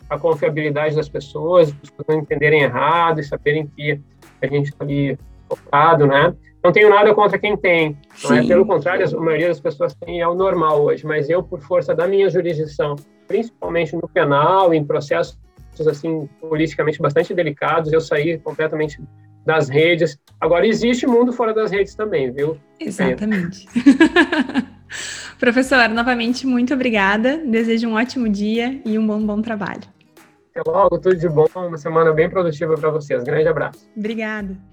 a 0.10 0.20
confiabilidade 0.20 0.98
das 0.98 1.08
pessoas, 1.08 1.70
as 1.70 1.74
pessoas 1.76 2.06
não 2.10 2.20
entenderem 2.20 2.64
errado 2.64 3.22
e 3.22 3.24
saberem 3.24 3.66
que 3.68 4.02
a 4.42 4.48
gente 4.48 4.66
está 4.66 4.84
ali 4.84 5.18
focado, 5.56 6.06
né? 6.06 6.34
Não 6.64 6.72
tenho 6.72 6.90
nada 6.90 7.14
contra 7.14 7.38
quem 7.38 7.58
tem, 7.58 7.98
não 8.24 8.36
é? 8.36 8.48
Pelo 8.48 8.66
contrário, 8.66 9.06
a 9.06 9.22
maioria 9.22 9.50
das 9.50 9.60
pessoas 9.60 9.94
tem 9.96 10.22
é 10.22 10.28
o 10.28 10.34
normal 10.34 10.82
hoje, 10.82 11.06
mas 11.06 11.30
eu, 11.30 11.44
por 11.44 11.62
força 11.62 11.94
da 11.94 12.08
minha 12.08 12.30
jurisdição, 12.30 12.96
principalmente 13.28 13.94
no 13.96 14.08
penal, 14.08 14.74
em 14.74 14.84
processos 14.84 15.38
assim 15.88 16.30
politicamente 16.40 17.02
bastante 17.02 17.34
delicados, 17.34 17.92
eu 17.92 18.00
saí 18.00 18.38
completamente 18.38 19.02
das 19.46 19.68
redes. 19.68 20.18
Agora 20.40 20.66
existe 20.66 21.06
mundo 21.06 21.34
fora 21.34 21.54
das 21.54 21.72
redes 21.72 21.96
também, 21.96 22.32
viu? 22.32 22.58
Exatamente. 22.80 23.68
Professor, 25.40 25.90
novamente 25.90 26.46
muito 26.46 26.74
obrigada. 26.74 27.38
Desejo 27.38 27.90
um 27.90 27.96
ótimo 27.96 28.30
dia 28.30 28.82
e 28.86 28.98
um 28.98 29.06
bom 29.06 29.26
bom 29.26 29.42
trabalho. 29.42 29.82
Até 30.56 30.70
logo, 30.70 31.00
tudo 31.00 31.18
de 31.18 31.28
bom, 31.28 31.48
uma 31.56 31.78
semana 31.78 32.14
bem 32.14 32.30
produtiva 32.30 32.76
para 32.76 32.90
vocês. 32.92 33.24
Grande 33.24 33.48
abraço. 33.48 33.90
Obrigada. 33.98 34.73